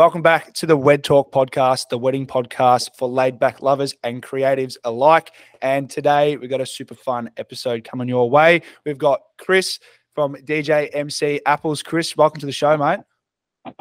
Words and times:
Welcome 0.00 0.22
back 0.22 0.54
to 0.54 0.64
the 0.64 0.78
Wed 0.78 1.04
Talk 1.04 1.30
podcast, 1.30 1.90
the 1.90 1.98
wedding 1.98 2.26
podcast 2.26 2.96
for 2.96 3.06
laid 3.06 3.38
back 3.38 3.60
lovers 3.60 3.94
and 4.02 4.22
creatives 4.22 4.78
alike. 4.82 5.30
And 5.60 5.90
today 5.90 6.38
we've 6.38 6.48
got 6.48 6.62
a 6.62 6.64
super 6.64 6.94
fun 6.94 7.30
episode 7.36 7.84
coming 7.84 8.08
your 8.08 8.30
way. 8.30 8.62
We've 8.86 8.96
got 8.96 9.20
Chris 9.36 9.78
from 10.14 10.36
DJ 10.36 10.88
MC 10.94 11.42
Apples. 11.44 11.82
Chris, 11.82 12.16
welcome 12.16 12.40
to 12.40 12.46
the 12.46 12.50
show, 12.50 12.78
mate. 12.78 13.00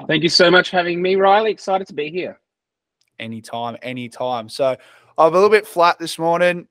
Thank 0.07 0.23
you 0.23 0.27
so 0.27 0.51
much 0.51 0.71
for 0.71 0.75
having 0.75 1.01
me, 1.01 1.15
Riley. 1.15 1.51
Excited 1.51 1.87
to 1.87 1.93
be 1.93 2.11
here. 2.11 2.41
Anytime, 3.17 3.77
anytime. 3.81 4.49
So 4.49 4.75
I'm 5.17 5.31
a 5.31 5.33
little 5.33 5.49
bit 5.49 5.65
flat 5.65 5.99
this 5.99 6.19
morning. 6.19 6.67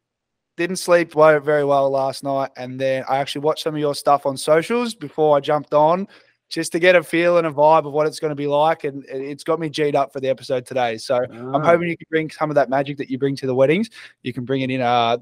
Didn't 0.59 0.77
sleep 0.77 1.15
very 1.15 1.65
well 1.65 1.89
last 1.89 2.23
night. 2.23 2.51
And 2.59 2.79
then 2.79 3.03
I 3.09 3.17
actually 3.17 3.41
watched 3.41 3.63
some 3.63 3.75
of 3.75 3.81
your 3.81 3.95
stuff 3.95 4.27
on 4.27 4.37
socials 4.37 4.95
before 4.95 5.39
I 5.39 5.41
jumped 5.41 5.73
on 5.73 6.07
just 6.49 6.73
to 6.73 6.79
get 6.79 6.97
a 6.97 7.03
feel 7.03 7.39
and 7.39 7.47
a 7.47 7.51
vibe 7.51 7.87
of 7.87 7.93
what 7.93 8.07
it's 8.07 8.19
going 8.19 8.31
to 8.31 8.35
be 8.35 8.47
like. 8.47 8.85
And 8.85 9.05
it's 9.09 9.45
got 9.45 9.61
me 9.61 9.69
G'd 9.69 9.95
up 9.95 10.13
for 10.13 10.21
the 10.21 10.29
episode 10.29 10.67
today. 10.67 10.97
So 10.97 11.17
oh. 11.17 11.55
I'm 11.55 11.63
hoping 11.63 11.89
you 11.89 11.97
can 11.97 12.07
bring 12.11 12.31
some 12.31 12.51
of 12.51 12.55
that 12.55 12.71
magic 12.71 12.97
that 12.99 13.11
you 13.11 13.19
bring 13.19 13.37
to 13.37 13.47
the 13.47 13.55
weddings. 13.55 13.91
You 14.23 14.33
can 14.33 14.45
bring 14.45 14.63
it 14.63 14.71
in. 14.71 14.81
Uh, 14.81 15.19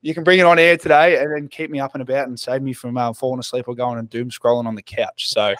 you 0.00 0.14
can 0.14 0.22
bring 0.22 0.38
it 0.38 0.44
on 0.44 0.58
air 0.58 0.76
today 0.76 1.18
and 1.18 1.32
then 1.34 1.48
keep 1.48 1.70
me 1.70 1.80
up 1.80 1.94
and 1.94 2.02
about 2.02 2.28
and 2.28 2.38
save 2.38 2.62
me 2.62 2.72
from 2.72 2.96
uh, 2.96 3.12
falling 3.12 3.40
asleep 3.40 3.66
or 3.66 3.74
going 3.74 3.98
and 3.98 4.08
doom 4.08 4.30
scrolling 4.30 4.66
on 4.66 4.76
the 4.76 4.82
couch. 4.82 5.28
So 5.28 5.54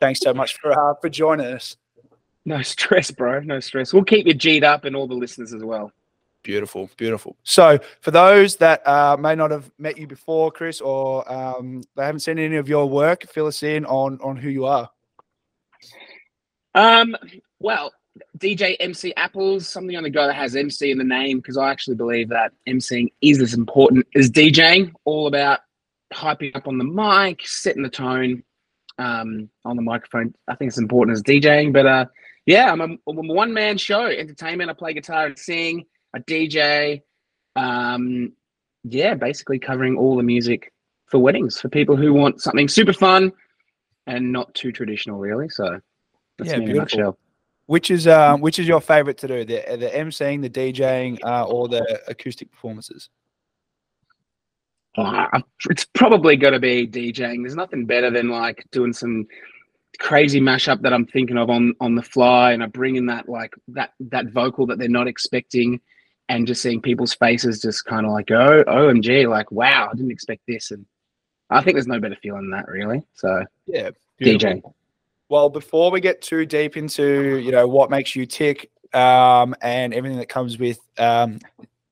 thanks 0.00 0.20
so 0.20 0.32
much 0.32 0.58
for 0.58 0.72
uh, 0.72 0.94
for 1.00 1.08
joining 1.08 1.46
us. 1.46 1.76
No 2.44 2.62
stress, 2.62 3.10
bro. 3.10 3.40
No 3.40 3.60
stress. 3.60 3.92
We'll 3.92 4.04
keep 4.04 4.26
you 4.26 4.34
G'd 4.34 4.64
up 4.64 4.84
and 4.84 4.96
all 4.96 5.06
the 5.06 5.14
listeners 5.14 5.52
as 5.52 5.62
well. 5.62 5.92
Beautiful, 6.42 6.90
beautiful. 6.96 7.36
So, 7.44 7.78
for 8.00 8.10
those 8.10 8.56
that 8.56 8.86
uh, 8.86 9.16
may 9.16 9.36
not 9.36 9.52
have 9.52 9.70
met 9.78 9.96
you 9.96 10.08
before, 10.08 10.50
Chris, 10.50 10.80
or 10.80 11.30
um, 11.32 11.82
they 11.94 12.04
haven't 12.04 12.20
seen 12.20 12.38
any 12.38 12.56
of 12.56 12.68
your 12.68 12.88
work, 12.88 13.28
fill 13.30 13.46
us 13.46 13.62
in 13.62 13.84
on 13.86 14.18
on 14.22 14.36
who 14.36 14.48
you 14.48 14.66
are. 14.66 14.90
Um. 16.74 17.16
Well, 17.60 17.92
DJ 18.38 18.76
MC 18.80 19.14
Apples, 19.16 19.68
something 19.68 19.96
on 19.96 20.02
the 20.02 20.10
go 20.10 20.26
that 20.26 20.34
has 20.34 20.56
MC 20.56 20.90
in 20.90 20.98
the 20.98 21.04
name, 21.04 21.38
because 21.38 21.56
I 21.56 21.70
actually 21.70 21.94
believe 21.94 22.28
that 22.30 22.52
MCing 22.68 23.12
is 23.20 23.40
as 23.40 23.54
important 23.54 24.04
as 24.16 24.28
DJing. 24.28 24.92
All 25.04 25.28
about 25.28 25.60
hyping 26.12 26.56
up 26.56 26.66
on 26.66 26.76
the 26.76 26.84
mic, 26.84 27.46
setting 27.46 27.84
the 27.84 27.88
tone 27.88 28.42
um, 28.98 29.48
on 29.64 29.76
the 29.76 29.82
microphone. 29.82 30.34
I 30.48 30.56
think 30.56 30.70
it's 30.70 30.78
important 30.78 31.16
as 31.16 31.22
DJing, 31.22 31.72
but 31.72 31.86
uh, 31.86 32.06
yeah, 32.46 32.72
I'm 32.72 32.80
a, 32.80 32.84
I'm 32.84 33.30
a 33.30 33.32
one 33.32 33.54
man 33.54 33.78
show, 33.78 34.06
entertainment. 34.06 34.70
I 34.70 34.72
play 34.72 34.92
guitar 34.92 35.26
and 35.26 35.38
sing 35.38 35.86
a 36.14 36.20
DJ. 36.20 37.02
Um, 37.56 38.32
yeah, 38.84 39.14
basically 39.14 39.58
covering 39.58 39.96
all 39.96 40.16
the 40.16 40.22
music 40.22 40.72
for 41.06 41.18
weddings 41.18 41.60
for 41.60 41.68
people 41.68 41.96
who 41.96 42.12
want 42.12 42.40
something 42.40 42.68
super 42.68 42.92
fun 42.92 43.32
and 44.06 44.32
not 44.32 44.52
too 44.54 44.72
traditional, 44.72 45.18
really. 45.18 45.48
So 45.48 45.80
that's 46.38 46.50
yeah, 46.50 46.58
me 46.58 46.64
in 46.64 46.70
a 46.70 46.74
nutshell. 46.74 47.18
Which 47.66 47.90
is 47.90 48.06
um, 48.08 48.40
which 48.40 48.58
is 48.58 48.66
your 48.66 48.80
favorite 48.80 49.18
to 49.18 49.28
do? 49.28 49.44
The 49.44 49.76
the 49.76 49.88
emceeing, 49.88 50.42
the 50.42 50.50
DJing, 50.50 51.20
uh, 51.24 51.44
or 51.44 51.68
the 51.68 52.00
acoustic 52.08 52.50
performances? 52.50 53.08
Uh, 54.96 55.40
it's 55.70 55.86
probably 55.94 56.36
going 56.36 56.52
to 56.52 56.60
be 56.60 56.86
DJing. 56.86 57.42
There's 57.42 57.56
nothing 57.56 57.86
better 57.86 58.10
than 58.10 58.28
like 58.28 58.66
doing 58.72 58.92
some 58.92 59.26
crazy 59.98 60.40
mashup 60.40 60.82
that 60.82 60.92
I'm 60.92 61.06
thinking 61.06 61.38
of 61.38 61.48
on 61.50 61.74
on 61.80 61.94
the 61.94 62.02
fly, 62.02 62.52
and 62.52 62.62
I 62.62 62.66
bring 62.66 62.96
in 62.96 63.06
that 63.06 63.28
like 63.28 63.54
that 63.68 63.92
that 64.00 64.26
vocal 64.32 64.66
that 64.66 64.78
they're 64.78 64.88
not 64.88 65.08
expecting, 65.08 65.80
and 66.32 66.46
just 66.46 66.62
seeing 66.62 66.80
people's 66.80 67.12
faces 67.12 67.60
just 67.60 67.84
kind 67.84 68.06
of 68.06 68.12
like, 68.12 68.30
oh, 68.30 68.64
OMG, 68.64 69.28
like, 69.28 69.52
wow, 69.52 69.90
I 69.92 69.94
didn't 69.94 70.10
expect 70.10 70.40
this. 70.48 70.70
And 70.70 70.86
I 71.50 71.60
think 71.60 71.74
there's 71.74 71.86
no 71.86 72.00
better 72.00 72.16
feeling 72.22 72.42
than 72.42 72.50
that, 72.52 72.68
really. 72.68 73.02
So, 73.12 73.44
yeah, 73.66 73.90
DJ. 74.18 74.62
Well, 75.28 75.50
before 75.50 75.90
we 75.90 76.00
get 76.00 76.22
too 76.22 76.46
deep 76.46 76.78
into, 76.78 77.36
you 77.36 77.52
know, 77.52 77.68
what 77.68 77.90
makes 77.90 78.16
you 78.16 78.24
tick 78.24 78.70
um, 78.94 79.54
and 79.60 79.92
everything 79.92 80.18
that 80.18 80.30
comes 80.30 80.58
with 80.58 80.80
um, 80.96 81.38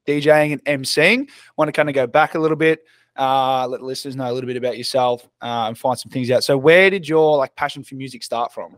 DJing 0.06 0.52
and 0.52 0.64
MCing, 0.82 1.28
want 1.58 1.68
to 1.68 1.72
kind 1.72 1.90
of 1.90 1.94
go 1.94 2.06
back 2.06 2.34
a 2.34 2.38
little 2.38 2.56
bit. 2.56 2.82
Uh, 3.18 3.66
let 3.68 3.80
the 3.80 3.86
listeners 3.86 4.16
know 4.16 4.30
a 4.30 4.32
little 4.32 4.48
bit 4.48 4.56
about 4.56 4.78
yourself 4.78 5.22
uh, 5.42 5.66
and 5.66 5.76
find 5.76 5.98
some 5.98 6.10
things 6.10 6.30
out. 6.30 6.44
So, 6.44 6.56
where 6.56 6.88
did 6.88 7.06
your 7.06 7.36
like 7.36 7.54
passion 7.56 7.84
for 7.84 7.94
music 7.94 8.22
start 8.22 8.54
from? 8.54 8.76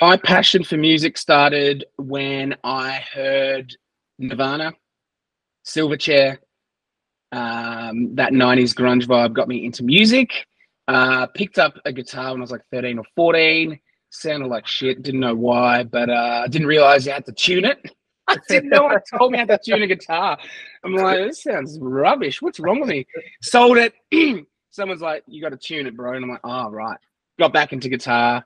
My 0.00 0.16
passion 0.16 0.64
for 0.64 0.78
music 0.78 1.18
started 1.18 1.84
when 1.98 2.56
I 2.64 3.04
heard 3.12 3.76
Nirvana, 4.18 4.72
Silverchair. 5.64 6.38
Um, 7.32 8.14
that 8.14 8.32
90s 8.32 8.74
grunge 8.74 9.06
vibe 9.06 9.32
got 9.32 9.48
me 9.48 9.64
into 9.64 9.82
music. 9.82 10.46
Uh, 10.88 11.26
picked 11.26 11.58
up 11.58 11.74
a 11.84 11.92
guitar 11.92 12.32
when 12.32 12.40
I 12.40 12.42
was 12.42 12.50
like 12.50 12.62
13 12.70 12.98
or 12.98 13.04
14. 13.16 13.78
Sounded 14.10 14.48
like 14.48 14.66
shit. 14.66 15.02
Didn't 15.02 15.20
know 15.20 15.34
why, 15.34 15.84
but 15.84 16.10
uh, 16.10 16.42
I 16.44 16.48
didn't 16.48 16.66
realize 16.66 17.06
you 17.06 17.12
had 17.12 17.24
to 17.26 17.32
tune 17.32 17.64
it. 17.64 17.78
I 18.28 18.36
didn't 18.48 18.70
know 18.70 18.84
one 18.84 18.98
told 19.18 19.32
me 19.32 19.38
how 19.38 19.46
to 19.46 19.58
tune 19.64 19.82
a 19.82 19.86
guitar. 19.86 20.38
I'm 20.84 20.94
like, 20.94 21.18
this 21.18 21.42
sounds 21.42 21.78
rubbish. 21.80 22.42
What's 22.42 22.60
wrong 22.60 22.80
with 22.80 22.88
me? 22.88 23.06
Sold 23.40 23.78
it. 23.78 23.94
Someone's 24.70 25.02
like, 25.02 25.24
you 25.26 25.42
got 25.42 25.50
to 25.50 25.56
tune 25.56 25.86
it, 25.86 25.96
bro. 25.96 26.14
And 26.14 26.24
I'm 26.24 26.30
like, 26.30 26.40
oh, 26.44 26.70
right. 26.70 26.98
Got 27.38 27.52
back 27.52 27.72
into 27.72 27.88
guitar. 27.88 28.44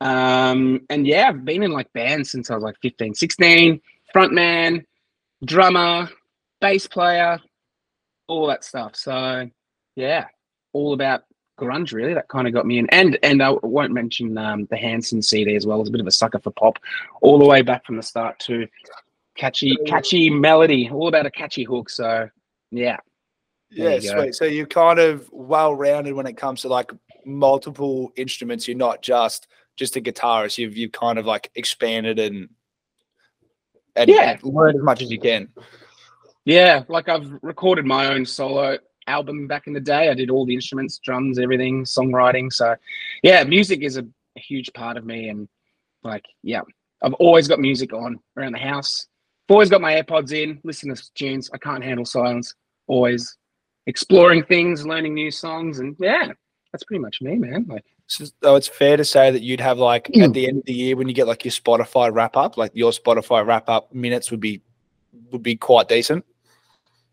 Um, 0.00 0.80
and 0.90 1.06
yeah, 1.06 1.28
I've 1.28 1.44
been 1.44 1.62
in 1.62 1.72
like 1.72 1.92
bands 1.92 2.30
since 2.30 2.50
I 2.50 2.54
was 2.54 2.62
like 2.62 2.76
15, 2.82 3.14
16, 3.14 3.80
frontman, 4.14 4.84
drummer, 5.44 6.08
bass 6.60 6.86
player, 6.86 7.38
all 8.26 8.46
that 8.46 8.64
stuff. 8.64 8.96
So 8.96 9.48
yeah, 9.96 10.26
all 10.72 10.92
about 10.92 11.24
grunge 11.58 11.92
really. 11.92 12.14
That 12.14 12.28
kind 12.28 12.46
of 12.46 12.54
got 12.54 12.66
me 12.66 12.78
in. 12.78 12.88
And 12.90 13.18
and 13.22 13.42
I 13.42 13.50
won't 13.62 13.92
mention 13.92 14.38
um, 14.38 14.66
the 14.70 14.76
Hanson 14.76 15.22
CD 15.22 15.56
as 15.56 15.66
well. 15.66 15.78
I 15.78 15.80
was 15.80 15.88
a 15.88 15.92
bit 15.92 16.00
of 16.00 16.06
a 16.06 16.12
sucker 16.12 16.38
for 16.38 16.50
pop, 16.52 16.78
all 17.20 17.38
the 17.38 17.46
way 17.46 17.62
back 17.62 17.84
from 17.84 17.96
the 17.96 18.02
start 18.02 18.38
too. 18.38 18.66
Catchy, 19.36 19.76
catchy 19.86 20.30
melody, 20.30 20.90
all 20.90 21.08
about 21.08 21.26
a 21.26 21.30
catchy 21.30 21.64
hook. 21.64 21.90
So 21.90 22.28
yeah. 22.70 22.98
Yeah, 23.70 23.98
sweet. 24.00 24.34
So 24.34 24.46
you're 24.46 24.66
kind 24.66 24.98
of 24.98 25.28
well 25.30 25.74
rounded 25.74 26.14
when 26.14 26.26
it 26.26 26.38
comes 26.38 26.62
to 26.62 26.68
like 26.68 26.90
multiple 27.26 28.12
instruments. 28.16 28.66
You're 28.66 28.78
not 28.78 29.02
just 29.02 29.46
just 29.76 29.96
a 29.96 30.00
guitarist. 30.00 30.58
You've 30.58 30.76
you've 30.76 30.92
kind 30.92 31.18
of 31.18 31.26
like 31.26 31.50
expanded 31.54 32.18
and 32.18 32.48
and 33.98 34.08
yeah. 34.08 34.38
learn 34.42 34.76
as 34.76 34.82
much 34.82 35.02
as 35.02 35.10
you 35.10 35.18
can. 35.18 35.48
Yeah, 36.44 36.84
like 36.88 37.08
I've 37.08 37.30
recorded 37.42 37.84
my 37.84 38.06
own 38.06 38.24
solo 38.24 38.78
album 39.06 39.46
back 39.46 39.66
in 39.66 39.72
the 39.72 39.80
day. 39.80 40.08
I 40.08 40.14
did 40.14 40.30
all 40.30 40.46
the 40.46 40.54
instruments, 40.54 40.98
drums, 40.98 41.38
everything, 41.38 41.84
songwriting. 41.84 42.52
So, 42.52 42.76
yeah, 43.22 43.44
music 43.44 43.82
is 43.82 43.96
a, 43.96 44.02
a 44.02 44.40
huge 44.40 44.72
part 44.72 44.96
of 44.96 45.04
me. 45.04 45.28
And 45.28 45.48
like, 46.02 46.24
yeah, 46.42 46.62
I've 47.02 47.14
always 47.14 47.48
got 47.48 47.58
music 47.58 47.92
on 47.92 48.18
around 48.36 48.52
the 48.52 48.58
house. 48.58 49.06
I've 49.48 49.54
always 49.54 49.70
got 49.70 49.80
my 49.80 50.00
AirPods 50.00 50.32
in, 50.32 50.60
listening 50.64 50.94
to 50.94 51.14
tunes. 51.14 51.50
I 51.52 51.58
can't 51.58 51.84
handle 51.84 52.04
silence. 52.04 52.54
Always 52.86 53.36
exploring 53.86 54.44
things, 54.44 54.86
learning 54.86 55.14
new 55.14 55.30
songs, 55.30 55.80
and 55.80 55.96
yeah, 55.98 56.28
that's 56.72 56.84
pretty 56.84 57.00
much 57.00 57.18
me, 57.20 57.36
man. 57.36 57.66
Like 57.68 57.84
so 58.08 58.56
it's 58.56 58.68
fair 58.68 58.96
to 58.96 59.04
say 59.04 59.30
that 59.30 59.42
you'd 59.42 59.60
have 59.60 59.78
like 59.78 60.08
mm. 60.08 60.24
at 60.24 60.32
the 60.32 60.48
end 60.48 60.58
of 60.58 60.64
the 60.64 60.72
year 60.72 60.96
when 60.96 61.08
you 61.08 61.14
get 61.14 61.26
like 61.26 61.44
your 61.44 61.52
Spotify 61.52 62.12
wrap 62.12 62.36
up, 62.36 62.56
like 62.56 62.72
your 62.74 62.90
Spotify 62.90 63.46
wrap 63.46 63.68
up 63.68 63.94
minutes 63.94 64.30
would 64.30 64.40
be 64.40 64.62
would 65.30 65.42
be 65.42 65.56
quite 65.56 65.88
decent. 65.88 66.24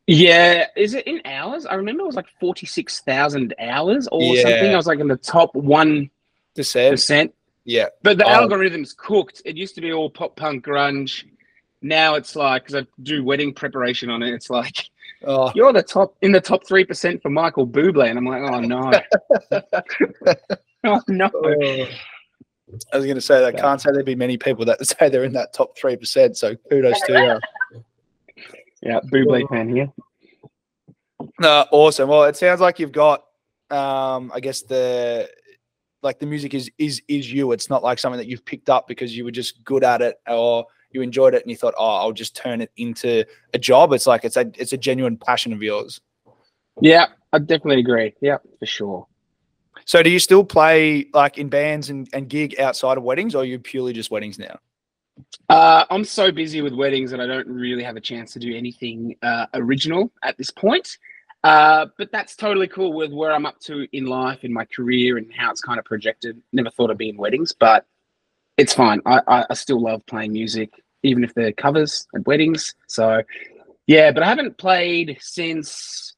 Yeah, 0.07 0.67
is 0.75 0.93
it 0.93 1.05
in 1.05 1.21
hours? 1.25 1.65
I 1.65 1.75
remember 1.75 2.03
it 2.03 2.07
was 2.07 2.15
like 2.15 2.29
forty 2.39 2.65
six 2.65 3.01
thousand 3.01 3.53
hours 3.59 4.07
or 4.11 4.35
yeah. 4.35 4.43
something. 4.43 4.73
I 4.73 4.75
was 4.77 4.87
like 4.87 4.99
in 4.99 5.07
the 5.07 5.17
top 5.17 5.53
one 5.53 6.09
percent. 6.55 7.33
Yeah, 7.65 7.87
but 8.01 8.17
the 8.17 8.25
oh. 8.25 8.29
algorithm's 8.29 8.93
cooked. 8.93 9.41
It 9.43 9.57
used 9.57 9.75
to 9.75 9.81
be 9.81 9.91
all 9.91 10.09
pop 10.09 10.35
punk 10.35 10.65
grunge. 10.65 11.25
Now 11.81 12.15
it's 12.15 12.35
like 12.35 12.63
because 12.63 12.83
I 12.83 12.87
do 13.03 13.23
wedding 13.23 13.53
preparation 13.53 14.09
on 14.09 14.23
it. 14.23 14.33
It's 14.33 14.49
like 14.49 14.89
oh. 15.25 15.51
you're 15.55 15.73
the 15.73 15.83
top 15.83 16.15
in 16.21 16.31
the 16.31 16.41
top 16.41 16.65
three 16.65 16.85
percent 16.85 17.21
for 17.21 17.29
Michael 17.29 17.67
Bublé, 17.67 18.09
and 18.09 18.17
I'm 18.17 18.25
like, 18.25 18.43
oh 18.43 18.61
no. 18.61 18.93
oh 20.85 21.01
no. 21.07 21.29
Oh. 21.33 21.87
I 22.91 22.97
was 22.97 23.05
going 23.05 23.15
to 23.15 23.21
say 23.21 23.39
that 23.39 23.55
I 23.55 23.59
can't 23.59 23.79
say 23.79 23.91
there'd 23.91 24.05
be 24.05 24.15
many 24.15 24.37
people 24.37 24.65
that 24.65 24.85
say 24.99 25.09
they're 25.09 25.23
in 25.23 25.33
that 25.33 25.53
top 25.53 25.77
three 25.77 25.95
percent. 25.95 26.37
So 26.37 26.55
kudos 26.69 26.99
to 27.01 27.41
you. 27.73 27.83
yeah, 28.81 28.99
Buble 29.11 29.47
fan 29.49 29.69
here. 29.69 29.91
No, 31.39 31.65
awesome. 31.71 32.09
Well, 32.09 32.23
it 32.23 32.35
sounds 32.35 32.61
like 32.61 32.79
you've 32.79 32.91
got, 32.91 33.25
um, 33.69 34.31
I 34.33 34.39
guess 34.39 34.61
the 34.61 35.29
like 36.01 36.19
the 36.19 36.25
music 36.25 36.53
is 36.53 36.69
is 36.77 37.01
is 37.07 37.31
you. 37.31 37.51
It's 37.51 37.69
not 37.69 37.83
like 37.83 37.99
something 37.99 38.17
that 38.17 38.27
you've 38.27 38.45
picked 38.45 38.69
up 38.69 38.87
because 38.87 39.15
you 39.15 39.25
were 39.25 39.31
just 39.31 39.63
good 39.63 39.83
at 39.83 40.01
it 40.01 40.19
or 40.27 40.65
you 40.91 41.01
enjoyed 41.01 41.33
it 41.33 41.43
and 41.43 41.51
you 41.51 41.57
thought, 41.57 41.73
oh, 41.77 41.95
I'll 41.97 42.13
just 42.13 42.35
turn 42.35 42.61
it 42.61 42.71
into 42.77 43.25
a 43.53 43.59
job. 43.59 43.91
It's 43.91 44.07
like 44.07 44.23
it's 44.23 44.37
a 44.37 44.51
it's 44.57 44.73
a 44.73 44.77
genuine 44.77 45.17
passion 45.17 45.53
of 45.53 45.61
yours. 45.61 45.99
Yeah, 46.81 47.07
I 47.33 47.39
definitely 47.39 47.79
agree. 47.79 48.13
Yeah, 48.21 48.37
for 48.59 48.65
sure. 48.65 49.07
So 49.85 50.01
do 50.01 50.09
you 50.09 50.19
still 50.19 50.43
play 50.43 51.07
like 51.13 51.37
in 51.37 51.47
bands 51.47 51.89
and, 51.89 52.09
and 52.11 52.27
gig 52.27 52.59
outside 52.59 52.97
of 52.97 53.03
weddings 53.03 53.35
or 53.35 53.43
are 53.43 53.45
you 53.45 53.59
purely 53.59 53.93
just 53.93 54.11
weddings 54.11 54.37
now? 54.39 54.59
Uh, 55.47 55.85
I'm 55.89 56.03
so 56.03 56.31
busy 56.31 56.61
with 56.61 56.73
weddings 56.73 57.11
that 57.11 57.21
I 57.21 57.27
don't 57.27 57.47
really 57.47 57.83
have 57.83 57.95
a 57.95 58.01
chance 58.01 58.33
to 58.33 58.39
do 58.39 58.55
anything 58.55 59.15
uh, 59.21 59.45
original 59.53 60.11
at 60.23 60.37
this 60.37 60.49
point. 60.51 60.97
Uh, 61.43 61.85
but 61.99 62.11
that's 62.11 62.35
totally 62.35 62.67
cool 62.67 62.93
with 62.93 63.13
where 63.13 63.31
I'm 63.31 63.45
up 63.45 63.59
to 63.61 63.87
in 63.95 64.07
life, 64.07 64.43
in 64.43 64.51
my 64.51 64.65
career, 64.65 65.17
and 65.17 65.31
how 65.31 65.51
it's 65.51 65.61
kind 65.61 65.77
of 65.77 65.85
projected. 65.85 66.41
Never 66.51 66.71
thought 66.71 66.89
I'd 66.89 66.97
be 66.97 67.09
in 67.09 67.17
weddings, 67.17 67.53
but 67.53 67.85
it's 68.57 68.73
fine. 68.73 68.99
I, 69.05 69.21
I, 69.27 69.45
I 69.51 69.53
still 69.53 69.79
love 69.79 70.03
playing 70.07 70.33
music, 70.33 70.71
even 71.03 71.23
if 71.23 71.35
they're 71.35 71.51
covers 71.51 72.07
at 72.15 72.25
weddings. 72.25 72.73
So, 72.87 73.21
yeah, 73.85 74.11
but 74.11 74.23
I 74.23 74.27
haven't 74.27 74.57
played 74.57 75.17
since 75.21 76.14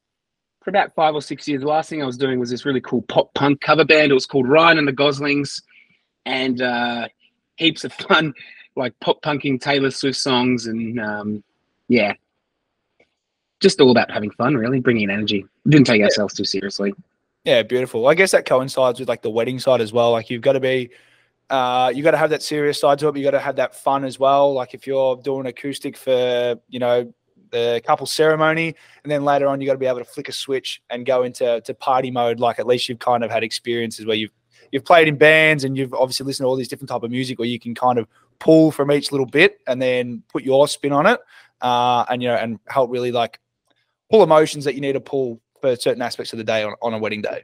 for 0.68 0.72
about 0.72 0.94
five 0.96 1.16
or 1.16 1.22
six 1.22 1.48
years. 1.48 1.62
The 1.62 1.68
last 1.68 1.90
thing 1.90 2.04
I 2.04 2.06
was 2.06 2.18
doing 2.18 2.42
was 2.42 2.50
this 2.50 2.66
really 2.66 2.82
cool 2.82 3.02
pop 3.04 3.34
punk 3.34 3.62
cover 3.62 3.86
band. 3.86 4.12
It 4.12 4.14
was 4.14 4.26
called 4.26 4.50
Ryan 4.50 4.78
and 4.78 4.86
the 4.86 4.92
Goslings, 4.92 5.62
and 6.26 6.62
uh, 6.62 7.08
heaps 7.56 7.86
of 7.86 7.94
fun, 7.94 8.34
like 8.76 8.94
pop 9.00 9.22
punking 9.22 9.62
Taylor 9.62 9.92
Swift 9.92 10.18
songs, 10.18 10.68
and 10.68 11.00
um, 11.00 11.42
yeah, 11.88 12.16
just 13.62 13.80
all 13.80 13.92
about 13.92 14.12
having 14.12 14.30
fun, 14.32 14.56
really, 14.56 14.82
bringing 14.82 15.10
energy. 15.10 15.46
We 15.64 15.72
didn't 15.72 15.88
take 15.88 16.02
ourselves 16.02 16.34
too 16.34 16.44
seriously. 16.44 16.94
Yeah, 17.46 17.64
beautiful. 17.64 18.06
I 18.06 18.14
guess 18.14 18.32
that 18.32 18.46
coincides 18.46 19.00
with 19.00 19.08
like 19.08 19.22
the 19.22 19.30
wedding 19.30 19.60
side 19.60 19.80
as 19.80 19.94
well. 19.94 20.12
Like 20.12 20.30
you've 20.30 20.42
got 20.42 20.54
to 20.54 20.60
be, 20.60 20.90
uh, 21.50 21.94
you 21.96 22.04
got 22.04 22.12
to 22.12 22.18
have 22.18 22.32
that 22.32 22.44
serious 22.44 22.78
side 22.78 23.00
to 23.00 23.08
it. 23.08 23.14
But 23.14 23.20
you 23.20 23.24
got 23.24 23.32
to 23.32 23.40
have 23.40 23.56
that 23.56 23.74
fun 23.74 24.04
as 24.04 24.20
well. 24.20 24.54
Like 24.54 24.74
if 24.74 24.86
you're 24.86 25.16
doing 25.16 25.46
acoustic 25.46 25.96
for, 25.96 26.60
you 26.68 26.80
know, 26.80 27.14
the 27.52 27.82
couple 27.86 28.06
ceremony, 28.06 28.76
and 29.04 29.12
then 29.12 29.24
later 29.24 29.48
on 29.48 29.62
you 29.62 29.68
got 29.68 29.74
to 29.74 29.80
be 29.80 29.86
able 29.86 30.00
to 30.00 30.06
flick 30.06 30.30
a 30.30 30.32
switch 30.32 30.82
and 30.90 31.06
go 31.06 31.24
into 31.24 31.62
to 31.62 31.74
party 31.74 32.12
mode. 32.12 32.40
Like 32.40 32.60
at 32.60 32.68
least 32.68 32.90
you've 32.90 33.00
kind 33.00 33.24
of 33.24 33.32
had 33.32 33.44
experiences 33.44 34.06
where 34.06 34.16
you've 34.16 34.32
you've 34.72 34.86
played 34.86 35.08
in 35.08 35.18
bands 35.18 35.64
and 35.64 35.78
you've 35.78 35.94
obviously 35.94 36.26
listened 36.26 36.44
to 36.44 36.48
all 36.48 36.56
these 36.56 36.68
different 36.68 36.90
type 36.90 37.04
of 37.04 37.12
music 37.12 37.40
where 37.40 37.48
you 37.48 37.60
can 37.60 37.74
kind 37.74 37.98
of 37.98 38.08
pull 38.40 38.72
from 38.72 38.92
each 38.92 39.12
little 39.12 39.26
bit 39.26 39.60
and 39.68 39.82
then 39.82 40.24
put 40.32 40.44
your 40.44 40.68
spin 40.68 40.92
on 40.92 41.06
it, 41.06 41.20
uh, 41.62 42.06
and 42.10 42.22
you 42.22 42.28
know, 42.28 42.36
and 42.36 42.60
help 42.68 42.92
really 42.92 43.12
like 43.12 43.40
pull 44.10 44.24
emotions 44.24 44.66
that 44.66 44.76
you 44.76 44.82
need 44.82 44.94
to 44.94 45.02
pull 45.02 45.42
for 45.62 45.76
certain 45.76 46.02
aspects 46.02 46.34
of 46.34 46.38
the 46.38 46.44
day 46.44 46.64
on, 46.64 46.74
on 46.82 46.94
a 46.94 46.98
wedding 46.98 47.22
day. 47.22 47.44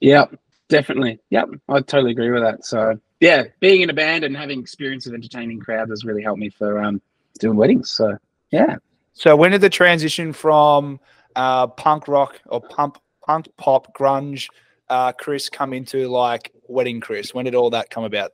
Yeah, 0.00 0.26
definitely. 0.68 1.18
Yep, 1.30 1.48
I 1.68 1.80
totally 1.80 2.12
agree 2.12 2.30
with 2.30 2.42
that. 2.42 2.64
So 2.64 3.00
yeah, 3.20 3.44
being 3.60 3.80
in 3.80 3.90
a 3.90 3.94
band 3.94 4.24
and 4.24 4.36
having 4.36 4.60
experience 4.60 5.06
of 5.06 5.14
entertaining 5.14 5.58
crowds 5.60 5.90
has 5.90 6.04
really 6.04 6.22
helped 6.22 6.40
me 6.40 6.50
for 6.50 6.82
um, 6.82 7.00
doing 7.40 7.56
weddings. 7.56 7.90
So 7.90 8.16
yeah. 8.50 8.76
So 9.18 9.34
when 9.34 9.50
did 9.50 9.62
the 9.62 9.68
transition 9.68 10.32
from 10.32 11.00
uh, 11.34 11.66
punk 11.66 12.06
rock 12.06 12.40
or 12.46 12.60
pump 12.60 12.98
punk 13.26 13.48
pop 13.56 13.92
grunge 13.92 14.46
uh, 14.88 15.10
Chris 15.10 15.48
come 15.48 15.72
into 15.72 16.06
like 16.06 16.52
wedding 16.68 17.00
Chris? 17.00 17.34
When 17.34 17.44
did 17.44 17.56
all 17.56 17.68
that 17.70 17.90
come 17.90 18.04
about? 18.04 18.30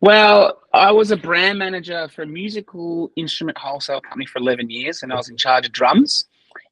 Well, 0.00 0.58
I 0.74 0.90
was 0.90 1.12
a 1.12 1.16
brand 1.16 1.60
manager 1.60 2.08
for 2.08 2.22
a 2.22 2.26
musical 2.26 3.12
instrument 3.14 3.56
wholesale 3.56 4.00
company 4.00 4.26
for 4.26 4.40
11 4.40 4.68
years, 4.68 5.04
and 5.04 5.12
I 5.12 5.16
was 5.16 5.28
in 5.28 5.36
charge 5.36 5.64
of 5.64 5.70
drums. 5.70 6.24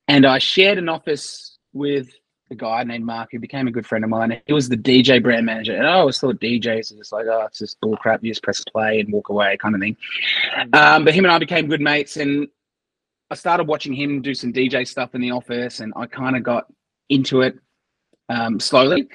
And 0.09 0.27
I 0.27 0.39
shared 0.39 0.77
an 0.77 0.89
office 0.89 1.59
with 1.73 2.09
a 2.51 2.57
guy 2.57 2.83
named 2.83 3.07
Mark 3.07 3.29
who 3.31 3.39
became 3.39 3.69
a 3.69 3.71
good 3.71 3.87
friend 3.87 4.03
of 4.03 4.11
mine. 4.11 4.43
He 4.47 4.53
was 4.53 4.69
the 4.69 4.77
DJ 4.77 5.23
brand 5.23 5.47
manager. 5.47 5.77
And 5.77 5.87
I 5.87 5.93
always 5.93 6.19
thought 6.19 6.41
DJs 6.41 6.93
are 6.93 6.97
just 6.97 7.13
like, 7.13 7.27
oh, 7.27 7.45
it's 7.47 7.61
just 7.61 7.81
bullcrap. 7.81 8.19
You 8.23 8.33
just 8.33 8.43
press 8.43 8.65
play 8.65 8.99
and 8.99 9.13
walk 9.13 9.29
away 9.29 9.57
kind 9.59 9.77
of 9.77 9.81
thing. 9.81 9.97
Um, 10.73 11.05
but 11.05 11.15
him 11.15 11.25
and 11.25 11.33
I 11.33 11.39
became 11.39 11.69
good 11.69 11.81
mates. 11.81 12.17
And 12.17 12.49
I 13.31 13.37
started 13.37 13.65
watching 13.65 13.93
him 13.93 14.23
do 14.23 14.35
some 14.35 14.53
DJ 14.53 14.87
stuff 14.87 15.15
in 15.15 15.21
the 15.21 15.31
office. 15.31 15.81
And 15.81 15.93
I 15.97 16.06
kind 16.06 16.37
of 16.37 16.43
got 16.43 16.67
into 17.09 17.43
it 17.43 17.59
um, 18.29 18.59
slowly. 18.59 19.09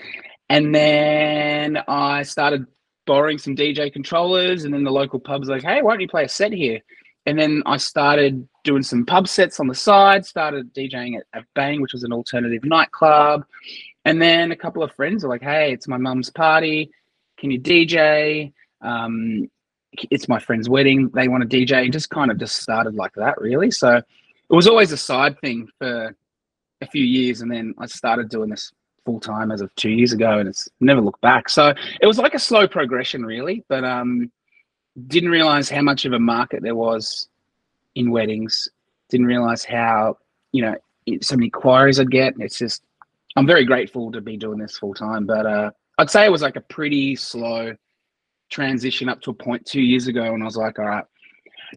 And 0.49 0.73
then 0.73 1.77
I 1.87 2.23
started 2.23 2.65
borrowing 3.05 3.37
some 3.37 3.55
DJ 3.55 3.91
controllers. 3.91 4.63
And 4.63 4.73
then 4.73 4.83
the 4.83 4.91
local 4.91 5.19
pub's 5.19 5.49
like, 5.49 5.63
hey, 5.63 5.81
why 5.81 5.93
don't 5.93 6.01
you 6.01 6.07
play 6.07 6.23
a 6.23 6.29
set 6.29 6.53
here? 6.53 6.81
And 7.25 7.39
then 7.39 7.63
I 7.65 7.77
started 7.77 8.47
doing 8.63 8.83
some 8.83 9.05
pub 9.05 9.27
sets 9.27 9.59
on 9.59 9.67
the 9.67 9.75
side, 9.75 10.25
started 10.25 10.73
DJing 10.73 11.17
at, 11.17 11.23
at 11.33 11.45
Bang, 11.55 11.81
which 11.81 11.93
was 11.93 12.03
an 12.03 12.13
alternative 12.13 12.63
nightclub. 12.63 13.45
And 14.05 14.21
then 14.21 14.51
a 14.51 14.55
couple 14.55 14.83
of 14.83 14.93
friends 14.93 15.23
were 15.23 15.29
like, 15.29 15.41
hey, 15.41 15.73
it's 15.73 15.87
my 15.87 15.97
mum's 15.97 16.29
party. 16.29 16.91
Can 17.37 17.49
you 17.51 17.59
DJ? 17.59 18.53
Um, 18.81 19.49
it's 20.11 20.27
my 20.27 20.39
friend's 20.39 20.69
wedding. 20.69 21.09
They 21.09 21.27
want 21.27 21.49
to 21.49 21.57
DJ. 21.57 21.83
And 21.83 21.93
just 21.93 22.09
kind 22.09 22.31
of 22.31 22.37
just 22.37 22.57
started 22.57 22.95
like 22.95 23.13
that, 23.13 23.39
really. 23.39 23.71
So 23.71 23.97
it 23.97 24.03
was 24.49 24.67
always 24.67 24.91
a 24.91 24.97
side 24.97 25.39
thing 25.41 25.67
for 25.77 26.15
a 26.81 26.87
few 26.87 27.03
years. 27.03 27.41
And 27.41 27.51
then 27.51 27.73
I 27.77 27.85
started 27.87 28.29
doing 28.29 28.49
this 28.49 28.71
full 29.05 29.19
time 29.19 29.51
as 29.51 29.61
of 29.61 29.73
two 29.75 29.91
years 29.91 30.13
ago 30.13 30.39
and 30.39 30.49
it's 30.49 30.67
never 30.79 30.99
looked 30.99 31.21
back. 31.21 31.47
So 31.49 31.73
it 32.01 32.07
was 32.07 32.17
like 32.17 32.33
a 32.33 32.39
slow 32.39 32.67
progression, 32.67 33.25
really. 33.25 33.63
But 33.67 33.83
um, 33.83 34.31
didn't 35.07 35.29
realize 35.29 35.69
how 35.69 35.81
much 35.81 36.05
of 36.05 36.13
a 36.13 36.19
market 36.19 36.63
there 36.63 36.75
was 36.75 37.27
in 37.95 38.11
weddings. 38.11 38.67
Didn't 39.09 39.27
realize 39.27 39.63
how 39.63 40.17
you 40.51 40.63
know 40.63 40.75
so 41.21 41.35
many 41.35 41.47
inquiries 41.47 41.99
I'd 41.99 42.11
get. 42.11 42.33
It's 42.39 42.57
just 42.57 42.83
I'm 43.35 43.45
very 43.45 43.65
grateful 43.65 44.11
to 44.11 44.21
be 44.21 44.37
doing 44.37 44.59
this 44.59 44.77
full 44.77 44.93
time, 44.93 45.25
but 45.25 45.45
uh, 45.45 45.71
I'd 45.97 46.09
say 46.09 46.25
it 46.25 46.31
was 46.31 46.41
like 46.41 46.55
a 46.55 46.61
pretty 46.61 47.15
slow 47.15 47.75
transition 48.49 49.09
up 49.09 49.21
to 49.21 49.31
a 49.31 49.33
point 49.33 49.65
two 49.65 49.81
years 49.81 50.07
ago, 50.07 50.33
and 50.33 50.41
I 50.41 50.45
was 50.45 50.57
like, 50.57 50.79
all 50.79 50.85
right, 50.85 51.05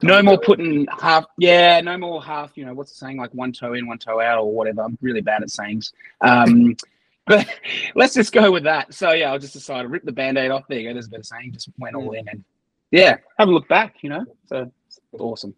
no 0.02 0.22
more 0.22 0.38
putting 0.38 0.86
half, 1.00 1.24
yeah, 1.38 1.80
no 1.80 1.96
more 1.96 2.22
half. 2.22 2.56
You 2.56 2.66
know 2.66 2.74
what's 2.74 2.92
the 2.92 2.98
saying 2.98 3.16
like 3.16 3.32
one 3.34 3.52
toe 3.52 3.74
in, 3.74 3.86
one 3.86 3.98
toe 3.98 4.20
out, 4.20 4.38
or 4.38 4.52
whatever. 4.52 4.82
I'm 4.82 4.98
really 5.00 5.20
bad 5.20 5.42
at 5.42 5.50
sayings. 5.50 5.92
Um, 6.20 6.76
but 7.26 7.46
let's 7.94 8.14
just 8.14 8.32
go 8.32 8.50
with 8.50 8.64
that. 8.64 8.94
So 8.94 9.12
yeah, 9.12 9.32
I'll 9.32 9.38
just 9.38 9.52
decided 9.52 9.84
to 9.84 9.88
rip 9.88 10.04
the 10.04 10.12
band-aid 10.12 10.50
off. 10.50 10.64
There 10.68 10.78
you 10.78 10.88
go. 10.88 10.94
There's 10.94 11.06
a 11.06 11.10
better 11.10 11.22
saying. 11.22 11.52
Just 11.52 11.70
went 11.78 11.96
all 11.96 12.12
in 12.12 12.28
and 12.28 12.44
yeah, 12.90 13.16
have 13.38 13.48
a 13.48 13.52
look 13.52 13.68
back. 13.68 13.96
You 14.02 14.10
know, 14.10 14.24
so 14.46 14.70
awesome. 15.18 15.54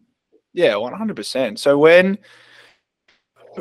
Yeah, 0.53 0.77
one 0.77 0.93
hundred 0.93 1.17
percent. 1.17 1.61
So 1.61 1.79
when 1.79 2.19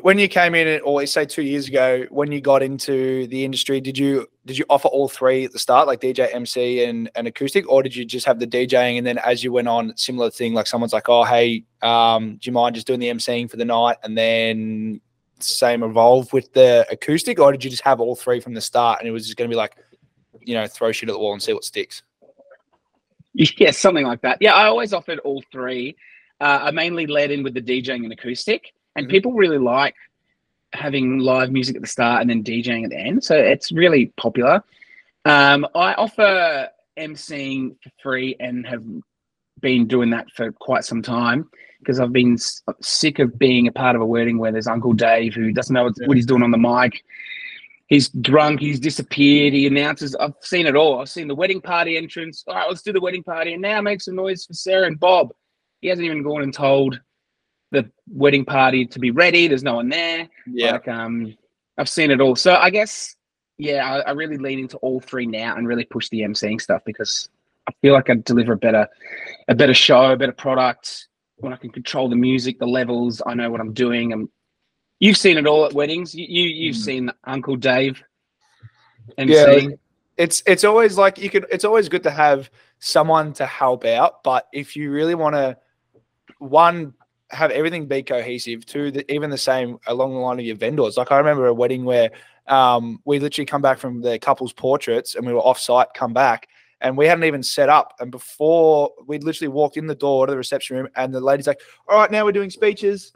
when 0.01 0.19
you 0.19 0.27
came 0.27 0.53
in, 0.53 0.81
or 0.81 1.05
say 1.05 1.25
two 1.25 1.41
years 1.41 1.67
ago, 1.67 2.05
when 2.09 2.31
you 2.31 2.41
got 2.41 2.61
into 2.61 3.27
the 3.27 3.43
industry, 3.43 3.81
did 3.81 3.97
you 3.97 4.27
did 4.45 4.57
you 4.57 4.65
offer 4.69 4.87
all 4.87 5.09
three 5.09 5.45
at 5.45 5.51
the 5.51 5.59
start, 5.59 5.87
like 5.87 5.99
DJ, 5.99 6.33
MC, 6.33 6.83
and 6.83 7.09
and 7.15 7.27
acoustic, 7.27 7.67
or 7.67 7.81
did 7.81 7.95
you 7.95 8.05
just 8.05 8.25
have 8.25 8.39
the 8.39 8.47
DJing 8.47 8.97
and 8.97 9.07
then 9.07 9.17
as 9.19 9.43
you 9.43 9.51
went 9.51 9.67
on, 9.67 9.95
similar 9.97 10.29
thing, 10.29 10.53
like 10.53 10.67
someone's 10.67 10.93
like, 10.93 11.09
oh 11.09 11.23
hey, 11.23 11.63
um, 11.81 12.33
do 12.33 12.39
you 12.43 12.51
mind 12.51 12.75
just 12.75 12.87
doing 12.87 12.99
the 12.99 13.09
MCing 13.09 13.49
for 13.49 13.57
the 13.57 13.65
night, 13.65 13.97
and 14.03 14.17
then 14.17 15.01
same 15.39 15.83
evolve 15.83 16.31
with 16.33 16.53
the 16.53 16.85
acoustic, 16.91 17.39
or 17.39 17.51
did 17.51 17.63
you 17.63 17.69
just 17.69 17.83
have 17.83 17.99
all 17.99 18.15
three 18.15 18.39
from 18.39 18.53
the 18.53 18.61
start, 18.61 18.99
and 18.99 19.07
it 19.07 19.11
was 19.11 19.25
just 19.25 19.37
going 19.37 19.49
to 19.49 19.53
be 19.53 19.57
like, 19.57 19.75
you 20.41 20.53
know, 20.53 20.67
throw 20.67 20.91
shit 20.91 21.09
at 21.09 21.13
the 21.13 21.19
wall 21.19 21.33
and 21.33 21.41
see 21.41 21.53
what 21.53 21.63
sticks? 21.63 22.03
Yeah, 23.33 23.71
something 23.71 24.05
like 24.05 24.21
that. 24.21 24.39
Yeah, 24.41 24.53
I 24.53 24.65
always 24.65 24.91
offered 24.91 25.19
all 25.19 25.41
three. 25.51 25.95
Uh, 26.41 26.59
I 26.63 26.71
mainly 26.71 27.05
led 27.05 27.31
in 27.31 27.43
with 27.43 27.53
the 27.53 27.61
DJing 27.61 28.03
and 28.03 28.11
acoustic, 28.11 28.73
and 28.95 29.05
mm-hmm. 29.05 29.11
people 29.11 29.33
really 29.33 29.57
like 29.57 29.95
having 30.73 31.19
live 31.19 31.51
music 31.51 31.75
at 31.75 31.81
the 31.81 31.87
start 31.87 32.21
and 32.21 32.29
then 32.29 32.43
DJing 32.43 32.83
at 32.83 32.91
the 32.91 32.97
end. 32.97 33.23
So 33.23 33.35
it's 33.35 33.71
really 33.71 34.07
popular. 34.17 34.63
Um, 35.25 35.67
I 35.75 35.93
offer 35.93 36.69
emceeing 36.97 37.75
for 37.81 37.89
free 38.01 38.35
and 38.39 38.65
have 38.67 38.83
been 39.59 39.87
doing 39.87 40.11
that 40.11 40.29
for 40.31 40.51
quite 40.51 40.85
some 40.85 41.01
time 41.01 41.49
because 41.79 41.99
I've 41.99 42.13
been 42.13 42.37
sick 42.81 43.19
of 43.19 43.39
being 43.39 43.67
a 43.67 43.71
part 43.71 43.95
of 43.95 44.01
a 44.01 44.05
wedding 44.05 44.37
where 44.37 44.51
there's 44.51 44.67
Uncle 44.67 44.93
Dave 44.93 45.33
who 45.33 45.51
doesn't 45.51 45.73
know 45.73 45.91
what 46.05 46.17
he's 46.17 46.25
doing 46.25 46.43
on 46.43 46.51
the 46.51 46.57
mic 46.57 47.03
he's 47.89 48.09
drunk, 48.09 48.61
he's 48.61 48.79
disappeared, 48.79 49.53
he 49.53 49.67
announces, 49.67 50.15
I've 50.15 50.33
seen 50.41 50.67
it 50.67 50.75
all. 50.75 51.01
I've 51.01 51.09
seen 51.09 51.27
the 51.27 51.35
wedding 51.35 51.59
party 51.59 51.97
entrance. 51.97 52.43
All 52.47 52.55
right, 52.55 52.69
let's 52.69 52.83
do 52.83 52.93
the 52.93 53.01
wedding 53.01 53.23
party. 53.23 53.53
And 53.53 53.61
now 53.61 53.81
make 53.81 54.01
some 54.01 54.15
noise 54.15 54.45
for 54.45 54.53
Sarah 54.53 54.87
and 54.87 54.99
Bob. 54.99 55.33
He 55.81 55.89
hasn't 55.89 56.05
even 56.05 56.23
gone 56.23 56.43
and 56.43 56.53
told 56.53 56.99
the 57.71 57.89
wedding 58.09 58.45
party 58.45 58.85
to 58.85 58.99
be 58.99 59.11
ready. 59.11 59.47
There's 59.47 59.63
no 59.63 59.75
one 59.75 59.89
there. 59.89 60.27
Yeah. 60.47 60.73
Like, 60.73 60.87
um, 60.87 61.35
I've 61.77 61.89
seen 61.89 62.11
it 62.11 62.19
all. 62.21 62.35
So 62.35 62.55
I 62.55 62.69
guess, 62.69 63.15
yeah, 63.57 63.85
I, 63.85 63.99
I 63.99 64.11
really 64.11 64.37
lean 64.37 64.59
into 64.59 64.77
all 64.77 64.99
three 64.99 65.25
now 65.25 65.55
and 65.55 65.67
really 65.67 65.85
push 65.85 66.09
the 66.09 66.21
emceeing 66.21 66.59
stuff 66.59 66.81
because 66.85 67.29
I 67.67 67.71
feel 67.81 67.93
like 67.93 68.09
I 68.09 68.15
deliver 68.15 68.53
a 68.53 68.57
better, 68.57 68.87
a 69.47 69.55
better 69.55 69.73
show, 69.73 70.11
a 70.11 70.17
better 70.17 70.31
product 70.31 71.07
when 71.37 71.53
I 71.53 71.55
can 71.55 71.69
control 71.69 72.09
the 72.09 72.15
music, 72.15 72.59
the 72.59 72.67
levels. 72.67 73.21
I 73.25 73.33
know 73.33 73.49
what 73.49 73.61
I'm 73.61 73.73
doing. 73.73 74.11
I'm 74.11 74.29
You've 74.99 75.17
seen 75.17 75.37
it 75.37 75.47
all 75.47 75.65
at 75.65 75.73
weddings. 75.73 76.13
You, 76.13 76.25
you 76.25 76.73
have 76.73 76.81
mm. 76.81 76.83
seen 76.83 77.11
Uncle 77.23 77.55
Dave. 77.55 78.03
MC. 79.17 79.33
Yeah, 79.33 79.75
it's 80.17 80.43
it's 80.45 80.65
always 80.65 80.97
like 80.97 81.17
you 81.17 81.29
could. 81.29 81.45
It's 81.49 81.63
always 81.63 81.87
good 81.87 82.03
to 82.03 82.11
have 82.11 82.51
someone 82.79 83.33
to 83.33 83.45
help 83.45 83.85
out. 83.85 84.23
But 84.23 84.47
if 84.51 84.75
you 84.75 84.91
really 84.91 85.15
want 85.15 85.35
to, 85.35 85.57
one 86.39 86.93
have 87.31 87.51
everything 87.51 87.87
be 87.87 88.03
cohesive. 88.03 88.65
to 88.67 88.91
the, 88.91 89.11
even 89.11 89.29
the 89.29 89.37
same 89.37 89.77
along 89.87 90.13
the 90.13 90.19
line 90.19 90.39
of 90.39 90.45
your 90.45 90.55
vendors. 90.55 90.97
Like 90.97 91.11
I 91.11 91.17
remember 91.17 91.47
a 91.47 91.53
wedding 91.53 91.85
where 91.85 92.11
um, 92.47 92.99
we 93.05 93.19
literally 93.19 93.45
come 93.45 93.61
back 93.61 93.77
from 93.77 94.01
the 94.01 94.17
couple's 94.19 94.53
portraits 94.53 95.15
and 95.15 95.25
we 95.25 95.33
were 95.33 95.39
off 95.39 95.59
site, 95.59 95.87
come 95.93 96.13
back, 96.13 96.47
and 96.81 96.97
we 96.97 97.05
hadn't 97.05 97.25
even 97.25 97.43
set 97.43 97.69
up. 97.69 97.93
And 97.99 98.09
before 98.09 98.91
we 99.05 99.19
literally 99.19 99.49
walked 99.49 99.77
in 99.77 99.87
the 99.87 99.95
door 99.95 100.25
to 100.25 100.31
the 100.31 100.37
reception 100.37 100.77
room, 100.77 100.87
and 100.95 101.13
the 101.13 101.21
lady's 101.21 101.47
like, 101.47 101.61
"All 101.87 101.97
right, 101.97 102.09
now 102.09 102.25
we're 102.25 102.31
doing 102.31 102.49
speeches." 102.49 103.11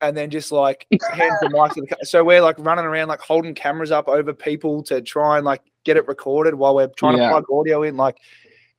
and 0.00 0.16
then 0.16 0.30
just 0.30 0.52
like 0.52 0.86
hands 1.12 1.34
the 1.40 1.50
mic 1.50 1.72
to 1.72 1.80
the 1.80 2.06
so 2.06 2.22
we're 2.22 2.40
like 2.40 2.56
running 2.58 2.84
around 2.84 3.08
like 3.08 3.20
holding 3.20 3.54
cameras 3.54 3.90
up 3.90 4.08
over 4.08 4.32
people 4.32 4.82
to 4.82 5.00
try 5.00 5.36
and 5.36 5.44
like 5.44 5.62
get 5.84 5.96
it 5.96 6.06
recorded 6.06 6.54
while 6.54 6.74
we're 6.74 6.88
trying 6.88 7.16
yeah. 7.16 7.24
to 7.24 7.30
plug 7.30 7.44
audio 7.50 7.82
in 7.82 7.96
like 7.96 8.18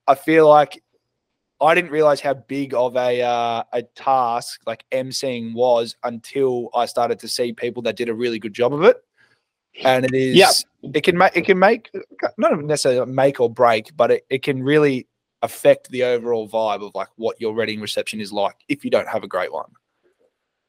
i 0.08 0.16
feel 0.16 0.48
like 0.48 0.82
i 1.62 1.76
didn't 1.76 1.92
realize 1.92 2.20
how 2.22 2.34
big 2.34 2.74
of 2.74 2.96
a 2.96 3.22
uh, 3.22 3.64
a 3.74 3.84
task 3.96 4.62
like 4.66 4.86
emceeing 4.92 5.54
was 5.54 5.96
until 6.04 6.70
i 6.74 6.86
started 6.86 7.20
to 7.20 7.28
see 7.28 7.54
people 7.54 7.82
that 7.82 7.96
did 7.96 8.10
a 8.10 8.14
really 8.14 8.40
good 8.40 8.54
job 8.54 8.74
of 8.74 8.84
it 8.84 8.98
and 9.84 10.06
it 10.06 10.14
is 10.14 10.36
yeah 10.36 10.52
it 10.94 11.04
can 11.04 11.18
make 11.18 11.36
it 11.36 11.46
can 11.46 11.60
make 11.60 11.92
not 12.38 12.60
necessarily 12.64 13.12
make 13.12 13.40
or 13.40 13.50
break 13.50 13.96
but 13.96 14.12
it, 14.12 14.26
it 14.30 14.44
can 14.44 14.64
really 14.64 15.08
affect 15.42 15.90
the 15.90 16.04
overall 16.04 16.50
vibe 16.50 16.86
of 16.86 16.94
like 16.96 17.08
what 17.16 17.40
your 17.40 17.54
reading 17.54 17.80
reception 17.80 18.20
is 18.20 18.32
like 18.32 18.56
if 18.68 18.84
you 18.84 18.92
don't 18.92 19.08
have 19.08 19.24
a 19.24 19.28
great 19.28 19.52
one. 19.52 19.72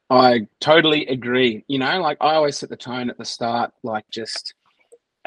I 0.09 0.41
totally 0.59 1.05
agree. 1.07 1.63
You 1.67 1.79
know, 1.79 2.01
like 2.01 2.17
I 2.19 2.35
always 2.35 2.57
set 2.57 2.69
the 2.69 2.75
tone 2.75 3.09
at 3.09 3.17
the 3.17 3.25
start, 3.25 3.71
like 3.83 4.03
just 4.09 4.53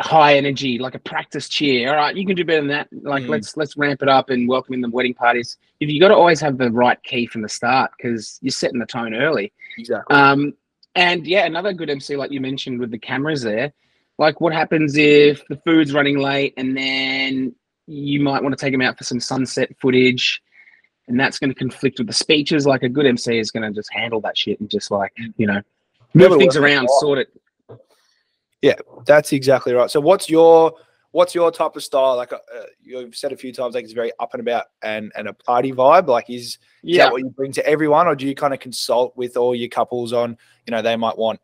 high 0.00 0.36
energy, 0.36 0.78
like 0.78 0.94
a 0.94 0.98
practice 0.98 1.48
cheer. 1.48 1.90
All 1.90 1.96
right, 1.96 2.16
you 2.16 2.26
can 2.26 2.34
do 2.34 2.44
better 2.44 2.60
than 2.60 2.68
that. 2.68 2.88
Like 2.92 3.24
Mm. 3.24 3.28
let's 3.28 3.56
let's 3.56 3.76
ramp 3.76 4.02
it 4.02 4.08
up 4.08 4.30
and 4.30 4.48
welcome 4.48 4.74
in 4.74 4.80
the 4.80 4.88
wedding 4.88 5.14
parties. 5.14 5.56
If 5.80 5.88
you 5.88 6.00
got 6.00 6.08
to 6.08 6.16
always 6.16 6.40
have 6.40 6.58
the 6.58 6.70
right 6.70 7.00
key 7.04 7.26
from 7.26 7.42
the 7.42 7.48
start 7.48 7.92
because 7.96 8.38
you're 8.42 8.50
setting 8.50 8.80
the 8.80 8.86
tone 8.86 9.14
early. 9.14 9.52
Exactly. 9.78 10.16
Um, 10.16 10.54
and 10.96 11.26
yeah, 11.26 11.44
another 11.44 11.72
good 11.72 11.90
MC, 11.90 12.16
like 12.16 12.30
you 12.32 12.40
mentioned 12.40 12.80
with 12.80 12.90
the 12.90 12.98
cameras 12.98 13.42
there. 13.42 13.72
Like, 14.18 14.40
what 14.40 14.52
happens 14.52 14.96
if 14.96 15.44
the 15.48 15.56
food's 15.64 15.92
running 15.92 16.18
late 16.18 16.54
and 16.56 16.76
then 16.76 17.54
you 17.86 18.20
might 18.20 18.42
want 18.42 18.56
to 18.56 18.64
take 18.64 18.72
them 18.72 18.80
out 18.80 18.96
for 18.96 19.02
some 19.04 19.18
sunset 19.18 19.70
footage, 19.80 20.40
and 21.08 21.18
that's 21.18 21.38
going 21.40 21.50
to 21.50 21.54
conflict 21.54 21.98
with 21.98 22.06
the 22.06 22.12
speeches? 22.12 22.64
Like, 22.64 22.84
a 22.84 22.88
good 22.88 23.06
MC 23.06 23.38
is 23.38 23.50
going 23.50 23.64
to 23.64 23.74
just 23.74 23.92
handle 23.92 24.20
that 24.20 24.38
shit 24.38 24.60
and 24.60 24.70
just 24.70 24.90
like 24.92 25.12
you 25.36 25.46
know 25.48 25.60
move 26.14 26.38
things 26.38 26.56
around, 26.56 26.88
sort 27.00 27.18
it. 27.18 27.28
Yeah, 28.64 28.76
that's 29.04 29.33
exactly 29.33 29.73
right. 29.75 29.90
So 29.90 30.00
what's 30.00 30.30
your 30.30 30.75
what's 31.12 31.35
your 31.35 31.50
type 31.50 31.76
of 31.76 31.85
style? 31.85 32.16
Like 32.16 32.33
uh, 32.33 32.38
you've 32.83 33.14
said 33.14 33.33
a 33.33 33.37
few 33.37 33.52
times, 33.52 33.75
like 33.75 33.85
it's 33.85 33.92
very 33.92 34.11
up 34.18 34.33
and 34.35 34.40
about 34.40 34.66
and 34.83 35.12
and 35.16 35.28
a 35.28 35.33
party 35.33 35.73
vibe. 35.73 36.09
Like 36.09 36.30
is 36.30 36.44
Is 36.47 36.59
Yeah, 36.83 37.04
that 37.04 37.12
what 37.12 37.21
you 37.21 37.28
bring 37.30 37.52
to 37.52 37.66
everyone, 37.66 38.06
or 38.06 38.14
do 38.16 38.26
you 38.26 38.35
kind 38.35 38.54
of 38.54 38.61
consult 38.61 39.16
with 39.16 39.37
all 39.37 39.54
your 39.54 39.68
couples 39.68 40.12
on, 40.12 40.37
you 40.66 40.71
know, 40.71 40.83
they 40.83 40.97
might 40.97 41.16
want 41.18 41.40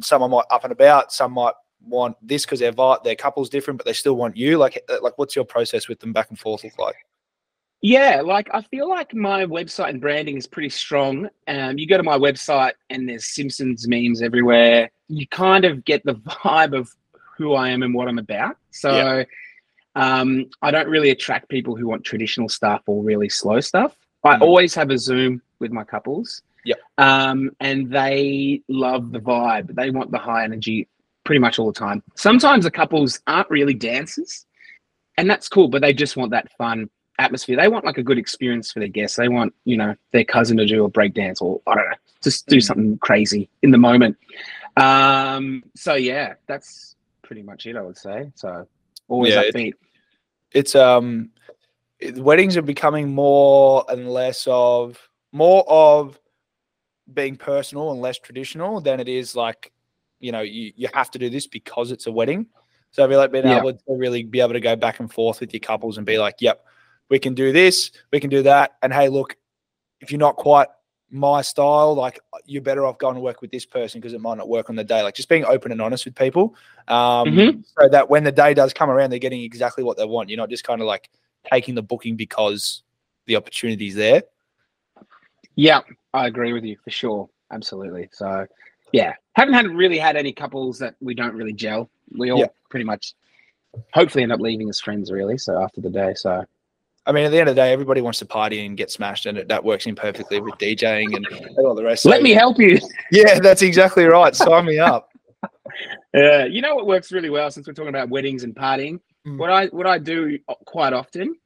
someone 0.00 0.30
might 0.30 0.44
up 0.50 0.64
and 0.64 0.72
about, 0.72 1.12
some 1.12 1.32
might 1.32 1.54
want 1.82 2.16
this 2.22 2.44
because 2.44 2.60
their 2.60 2.72
their 3.04 3.16
couple's 3.16 3.48
different, 3.48 3.78
but 3.78 3.86
they 3.86 3.92
still 3.92 4.14
want 4.16 4.36
you. 4.36 4.58
Like, 4.58 4.82
uh, 4.88 4.98
like 5.02 5.16
what's 5.18 5.36
your 5.36 5.44
process 5.44 5.88
with 5.88 6.00
them 6.00 6.12
back 6.12 6.30
and 6.30 6.38
forth 6.38 6.64
look 6.64 6.78
like? 6.78 6.96
Yeah, 7.82 8.20
like 8.22 8.48
I 8.52 8.60
feel 8.62 8.88
like 8.88 9.14
my 9.14 9.46
website 9.46 9.90
and 9.90 10.00
branding 10.00 10.36
is 10.36 10.46
pretty 10.46 10.68
strong. 10.68 11.28
Um, 11.48 11.78
you 11.78 11.86
go 11.86 11.96
to 11.96 12.02
my 12.02 12.18
website 12.18 12.72
and 12.90 13.08
there's 13.08 13.26
Simpsons 13.34 13.88
memes 13.88 14.20
everywhere. 14.20 14.90
You 15.08 15.26
kind 15.28 15.64
of 15.64 15.84
get 15.84 16.04
the 16.04 16.14
vibe 16.14 16.76
of 16.78 16.90
who 17.38 17.54
I 17.54 17.70
am 17.70 17.82
and 17.82 17.94
what 17.94 18.06
I'm 18.06 18.18
about. 18.18 18.56
So 18.70 18.90
Yeah. 18.94 19.24
um, 19.96 20.46
I 20.60 20.70
don't 20.70 20.88
really 20.88 21.10
attract 21.10 21.48
people 21.48 21.74
who 21.74 21.86
want 21.88 22.04
traditional 22.04 22.50
stuff 22.50 22.82
or 22.86 23.02
really 23.02 23.30
slow 23.30 23.60
stuff. 23.60 23.96
I 24.24 24.36
Mhm. 24.36 24.42
always 24.42 24.74
have 24.74 24.90
a 24.90 24.98
Zoom 24.98 25.40
with 25.58 25.72
my 25.72 25.82
couples. 25.84 26.42
Yeah. 26.66 26.74
Um, 26.98 27.50
and 27.60 27.90
they 27.90 28.62
love 28.68 29.10
the 29.10 29.20
vibe. 29.20 29.74
They 29.74 29.88
want 29.90 30.10
the 30.10 30.18
high 30.18 30.44
energy 30.44 30.86
pretty 31.24 31.38
much 31.38 31.58
all 31.58 31.72
the 31.72 31.78
time. 31.78 32.02
Sometimes 32.14 32.64
the 32.64 32.70
couples 32.70 33.20
aren't 33.26 33.48
really 33.48 33.72
dancers, 33.72 34.44
and 35.16 35.28
that's 35.30 35.48
cool, 35.48 35.68
but 35.68 35.80
they 35.80 35.94
just 35.94 36.18
want 36.18 36.32
that 36.32 36.52
fun 36.58 36.90
atmosphere. 37.20 37.56
They 37.56 37.68
want 37.68 37.84
like 37.84 37.98
a 37.98 38.02
good 38.02 38.18
experience 38.18 38.72
for 38.72 38.80
their 38.80 38.88
guests. 38.88 39.16
They 39.16 39.28
want, 39.28 39.54
you 39.64 39.76
know, 39.76 39.94
their 40.12 40.24
cousin 40.24 40.56
to 40.56 40.66
do 40.66 40.84
a 40.84 40.88
break 40.88 41.14
dance 41.14 41.40
or 41.40 41.60
I 41.66 41.74
don't 41.74 41.90
know, 41.90 41.96
just 42.22 42.46
do 42.46 42.56
Mm. 42.56 42.62
something 42.62 42.98
crazy 42.98 43.48
in 43.62 43.70
the 43.70 43.78
moment. 43.78 44.16
Um, 44.76 45.62
so 45.76 45.94
yeah, 45.94 46.34
that's 46.46 46.96
pretty 47.22 47.42
much 47.42 47.66
it, 47.66 47.76
I 47.76 47.82
would 47.82 47.98
say. 47.98 48.30
So 48.34 48.66
always 49.08 49.34
Yeah, 49.34 49.42
it- 49.42 49.54
upbeat. 49.54 49.74
It's 50.52 50.74
um, 50.74 51.30
it- 52.00 52.16
weddings 52.16 52.56
are 52.56 52.62
becoming 52.62 53.14
more 53.14 53.84
and 53.88 54.10
less 54.10 54.46
of 54.48 54.98
more 55.32 55.64
of 55.68 56.18
being 57.12 57.36
personal 57.36 57.92
and 57.92 58.00
less 58.00 58.18
traditional 58.18 58.80
than 58.80 58.98
it 59.00 59.08
is 59.08 59.36
like, 59.36 59.72
you 60.20 60.32
know, 60.32 60.40
you, 60.40 60.72
you 60.76 60.88
have 60.94 61.10
to 61.12 61.18
do 61.18 61.28
this 61.30 61.46
because 61.46 61.92
it's 61.92 62.06
a 62.06 62.12
wedding. 62.12 62.46
So 62.92 63.04
I 63.04 63.08
feel 63.08 63.18
like 63.18 63.30
being 63.32 63.46
Yeah. 63.46 63.58
able 63.58 63.72
to 63.74 63.80
really 63.88 64.24
be 64.24 64.40
able 64.40 64.54
to 64.54 64.60
go 64.60 64.74
back 64.76 64.98
and 65.00 65.12
forth 65.12 65.40
with 65.40 65.52
your 65.52 65.60
couples 65.60 65.98
and 65.98 66.06
be 66.06 66.18
like, 66.18 66.36
yep, 66.40 66.64
we 67.10 67.18
can 67.18 67.34
do 67.34 67.52
this, 67.52 67.90
we 68.12 68.20
can 68.20 68.30
do 68.30 68.42
that. 68.44 68.76
And 68.82 68.92
hey, 68.92 69.08
look, 69.08 69.36
if 70.00 70.10
you're 70.10 70.18
not 70.18 70.36
quite 70.36 70.68
my 71.10 71.42
style, 71.42 71.94
like 71.94 72.20
you're 72.46 72.62
better 72.62 72.86
off 72.86 72.96
going 72.98 73.16
to 73.16 73.20
work 73.20 73.42
with 73.42 73.50
this 73.50 73.66
person 73.66 74.00
because 74.00 74.14
it 74.14 74.20
might 74.20 74.38
not 74.38 74.48
work 74.48 74.70
on 74.70 74.76
the 74.76 74.84
day. 74.84 75.02
Like 75.02 75.14
just 75.14 75.28
being 75.28 75.44
open 75.44 75.72
and 75.72 75.82
honest 75.82 76.04
with 76.04 76.14
people. 76.14 76.54
Um, 76.88 77.28
Mhm. 77.34 77.64
so 77.78 77.88
that 77.88 78.08
when 78.08 78.22
the 78.22 78.32
day 78.32 78.54
does 78.54 78.72
come 78.72 78.88
around, 78.88 79.10
they're 79.10 79.18
getting 79.18 79.42
exactly 79.42 79.82
what 79.82 79.96
they 79.98 80.04
want. 80.04 80.30
You're 80.30 80.38
not 80.38 80.50
just 80.50 80.64
kind 80.64 80.80
of 80.80 80.86
like 80.86 81.10
taking 81.52 81.74
the 81.74 81.82
booking 81.82 82.14
because 82.14 82.82
the 83.26 83.36
opportunity's 83.36 83.96
there. 83.96 84.22
Yeah, 85.56 85.80
I 86.14 86.26
agree 86.28 86.52
with 86.52 86.64
you 86.64 86.76
for 86.82 86.90
sure. 86.90 87.28
Absolutely. 87.50 88.08
So 88.12 88.46
yeah, 88.92 89.14
haven't 89.32 89.54
had 89.54 89.66
really 89.66 89.98
had 89.98 90.16
any 90.16 90.32
couples 90.32 90.78
that 90.78 90.94
we 91.00 91.14
don't 91.14 91.34
really 91.34 91.52
gel. 91.52 91.90
We 92.16 92.30
all 92.30 92.38
Yeah. 92.38 92.46
pretty 92.68 92.84
much 92.84 93.14
hopefully 93.92 94.22
end 94.22 94.32
up 94.32 94.40
leaving 94.40 94.68
as 94.68 94.80
friends 94.80 95.10
really. 95.10 95.38
So 95.38 95.60
after 95.60 95.80
the 95.80 95.90
day. 95.90 96.14
So 96.14 96.44
I 97.10 97.12
mean, 97.12 97.24
at 97.24 97.32
the 97.32 97.40
end 97.40 97.48
of 97.48 97.56
the 97.56 97.60
day, 97.60 97.72
everybody 97.72 98.00
wants 98.02 98.20
to 98.20 98.24
party 98.24 98.64
and 98.64 98.76
get 98.76 98.88
smashed, 98.88 99.26
and 99.26 99.36
it, 99.36 99.48
that 99.48 99.64
works 99.64 99.84
in 99.84 99.96
perfectly 99.96 100.40
with 100.40 100.54
DJing 100.54 101.16
and, 101.16 101.26
and 101.26 101.58
all 101.58 101.74
the 101.74 101.82
rest. 101.82 102.04
let 102.04 102.18
So, 102.18 102.22
me 102.22 102.30
help 102.30 102.60
you. 102.60 102.78
Yeah, 103.10 103.40
that's 103.40 103.62
exactly 103.62 104.04
right. 104.04 104.34
Sign 104.34 104.64
me 104.64 104.78
up. 104.78 105.10
Yeah, 106.12 106.44
you 106.44 106.60
know 106.60 106.74
what 106.74 106.88
works 106.88 107.12
really 107.12 107.30
well 107.30 107.52
since 107.52 107.68
we're 107.68 107.72
talking 107.72 107.90
about 107.90 108.08
weddings 108.08 108.42
and 108.42 108.52
partying. 108.52 108.98
Mm. 109.26 109.38
What 109.38 109.50
I 109.50 109.66
what 109.66 109.86
I 109.86 109.98
do 109.98 110.40
quite 110.66 110.92
often, 110.92 111.36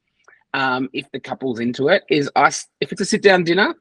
um, 0.55 0.89
if 0.91 1.05
the 1.11 1.19
couple's 1.19 1.59
into 1.59 1.89
it, 1.89 2.03
is 2.09 2.29
I 2.35 2.47
if 2.81 2.91
it's 2.91 3.01
a 3.01 3.05
sit 3.05 3.21
down 3.21 3.43
dinner, 3.43 3.75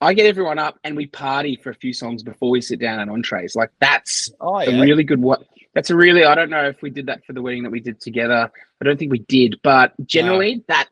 I 0.00 0.14
get 0.14 0.26
everyone 0.26 0.60
up 0.60 0.78
and 0.84 0.96
we 0.96 1.06
party 1.06 1.58
for 1.60 1.70
a 1.70 1.74
few 1.74 1.92
songs 1.92 2.22
before 2.22 2.50
we 2.50 2.60
sit 2.60 2.78
down 2.78 3.00
and 3.00 3.10
entrees. 3.10 3.56
Like 3.56 3.70
that's 3.80 4.30
Oh 4.40 4.60
a 4.60 4.80
really 4.80 5.02
good 5.02 5.20
what. 5.20 5.42
That's 5.74 5.90
a 5.90 5.96
really 5.96 6.24
I 6.24 6.36
don't 6.36 6.50
know 6.50 6.68
if 6.68 6.82
we 6.82 6.90
did 6.90 7.06
that 7.06 7.24
for 7.26 7.32
the 7.32 7.42
wedding 7.42 7.64
that 7.64 7.70
we 7.70 7.80
did 7.80 8.00
together. 8.00 8.48
I 8.80 8.84
don't 8.84 8.96
think 8.96 9.10
we 9.10 9.24
did, 9.26 9.58
but 9.64 9.92
generally 10.06 10.64
that 10.68 10.88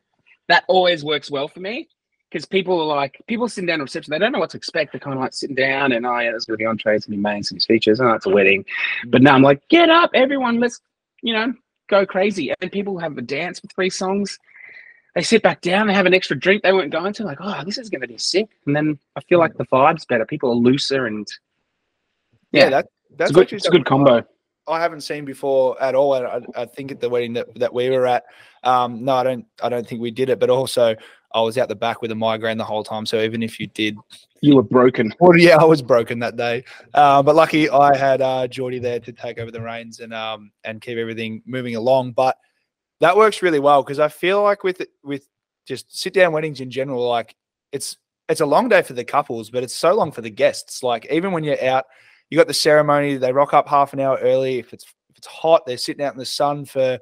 that 0.47 0.63
always 0.67 1.03
works 1.03 1.29
well 1.29 1.47
for 1.47 1.59
me 1.59 1.87
because 2.29 2.45
people 2.45 2.79
are 2.81 2.95
like 2.95 3.21
people 3.27 3.47
sitting 3.47 3.67
down 3.67 3.79
at 3.79 3.83
reception. 3.83 4.11
They 4.11 4.19
don't 4.19 4.31
know 4.31 4.39
what 4.39 4.49
to 4.51 4.57
expect. 4.57 4.91
They're 4.91 4.99
kind 4.99 5.15
of 5.15 5.21
like 5.21 5.33
sitting 5.33 5.55
down 5.55 5.91
and 5.91 6.05
oh 6.05 6.19
yeah, 6.19 6.31
there's 6.31 6.45
going 6.45 6.57
to 6.57 6.61
be 6.61 6.65
entrees, 6.65 7.07
and 7.07 7.21
mains, 7.21 7.51
and 7.51 7.61
features. 7.61 8.01
Oh, 8.01 8.11
it's 8.11 8.25
a 8.25 8.29
wedding. 8.29 8.65
But 9.07 9.21
now 9.21 9.35
I'm 9.35 9.43
like, 9.43 9.67
get 9.69 9.89
up, 9.89 10.11
everyone, 10.13 10.59
let's 10.59 10.81
you 11.21 11.33
know 11.33 11.53
go 11.87 12.05
crazy. 12.05 12.53
And 12.61 12.71
people 12.71 12.97
have 12.99 13.17
a 13.17 13.21
dance 13.21 13.59
for 13.59 13.67
three 13.67 13.89
songs. 13.89 14.37
They 15.15 15.23
sit 15.23 15.41
back 15.41 15.61
down, 15.61 15.87
they 15.87 15.93
have 15.93 16.05
an 16.05 16.13
extra 16.13 16.37
drink 16.37 16.61
they 16.61 16.73
weren't 16.73 16.91
going 16.91 17.13
to. 17.13 17.23
Like, 17.23 17.39
oh, 17.41 17.63
this 17.65 17.77
is 17.77 17.89
going 17.89 18.01
to 18.01 18.07
be 18.07 18.19
sick. 18.19 18.49
And 18.67 18.75
then 18.75 18.99
I 19.15 19.21
feel 19.21 19.39
like 19.39 19.57
the 19.57 19.65
vibe's 19.65 20.05
better. 20.05 20.25
People 20.25 20.51
are 20.51 20.55
looser 20.55 21.07
and 21.07 21.27
yeah, 22.51 22.63
yeah, 22.63 22.69
that, 22.69 22.87
that's 23.17 23.31
it's 23.31 23.37
a 23.37 23.41
good, 23.41 23.53
it's 23.53 23.67
a 23.67 23.71
good 23.71 23.85
combo. 23.85 24.23
I 24.67 24.79
haven't 24.79 25.01
seen 25.01 25.25
before 25.25 25.81
at 25.81 25.95
all. 25.95 26.13
And 26.15 26.27
I, 26.55 26.61
I 26.61 26.65
think 26.65 26.91
at 26.91 26.99
the 26.99 27.09
wedding 27.09 27.33
that, 27.33 27.47
that 27.59 27.73
we 27.73 27.89
were 27.89 28.05
at, 28.07 28.25
um, 28.63 29.03
no, 29.05 29.15
I 29.15 29.23
don't. 29.23 29.45
I 29.63 29.69
don't 29.69 29.87
think 29.87 30.01
we 30.01 30.11
did 30.11 30.29
it. 30.29 30.39
But 30.39 30.49
also, 30.49 30.95
I 31.33 31.41
was 31.41 31.57
out 31.57 31.69
the 31.69 31.75
back 31.75 32.01
with 32.01 32.11
a 32.11 32.15
migraine 32.15 32.57
the 32.57 32.63
whole 32.63 32.83
time. 32.83 33.05
So 33.05 33.21
even 33.21 33.43
if 33.43 33.59
you 33.59 33.67
did, 33.67 33.95
You 34.41 34.55
were 34.55 34.63
broken. 34.63 35.13
well, 35.19 35.37
yeah, 35.37 35.57
I 35.57 35.63
was 35.63 35.81
broken 35.81 36.19
that 36.19 36.35
day. 36.35 36.63
Uh, 36.93 37.21
but 37.23 37.35
lucky 37.35 37.69
I 37.69 37.95
had 37.95 38.21
uh, 38.21 38.47
Geordie 38.47 38.79
there 38.79 38.99
to 38.99 39.11
take 39.11 39.37
over 39.39 39.51
the 39.51 39.61
reins 39.61 39.99
and 39.99 40.13
um 40.13 40.51
and 40.63 40.81
keep 40.81 40.97
everything 40.97 41.41
moving 41.45 41.75
along. 41.75 42.11
But 42.13 42.37
that 42.99 43.15
works 43.15 43.41
really 43.41 43.59
well 43.59 43.83
because 43.83 43.99
I 43.99 44.07
feel 44.09 44.41
like 44.43 44.63
with 44.63 44.81
with 45.03 45.27
just 45.65 45.95
sit 45.95 46.13
down 46.13 46.33
weddings 46.33 46.61
in 46.61 46.71
general, 46.71 47.07
like 47.07 47.35
it's 47.71 47.97
it's 48.29 48.41
a 48.41 48.45
long 48.45 48.67
day 48.67 48.81
for 48.81 48.93
the 48.93 49.05
couples, 49.05 49.49
but 49.49 49.63
it's 49.63 49.75
so 49.75 49.93
long 49.93 50.11
for 50.11 50.21
the 50.21 50.29
guests. 50.29 50.83
Like 50.83 51.07
even 51.11 51.31
when 51.31 51.43
you're 51.43 51.63
out, 51.63 51.85
you 52.29 52.37
got 52.37 52.47
the 52.47 52.53
ceremony, 52.53 53.17
they 53.17 53.31
rock 53.31 53.53
up 53.53 53.67
half 53.67 53.93
an 53.93 53.99
hour 53.99 54.17
early. 54.21 54.59
If 54.59 54.73
it's 54.73 54.85
if 55.09 55.17
it's 55.17 55.27
hot, 55.27 55.65
they're 55.65 55.77
sitting 55.77 56.05
out 56.05 56.13
in 56.13 56.19
the 56.19 56.25
sun 56.25 56.65
for 56.65 56.99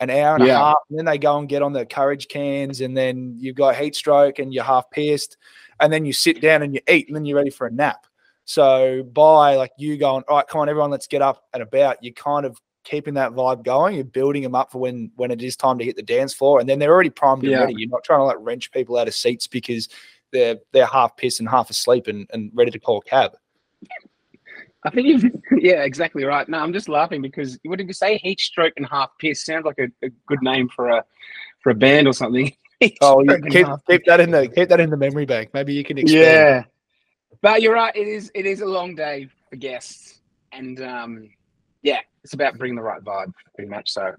an 0.00 0.10
hour 0.10 0.34
and 0.36 0.44
a 0.44 0.46
half, 0.46 0.76
and 0.88 0.98
then 0.98 1.04
they 1.06 1.18
go 1.18 1.38
and 1.38 1.48
get 1.48 1.62
on 1.62 1.72
the 1.72 1.84
courage 1.84 2.28
cans, 2.28 2.80
and 2.80 2.96
then 2.96 3.34
you've 3.36 3.56
got 3.56 3.76
heat 3.76 3.96
stroke 3.96 4.38
and 4.38 4.54
you're 4.54 4.64
half 4.64 4.88
pissed, 4.90 5.36
and 5.80 5.92
then 5.92 6.04
you 6.04 6.12
sit 6.12 6.40
down 6.40 6.62
and 6.62 6.74
you 6.74 6.80
eat, 6.88 7.08
and 7.08 7.16
then 7.16 7.24
you're 7.24 7.36
ready 7.36 7.50
for 7.50 7.66
a 7.66 7.72
nap. 7.72 8.06
So 8.44 9.02
by 9.02 9.56
like 9.56 9.72
you 9.76 9.98
going, 9.98 10.24
all 10.28 10.36
right, 10.36 10.46
come 10.46 10.60
on, 10.60 10.68
everyone, 10.68 10.90
let's 10.90 11.06
get 11.06 11.20
up 11.20 11.44
and 11.52 11.62
about. 11.62 12.02
You're 12.02 12.14
kind 12.14 12.46
of 12.46 12.58
keeping 12.84 13.14
that 13.14 13.32
vibe 13.32 13.62
going. 13.64 13.96
You're 13.96 14.04
building 14.04 14.42
them 14.42 14.54
up 14.54 14.72
for 14.72 14.78
when 14.78 15.10
when 15.16 15.30
it 15.30 15.42
is 15.42 15.56
time 15.56 15.78
to 15.78 15.84
hit 15.84 15.96
the 15.96 16.02
dance 16.02 16.32
floor, 16.32 16.60
and 16.60 16.68
then 16.68 16.78
they're 16.78 16.92
already 16.92 17.10
primed 17.10 17.42
and 17.42 17.52
Yeah. 17.52 17.60
ready. 17.60 17.74
You're 17.76 17.90
not 17.90 18.04
trying 18.04 18.20
to 18.20 18.24
like 18.24 18.38
wrench 18.40 18.70
people 18.70 18.96
out 18.96 19.08
of 19.08 19.14
seats 19.14 19.46
because 19.46 19.88
they're 20.32 20.58
they're 20.72 20.86
half 20.86 21.16
pissed 21.16 21.40
and 21.40 21.48
half 21.48 21.70
asleep 21.70 22.06
and, 22.06 22.28
and 22.32 22.50
ready 22.54 22.70
to 22.70 22.78
call 22.78 22.98
a 22.98 23.02
cab. 23.02 23.36
I 24.88 24.94
think 24.94 25.06
you've, 25.06 25.24
yeah, 25.62 25.82
exactly 25.82 26.24
right. 26.24 26.48
No, 26.48 26.58
I'm 26.58 26.72
just 26.72 26.88
laughing 26.88 27.20
because 27.20 27.58
what 27.64 27.76
did 27.76 27.86
you 27.86 27.92
say? 27.92 28.16
Heat 28.18 28.40
stroke 28.40 28.72
and 28.76 28.86
half 28.86 29.10
piss 29.18 29.44
sounds 29.44 29.66
like 29.66 29.78
a, 29.78 29.88
a 30.04 30.08
good 30.26 30.42
name 30.42 30.68
for 30.74 30.88
a 30.88 31.04
for 31.60 31.70
a 31.70 31.74
band 31.74 32.06
or 32.06 32.12
something. 32.12 32.52
Oh, 33.00 33.24
keep 33.50 33.64
keep 33.88 34.04
that 34.06 34.20
in 34.20 34.30
the 34.30 34.46
keep 34.46 34.68
that 34.68 34.78
in 34.78 34.88
the 34.88 34.96
memory 34.96 35.26
bank. 35.26 35.50
Maybe 35.52 35.74
you 35.74 35.82
can 35.82 35.98
expand. 35.98 36.22
Yeah, 36.22 36.64
but 37.42 37.60
you're 37.60 37.74
right. 37.74 37.92
It 37.96 38.06
is 38.06 38.30
it 38.36 38.46
is 38.46 38.60
a 38.60 38.66
long 38.66 38.94
day 38.94 39.28
for 39.50 39.56
guests, 39.56 40.20
and 40.52 40.80
um, 40.80 41.28
yeah, 41.82 41.98
it's 42.22 42.34
about 42.34 42.56
bringing 42.56 42.76
the 42.76 42.82
right 42.82 43.02
vibe, 43.02 43.32
pretty 43.56 43.68
much. 43.68 43.90
So 43.90 44.14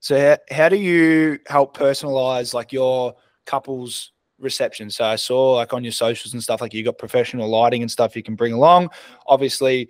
So 0.00 0.18
how, 0.18 0.38
how 0.50 0.68
do 0.70 0.76
you 0.76 1.40
help 1.46 1.76
personalize 1.76 2.54
like 2.54 2.72
your 2.72 3.16
couple's 3.44 4.12
reception? 4.38 4.90
So 4.90 5.04
I 5.04 5.16
saw 5.16 5.54
like 5.54 5.72
on 5.72 5.84
your 5.84 5.92
socials 5.92 6.32
and 6.32 6.42
stuff, 6.42 6.60
like 6.60 6.74
you 6.74 6.84
got 6.84 6.98
professional 6.98 7.48
lighting 7.48 7.82
and 7.82 7.90
stuff 7.90 8.16
you 8.16 8.22
can 8.22 8.34
bring 8.34 8.52
along. 8.52 8.90
Obviously, 9.26 9.88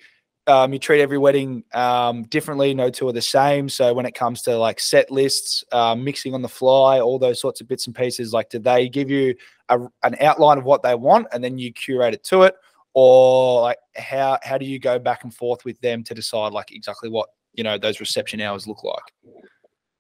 um, 0.49 0.73
you 0.73 0.78
treat 0.78 1.02
every 1.02 1.19
wedding 1.19 1.62
um, 1.75 2.23
differently. 2.25 2.73
No 2.73 2.88
two 2.88 3.07
are 3.09 3.12
the 3.12 3.21
same. 3.21 3.69
So 3.69 3.93
when 3.93 4.07
it 4.07 4.14
comes 4.14 4.43
to 4.43 4.57
like 4.57 4.81
set 4.81 5.11
lists, 5.11 5.62
uh, 5.73 5.95
mixing 5.95 6.33
on 6.35 6.40
the 6.43 6.49
fly, 6.49 7.00
all 7.00 7.19
those 7.19 7.40
sorts 7.40 7.61
of 7.61 7.69
bits 7.69 7.87
and 7.87 7.95
pieces, 7.95 8.33
like 8.33 8.49
do 8.49 8.59
they 8.59 8.88
give 8.88 9.11
you 9.11 9.35
a, 9.69 9.78
an 10.02 10.17
outline 10.21 10.57
of 10.57 10.64
what 10.64 10.83
they 10.83 10.95
want 10.95 11.26
and 11.33 11.45
then 11.45 11.59
you 11.59 11.73
curate 11.73 12.14
it 12.14 12.25
to 12.25 12.43
it, 12.43 12.55
or 12.95 13.61
like 13.61 13.78
how 13.97 14.38
how 14.43 14.57
do 14.57 14.64
you 14.64 14.78
go 14.78 14.99
back 14.99 15.25
and 15.25 15.35
forth 15.35 15.64
with 15.67 15.78
them 15.83 16.02
to 16.05 16.14
decide 16.14 16.52
like 16.52 16.73
exactly 16.73 17.11
what 17.11 17.28
you 17.52 17.62
know 17.62 17.76
those 17.76 18.00
reception 18.00 18.40
hours 18.40 18.67
look 18.67 18.83
like? 18.83 19.45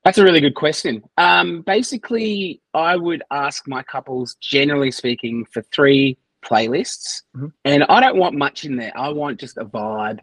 That's 0.08 0.16
a 0.16 0.24
really 0.24 0.40
good 0.40 0.54
question. 0.54 1.02
Um, 1.18 1.60
basically, 1.60 2.62
I 2.72 2.96
would 2.96 3.22
ask 3.30 3.68
my 3.68 3.82
couples, 3.82 4.38
generally 4.40 4.90
speaking, 4.90 5.44
for 5.44 5.60
three 5.70 6.16
playlists, 6.42 7.24
mm-hmm. 7.36 7.48
and 7.66 7.84
I 7.90 8.00
don't 8.00 8.16
want 8.16 8.34
much 8.34 8.64
in 8.64 8.76
there. 8.76 8.90
I 8.96 9.10
want 9.10 9.38
just 9.38 9.58
a 9.58 9.66
vibe, 9.66 10.20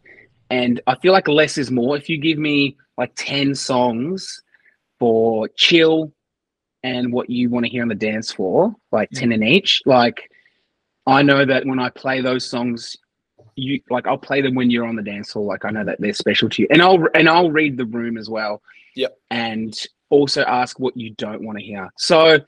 and 0.49 0.81
I 0.87 0.95
feel 0.95 1.13
like 1.13 1.27
less 1.27 1.59
is 1.59 1.69
more. 1.69 1.95
If 1.95 2.09
you 2.09 2.17
give 2.17 2.39
me 2.39 2.77
like 2.97 3.11
ten 3.15 3.53
songs 3.53 4.41
for 4.97 5.49
chill 5.49 6.11
and 6.81 7.13
what 7.13 7.29
you 7.29 7.51
want 7.51 7.67
to 7.67 7.71
hear 7.71 7.83
on 7.83 7.89
the 7.89 7.93
dance 7.93 8.31
floor, 8.31 8.73
like 8.91 9.11
mm-hmm. 9.11 9.19
ten 9.19 9.31
in 9.33 9.43
each, 9.43 9.83
like 9.85 10.31
I 11.05 11.21
know 11.21 11.45
that 11.45 11.63
when 11.63 11.77
I 11.77 11.91
play 11.91 12.21
those 12.21 12.43
songs, 12.43 12.97
you 13.55 13.81
like 13.91 14.07
I'll 14.07 14.17
play 14.17 14.41
them 14.41 14.55
when 14.55 14.71
you're 14.71 14.87
on 14.87 14.95
the 14.95 15.03
dance 15.03 15.33
floor. 15.33 15.45
Like 15.45 15.63
I 15.63 15.69
know 15.69 15.85
that 15.85 16.01
they're 16.01 16.11
special 16.13 16.49
to 16.49 16.63
you, 16.63 16.67
and 16.71 16.81
I'll 16.81 17.05
and 17.13 17.29
I'll 17.29 17.51
read 17.51 17.77
the 17.77 17.85
room 17.85 18.17
as 18.17 18.31
well. 18.31 18.63
Yep. 18.95 19.17
And 19.29 19.77
also 20.09 20.43
ask 20.43 20.79
what 20.79 20.95
you 20.95 21.11
don't 21.11 21.43
want 21.43 21.57
to 21.57 21.63
hear. 21.63 21.89
So 21.97 22.39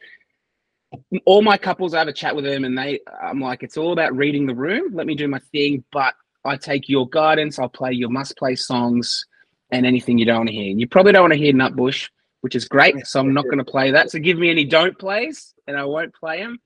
all 1.25 1.41
my 1.41 1.57
couples, 1.57 1.93
I 1.93 1.99
have 1.99 2.07
a 2.07 2.13
chat 2.13 2.35
with 2.35 2.45
them, 2.45 2.63
and 2.63 2.77
they, 2.77 2.99
I'm 3.21 3.41
like, 3.41 3.63
it's 3.63 3.77
all 3.77 3.91
about 3.91 4.15
reading 4.15 4.45
the 4.45 4.55
room. 4.55 4.93
Let 4.93 5.05
me 5.05 5.15
do 5.15 5.27
my 5.27 5.39
thing, 5.51 5.83
but 5.91 6.13
I 6.45 6.55
take 6.55 6.87
your 6.87 7.09
guidance. 7.09 7.59
I'll 7.59 7.67
play 7.67 7.91
your 7.91 8.09
must-play 8.09 8.55
songs 8.55 9.25
and 9.71 9.85
anything 9.85 10.17
you 10.17 10.25
don't 10.25 10.37
want 10.37 10.49
to 10.49 10.55
hear. 10.55 10.71
And 10.71 10.79
You 10.79 10.87
probably 10.87 11.11
don't 11.11 11.23
want 11.23 11.33
to 11.33 11.39
hear 11.39 11.51
Nutbush, 11.51 12.09
which 12.39 12.55
is 12.55 12.69
great. 12.69 13.05
So 13.05 13.19
I'm 13.19 13.33
not 13.33 13.43
going 13.45 13.57
to 13.57 13.65
play 13.65 13.91
that. 13.91 14.11
So 14.11 14.19
give 14.19 14.37
me 14.37 14.49
any 14.49 14.63
don't 14.63 14.97
plays, 14.97 15.53
and 15.67 15.75
I 15.75 15.83
won't 15.83 16.15
play 16.15 16.39
them. 16.39 16.59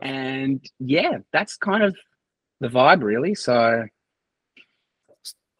And 0.00 0.64
yeah, 0.78 1.18
that's 1.32 1.56
kind 1.56 1.82
of 1.82 1.96
the 2.60 2.68
vibe, 2.68 3.02
really. 3.02 3.34
So 3.34 3.84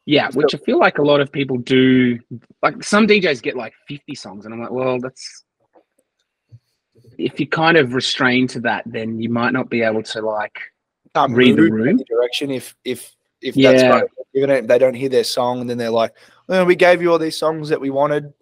yeah, 0.06 0.30
which 0.30 0.54
I 0.54 0.58
feel 0.58 0.78
like 0.78 0.98
a 0.98 1.02
lot 1.02 1.20
of 1.20 1.32
people 1.32 1.58
do. 1.58 2.20
Like 2.62 2.82
some 2.84 3.08
DJs 3.08 3.42
get 3.42 3.56
like 3.56 3.74
50 3.88 4.14
songs, 4.14 4.44
and 4.44 4.54
I'm 4.54 4.60
like, 4.60 4.70
well, 4.70 5.00
that's 5.00 5.44
if 7.18 7.40
you 7.40 7.48
kind 7.48 7.76
of 7.76 7.92
restrain 7.92 8.46
to 8.48 8.60
that, 8.60 8.84
then 8.86 9.20
you 9.20 9.28
might 9.28 9.52
not 9.52 9.68
be 9.68 9.82
able 9.82 10.04
to 10.04 10.20
like 10.22 10.56
um, 11.16 11.34
read 11.34 11.56
the 11.56 11.70
room 11.70 11.98
direction. 12.08 12.52
If 12.52 12.76
if 12.84 13.16
if 13.42 13.56
yeah. 13.56 13.72
that's 13.72 13.82
right, 14.32 14.66
they 14.68 14.78
don't 14.78 14.94
hear 14.94 15.08
their 15.08 15.24
song, 15.24 15.60
and 15.60 15.68
then 15.68 15.76
they're 15.76 15.90
like, 15.90 16.14
well, 16.46 16.64
we 16.64 16.76
gave 16.76 17.02
you 17.02 17.10
all 17.10 17.18
these 17.18 17.36
songs 17.36 17.68
that 17.70 17.80
we 17.80 17.90
wanted, 17.90 18.32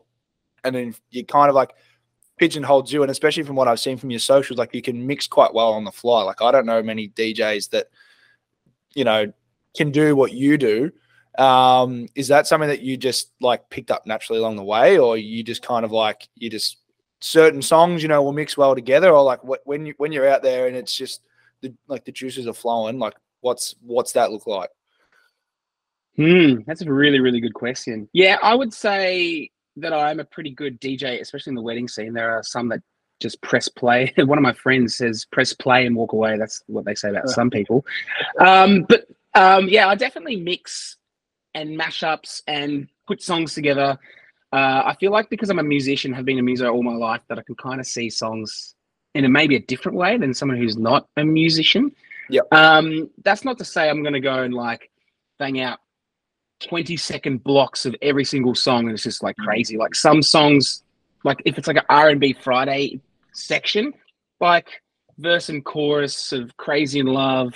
and 0.64 0.75
then 0.76 0.94
you 1.11 1.25
kind 1.25 1.49
of 1.49 1.54
like 1.54 1.71
pigeonholed 2.37 2.92
you, 2.92 3.00
and 3.00 3.11
especially 3.11 3.42
from 3.42 3.56
what 3.56 3.68
I've 3.68 3.80
seen 3.80 3.97
from 3.97 4.11
your 4.11 4.21
socials, 4.21 4.59
like 4.59 4.75
you 4.75 4.83
can 4.83 5.06
mix 5.06 5.26
quite 5.26 5.54
well 5.54 5.73
on 5.73 5.85
the 5.85 5.92
fly. 5.92 6.25
Like 6.25 6.42
I 6.42 6.52
don't 6.52 6.66
know 6.66 6.83
many 6.83 7.09
DJs 7.09 7.71
that 7.71 7.87
you 8.94 9.04
know 9.04 9.33
can 9.75 9.90
do 9.90 10.14
what 10.14 10.35
you 10.35 10.59
do 10.59 10.92
um, 11.38 12.07
is 12.14 12.29
that 12.29 12.47
something 12.47 12.69
that 12.69 12.83
you 12.83 12.97
just 12.97 13.33
like 13.41 13.69
picked 13.71 13.91
up 13.91 14.07
naturally 14.07 14.38
along 14.38 14.57
the 14.57 14.64
way, 14.64 14.99
or 14.99 15.17
you 15.17 15.43
just 15.43 15.62
kind 15.62 15.85
of 15.85 15.93
like 15.93 16.29
you 16.37 16.50
just 16.50 16.79
certain 17.21 17.62
songs, 17.62 18.03
you 18.03 18.09
know, 18.09 18.23
will 18.23 18.33
mix 18.33 18.57
well 18.57 18.75
together, 18.75 19.11
or 19.11 19.23
like 19.23 19.41
when 19.43 19.87
you 19.87 19.95
when 19.97 20.12
you're 20.12 20.29
out 20.29 20.43
there 20.43 20.67
and 20.67 20.76
it's 20.76 20.95
just 20.95 21.23
the 21.61 21.75
like 21.88 22.05
the 22.05 22.12
juices 22.12 22.47
are 22.47 22.53
flowing, 22.53 22.99
like 22.99 23.14
what's 23.41 23.75
what's 23.83 24.12
that 24.12 24.31
look 24.31 24.47
like? 24.47 24.71
Hmm, 26.17 26.61
that's 26.67 26.83
a 26.83 26.93
really 26.93 27.21
really 27.21 27.41
good 27.41 27.55
question. 27.55 28.09
Yeah, 28.12 28.38
I 28.43 28.55
would 28.55 28.73
say 28.73 29.50
that 29.76 29.93
I'm 29.93 30.21
a 30.21 30.25
pretty 30.25 30.50
good 30.50 30.81
DJ, 30.81 31.21
especially 31.21 31.50
in 31.50 31.57
the 31.57 31.62
wedding 31.62 31.88
scene. 31.88 32.12
There 32.12 32.31
are 32.31 32.43
some 32.45 32.69
that 32.69 32.83
just 33.21 33.41
press 33.41 33.69
play. 33.69 34.12
One 34.19 34.38
of 34.38 34.43
my 34.43 34.53
friends 34.53 34.97
says 34.97 35.26
press 35.33 35.53
play 35.53 35.87
and 35.87 35.97
walk 35.97 36.12
away. 36.12 36.38
That's 36.38 36.62
what 36.67 36.85
they 36.85 36.95
say 36.95 37.11
about 37.11 37.29
some 37.29 37.50
people. 37.50 37.85
Um, 38.38 38.85
but 38.85 39.07
um, 39.35 39.68
yeah, 39.68 39.88
I 39.88 39.97
definitely 39.97 40.37
mix 40.37 40.97
and 41.55 41.79
mashups 41.79 42.43
and 42.47 42.88
put 43.07 43.23
songs 43.23 43.55
together. 43.55 43.99
Uh, 44.53 44.83
I 44.87 44.97
feel 45.01 45.11
like 45.11 45.31
because 45.31 45.51
I'm 45.51 45.59
a 45.59 45.64
musician, 45.64 46.12
have 46.12 46.25
been 46.25 46.38
a 46.38 46.43
muso 46.43 46.71
all 46.71 46.83
my 46.83 46.95
life, 46.95 47.23
that 47.29 47.38
I 47.38 47.43
can 47.43 47.55
kind 47.57 47.81
of 47.81 47.87
see 47.87 48.09
songs 48.11 48.75
in 49.14 49.25
a 49.25 49.29
maybe 49.29 49.57
a 49.57 49.61
different 49.61 49.97
way 49.97 50.17
than 50.17 50.35
someone 50.35 50.59
who's 50.59 50.77
not 50.77 51.09
a 51.17 51.25
musician. 51.25 51.93
Yeah. 52.29 52.43
Um, 52.53 53.11
that's 53.23 53.45
not 53.45 53.59
to 53.59 53.64
say 53.64 53.88
I'm 53.88 54.03
going 54.03 54.14
to 54.14 54.21
go 54.21 54.43
and 54.43 54.55
like 54.55 54.90
bang 55.38 55.61
out 55.61 55.79
20 56.61 56.97
second 56.97 57.45
blocks 57.45 57.85
of 57.87 57.95
every 58.03 58.25
single 58.25 58.55
song 58.55 58.85
and 58.85 58.93
it's 58.93 59.03
just 59.03 59.23
like 59.23 59.37
crazy. 59.37 59.77
Like 59.77 59.95
some 59.95 60.23
songs, 60.23 60.83
like 61.25 61.43
if 61.45 61.59
it's 61.59 61.69
like 61.69 61.77
an 61.77 61.85
R&B 61.88 62.37
Friday 62.40 63.01
section, 63.33 63.93
like 64.40 64.69
verse 65.19 65.49
and 65.49 65.64
chorus 65.64 66.33
of 66.33 66.57
Crazy 66.57 67.01
in 67.01 67.07
Love, 67.07 67.55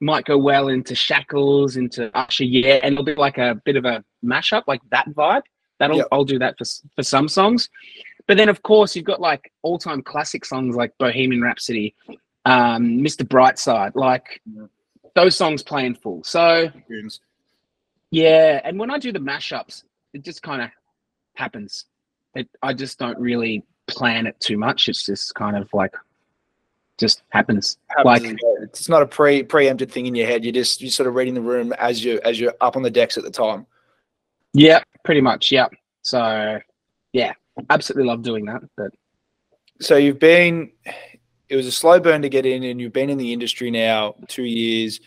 might 0.00 0.24
go 0.24 0.38
well 0.38 0.68
into 0.68 0.94
Shackles, 0.94 1.76
into 1.76 2.14
Usher, 2.16 2.44
yeah, 2.44 2.80
and 2.82 2.94
it'll 2.94 3.04
be 3.04 3.14
like 3.14 3.38
a 3.38 3.60
bit 3.64 3.76
of 3.76 3.84
a 3.84 4.04
mashup, 4.24 4.64
like 4.66 4.80
that 4.90 5.08
vibe. 5.10 5.42
That'll 5.78 5.98
yep. 5.98 6.08
I'll 6.12 6.24
do 6.24 6.38
that 6.38 6.56
for 6.58 6.64
for 6.96 7.02
some 7.02 7.28
songs, 7.28 7.68
but 8.26 8.36
then 8.36 8.48
of 8.48 8.62
course 8.62 8.94
you've 8.94 9.04
got 9.04 9.20
like 9.20 9.52
all 9.62 9.78
time 9.78 10.02
classic 10.02 10.44
songs 10.44 10.76
like 10.76 10.92
Bohemian 10.98 11.42
Rhapsody, 11.42 11.94
um, 12.44 12.98
Mr. 12.98 13.26
Brightside, 13.26 13.92
like 13.94 14.42
those 15.14 15.36
songs 15.36 15.62
playing 15.62 15.94
full. 15.96 16.22
So 16.24 16.70
yeah, 18.10 18.60
and 18.64 18.78
when 18.78 18.90
I 18.90 18.98
do 18.98 19.12
the 19.12 19.18
mashups, 19.18 19.84
it 20.12 20.22
just 20.22 20.42
kind 20.42 20.62
of 20.62 20.70
happens. 21.34 21.86
It 22.34 22.48
I 22.62 22.74
just 22.74 22.98
don't 22.98 23.18
really 23.18 23.64
plan 23.86 24.26
it 24.26 24.38
too 24.40 24.58
much. 24.58 24.88
It's 24.88 25.04
just 25.04 25.34
kind 25.34 25.56
of 25.56 25.68
like 25.72 25.94
just 27.00 27.22
happens. 27.30 27.78
happens 27.88 28.04
like 28.04 28.38
it's 28.62 28.88
not 28.88 29.02
a 29.02 29.06
pre 29.06 29.42
preempted 29.42 29.90
thing 29.90 30.06
in 30.06 30.14
your 30.14 30.26
head. 30.26 30.44
You're 30.44 30.52
just 30.52 30.80
you're 30.80 30.90
sort 30.90 31.08
of 31.08 31.14
reading 31.14 31.34
the 31.34 31.40
room 31.40 31.72
as 31.72 32.04
you 32.04 32.20
as 32.24 32.38
you're 32.38 32.54
up 32.60 32.76
on 32.76 32.82
the 32.82 32.90
decks 32.90 33.16
at 33.16 33.24
the 33.24 33.30
time. 33.30 33.66
Yeah, 34.52 34.82
pretty 35.04 35.20
much. 35.20 35.50
Yeah. 35.50 35.66
So 36.02 36.60
yeah, 37.12 37.32
absolutely 37.70 38.08
love 38.08 38.22
doing 38.22 38.44
that. 38.44 38.62
But 38.76 38.92
so 39.80 39.96
you've 39.96 40.18
been 40.18 40.70
it 41.48 41.56
was 41.56 41.66
a 41.66 41.72
slow 41.72 41.98
burn 41.98 42.22
to 42.22 42.28
get 42.28 42.46
in 42.46 42.62
and 42.62 42.80
you've 42.80 42.92
been 42.92 43.10
in 43.10 43.18
the 43.18 43.32
industry 43.32 43.70
now 43.70 44.14
two 44.28 44.44
years. 44.44 45.00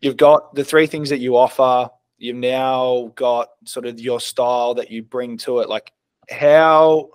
You've 0.00 0.16
got 0.16 0.54
the 0.54 0.64
three 0.64 0.86
things 0.86 1.10
that 1.10 1.18
you 1.18 1.36
offer. 1.36 1.90
You've 2.18 2.36
now 2.36 3.12
got 3.16 3.48
sort 3.64 3.86
of 3.86 3.98
your 3.98 4.20
style 4.20 4.74
that 4.74 4.90
you 4.90 5.02
bring 5.02 5.38
to 5.38 5.58
it. 5.60 5.68
Like 5.68 5.92
how 6.30 7.10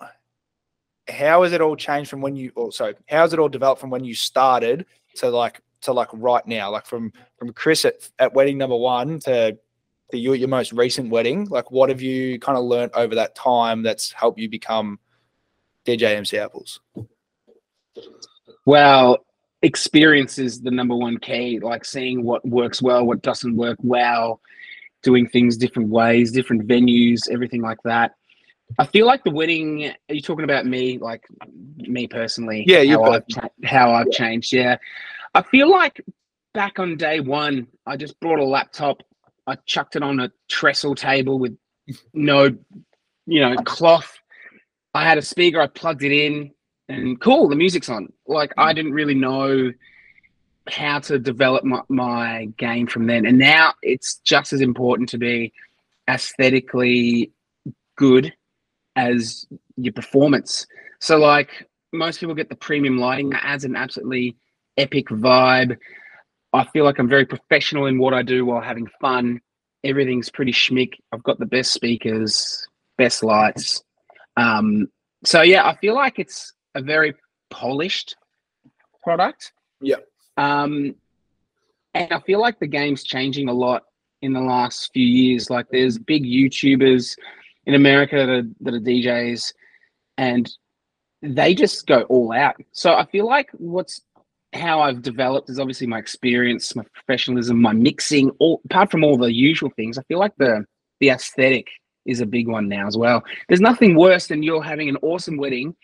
how 1.07 1.43
has 1.43 1.51
it 1.51 1.61
all 1.61 1.75
changed 1.75 2.09
from 2.09 2.21
when 2.21 2.35
you 2.35 2.51
sorry 2.71 2.95
how 3.09 3.21
has 3.21 3.33
it 3.33 3.39
all 3.39 3.49
developed 3.49 3.81
from 3.81 3.89
when 3.89 4.03
you 4.03 4.15
started 4.15 4.85
to 5.15 5.29
like 5.29 5.61
to 5.81 5.91
like 5.93 6.09
right 6.13 6.45
now? 6.47 6.71
Like 6.71 6.85
from 6.85 7.11
from 7.37 7.51
chris 7.53 7.85
at, 7.85 8.09
at 8.19 8.33
wedding 8.33 8.57
number 8.57 8.77
one 8.77 9.19
to 9.21 9.57
to 10.11 10.17
you 10.17 10.33
at 10.33 10.39
your 10.39 10.49
most 10.49 10.71
recent 10.73 11.09
wedding 11.09 11.45
like 11.45 11.71
what 11.71 11.89
have 11.89 12.01
you 12.01 12.39
kind 12.39 12.57
of 12.57 12.63
learned 12.63 12.91
over 12.93 13.15
that 13.15 13.35
time 13.35 13.81
that's 13.83 14.11
helped 14.11 14.39
you 14.39 14.49
become 14.49 14.99
dj 15.85 16.03
mc 16.03 16.37
apples? 16.37 16.79
Well 18.65 19.25
experience 19.63 20.37
is 20.37 20.61
the 20.61 20.71
number 20.71 20.95
one 20.95 21.17
key 21.17 21.59
like 21.59 21.85
seeing 21.85 22.23
what 22.23 22.45
works 22.47 22.81
well 22.81 23.05
what 23.05 23.21
doesn't 23.21 23.55
work 23.55 23.77
well 23.81 24.41
doing 25.01 25.27
things 25.27 25.57
different 25.57 25.89
ways 25.89 26.31
different 26.31 26.67
venues 26.67 27.29
everything 27.31 27.61
like 27.61 27.77
that 27.83 28.15
I 28.79 28.85
feel 28.85 29.05
like 29.05 29.23
the 29.23 29.31
wedding. 29.31 29.85
Are 30.09 30.15
you 30.15 30.21
talking 30.21 30.43
about 30.45 30.65
me, 30.65 30.97
like 30.97 31.25
me 31.77 32.07
personally? 32.07 32.63
Yeah, 32.67 32.83
how 32.85 33.03
I've 33.03 33.27
cha- 33.27 33.49
how 33.63 33.91
I've 33.91 34.07
yeah. 34.11 34.17
changed. 34.17 34.53
Yeah, 34.53 34.77
I 35.33 35.41
feel 35.41 35.69
like 35.69 36.01
back 36.53 36.79
on 36.79 36.97
day 36.97 37.19
one, 37.19 37.67
I 37.85 37.97
just 37.97 38.19
brought 38.19 38.39
a 38.39 38.45
laptop. 38.45 39.03
I 39.45 39.55
chucked 39.65 39.95
it 39.95 40.03
on 40.03 40.19
a 40.19 40.31
trestle 40.47 40.95
table 40.95 41.37
with 41.37 41.57
no, 42.13 42.55
you 43.25 43.41
know, 43.41 43.55
cloth. 43.57 44.17
I 44.93 45.03
had 45.03 45.17
a 45.17 45.23
speaker. 45.23 45.61
I 45.61 45.67
plugged 45.67 46.03
it 46.03 46.11
in, 46.11 46.51
and 46.89 47.19
cool, 47.19 47.49
the 47.49 47.55
music's 47.55 47.89
on. 47.89 48.11
Like 48.27 48.53
I 48.57 48.71
mm. 48.71 48.75
didn't 48.75 48.93
really 48.93 49.15
know 49.15 49.71
how 50.69 50.97
to 50.97 51.19
develop 51.19 51.65
my, 51.65 51.81
my 51.89 52.45
game 52.57 52.87
from 52.87 53.05
then, 53.05 53.25
and 53.25 53.37
now 53.37 53.73
it's 53.81 54.15
just 54.23 54.53
as 54.53 54.61
important 54.61 55.09
to 55.09 55.17
be 55.17 55.53
aesthetically 56.09 57.31
good 57.95 58.33
as 58.95 59.45
your 59.77 59.93
performance. 59.93 60.67
So 60.99 61.17
like 61.17 61.67
most 61.91 62.19
people 62.19 62.35
get 62.35 62.49
the 62.49 62.55
premium 62.55 62.97
lighting 62.97 63.29
that 63.31 63.45
adds 63.45 63.65
an 63.65 63.75
absolutely 63.75 64.35
epic 64.77 65.07
vibe. 65.07 65.77
I 66.53 66.65
feel 66.65 66.85
like 66.85 66.99
I'm 66.99 67.09
very 67.09 67.25
professional 67.25 67.87
in 67.87 67.97
what 67.97 68.13
I 68.13 68.21
do 68.21 68.45
while 68.45 68.61
having 68.61 68.87
fun. 69.01 69.41
Everything's 69.83 70.29
pretty 70.29 70.51
schmick. 70.51 70.93
I've 71.11 71.23
got 71.23 71.39
the 71.39 71.45
best 71.45 71.73
speakers, 71.73 72.67
best 72.97 73.23
lights. 73.23 73.83
Um, 74.37 74.87
so 75.23 75.41
yeah, 75.41 75.67
I 75.67 75.75
feel 75.77 75.95
like 75.95 76.19
it's 76.19 76.53
a 76.75 76.81
very 76.81 77.15
polished 77.49 78.15
product. 79.03 79.51
Yeah. 79.81 79.97
Um, 80.37 80.95
and 81.93 82.11
I 82.11 82.19
feel 82.21 82.39
like 82.39 82.59
the 82.59 82.67
game's 82.67 83.03
changing 83.03 83.49
a 83.49 83.53
lot 83.53 83.83
in 84.21 84.33
the 84.33 84.41
last 84.41 84.91
few 84.93 85.05
years. 85.05 85.49
Like 85.49 85.67
there's 85.71 85.97
big 85.97 86.23
YouTubers 86.23 87.15
in 87.65 87.75
America 87.75 88.15
that 88.15 88.29
are, 88.29 88.43
that 88.61 88.73
are 88.73 88.79
DJs, 88.79 89.53
and 90.17 90.51
they 91.21 91.55
just 91.55 91.87
go 91.87 92.01
all 92.03 92.33
out. 92.33 92.55
So 92.71 92.93
I 92.93 93.05
feel 93.05 93.25
like 93.25 93.49
what's 93.53 94.01
how 94.53 94.81
I've 94.81 95.01
developed 95.01 95.49
is 95.49 95.59
obviously 95.59 95.87
my 95.87 95.97
experience, 95.97 96.75
my 96.75 96.83
professionalism, 96.93 97.59
my 97.61 97.73
mixing. 97.73 98.29
All 98.39 98.61
apart 98.65 98.91
from 98.91 99.03
all 99.03 99.17
the 99.17 99.33
usual 99.33 99.71
things, 99.75 99.97
I 99.97 100.03
feel 100.03 100.19
like 100.19 100.35
the 100.37 100.65
the 100.99 101.09
aesthetic 101.09 101.67
is 102.05 102.21
a 102.21 102.25
big 102.25 102.47
one 102.47 102.67
now 102.67 102.87
as 102.87 102.97
well. 102.97 103.23
There's 103.47 103.61
nothing 103.61 103.95
worse 103.95 104.27
than 104.27 104.43
you're 104.43 104.63
having 104.63 104.89
an 104.89 104.97
awesome 105.01 105.37
wedding. 105.37 105.75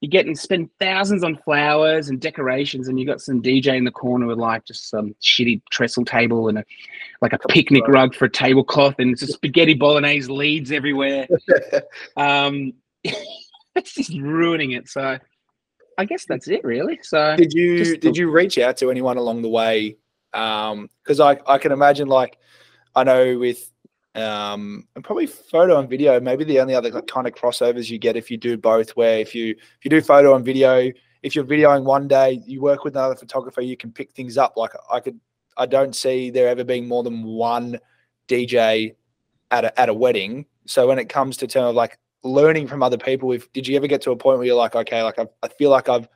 You 0.00 0.08
get 0.08 0.26
and 0.26 0.38
spend 0.38 0.70
thousands 0.78 1.22
on 1.22 1.36
flowers 1.36 2.08
and 2.08 2.20
decorations, 2.20 2.88
and 2.88 2.98
you've 2.98 3.08
got 3.08 3.20
some 3.20 3.42
DJ 3.42 3.76
in 3.76 3.84
the 3.84 3.90
corner 3.90 4.26
with 4.26 4.38
like 4.38 4.64
just 4.64 4.88
some 4.88 5.14
shitty 5.20 5.60
trestle 5.70 6.04
table 6.04 6.48
and 6.48 6.58
a 6.58 6.64
like 7.20 7.34
a 7.34 7.38
picnic 7.48 7.86
rug 7.86 8.14
for 8.14 8.24
a 8.24 8.30
tablecloth, 8.30 8.94
and 8.98 9.10
it's 9.10 9.20
just 9.20 9.34
spaghetti 9.34 9.74
bolognese 9.74 10.30
leads 10.30 10.72
everywhere. 10.72 11.28
um, 12.16 12.72
it's 13.04 13.94
just 13.94 14.14
ruining 14.14 14.72
it. 14.72 14.88
So 14.88 15.18
I 15.98 16.04
guess 16.06 16.24
that's 16.26 16.48
it, 16.48 16.64
really. 16.64 16.98
So 17.02 17.36
did 17.36 17.52
you 17.52 17.98
did 17.98 18.16
you 18.16 18.30
reach 18.30 18.56
out 18.58 18.78
to 18.78 18.90
anyone 18.90 19.18
along 19.18 19.42
the 19.42 19.50
way? 19.50 19.98
Because 20.32 21.20
um, 21.20 21.26
I 21.26 21.38
I 21.46 21.58
can 21.58 21.72
imagine 21.72 22.08
like 22.08 22.38
I 22.94 23.04
know 23.04 23.38
with 23.38 23.70
um 24.16 24.88
and 24.96 25.04
probably 25.04 25.26
photo 25.26 25.78
and 25.78 25.88
video 25.88 26.18
maybe 26.18 26.42
the 26.42 26.58
only 26.58 26.74
other 26.74 26.90
kind 27.02 27.28
of 27.28 27.32
crossovers 27.32 27.88
you 27.88 27.96
get 27.96 28.16
if 28.16 28.28
you 28.28 28.36
do 28.36 28.56
both 28.56 28.90
where 28.96 29.20
if 29.20 29.36
you 29.36 29.50
if 29.50 29.84
you 29.84 29.88
do 29.88 30.00
photo 30.00 30.34
and 30.34 30.44
video 30.44 30.90
if 31.22 31.36
you're 31.36 31.44
videoing 31.44 31.84
one 31.84 32.08
day 32.08 32.42
you 32.44 32.60
work 32.60 32.84
with 32.84 32.96
another 32.96 33.14
photographer 33.14 33.60
you 33.60 33.76
can 33.76 33.92
pick 33.92 34.12
things 34.12 34.38
up. 34.38 34.56
Like 34.56 34.72
i 34.90 35.00
could 35.00 35.20
i 35.56 35.66
don't 35.66 35.94
see 35.94 36.30
there 36.30 36.48
ever 36.48 36.64
being 36.64 36.88
more 36.88 37.02
than 37.02 37.22
one 37.22 37.78
dj 38.28 38.94
at 39.50 39.64
a, 39.64 39.80
at 39.80 39.88
a 39.88 39.94
wedding. 39.94 40.46
So 40.66 40.86
when 40.86 40.98
it 40.98 41.08
comes 41.08 41.36
to 41.38 41.46
term 41.46 41.66
of 41.66 41.74
like 41.74 41.98
learning 42.22 42.68
from 42.68 42.82
other 42.82 42.98
people 42.98 43.32
if 43.32 43.50
did 43.52 43.66
you 43.66 43.76
ever 43.76 43.86
get 43.86 44.02
to 44.02 44.10
a 44.10 44.16
point 44.16 44.38
where 44.38 44.46
you're 44.46 44.56
like 44.56 44.76
okay 44.76 45.02
like 45.02 45.18
I, 45.18 45.26
I 45.42 45.48
feel 45.48 45.70
like 45.70 45.88
i've 45.88 46.06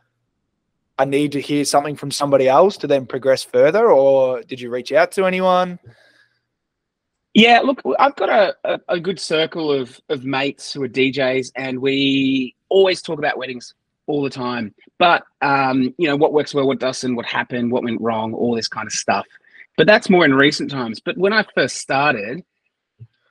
i 0.99 1.07
need 1.07 1.33
to 1.33 1.41
hear 1.41 1.65
something 1.65 1.97
from 1.97 2.11
somebody 2.11 2.47
else 2.47 2.77
to 2.79 2.87
then 2.87 3.07
progress 3.07 3.43
further 3.43 3.91
or 3.91 4.43
did 4.43 4.61
you 4.61 4.69
reach 4.69 4.93
out 4.93 5.13
to 5.13 5.25
anyone 5.25 5.79
yeah, 7.35 7.61
look, 7.61 7.83
I've 7.99 8.15
got 8.15 8.29
a, 8.65 8.81
a, 8.89 9.01
good 9.01 9.19
circle 9.19 9.73
of, 9.73 10.01
of 10.09 10.25
mates 10.25 10.73
who 10.73 10.83
are 10.85 10.89
DJs, 10.89 11.51
and 11.57 11.81
we 11.81 12.55
always 12.69 13.03
talk 13.03 13.19
about 13.19 13.37
weddings 13.37 13.75
all 14.07 14.23
the 14.23 14.31
time. 14.31 14.73
But, 14.99 15.25
um, 15.43 15.95
you 15.99 16.07
know, 16.07 16.17
what 16.17 16.33
works 16.33 16.55
well, 16.55 16.69
what 16.69 16.79
doesn't, 16.79 17.17
what 17.17 17.27
happened, 17.27 17.73
what 17.73 17.83
went 17.83 18.01
wrong, 18.01 18.35
all 18.35 18.55
this 18.55 18.69
kind 18.69 18.87
of 18.87 18.93
stuff. 18.93 19.27
But 19.77 19.89
that's 19.89 20.09
more 20.09 20.25
in 20.25 20.33
recent 20.33 20.71
times. 20.71 21.01
But 21.01 21.19
when 21.19 21.33
I 21.33 21.45
first 21.55 21.79
started, 21.79 22.45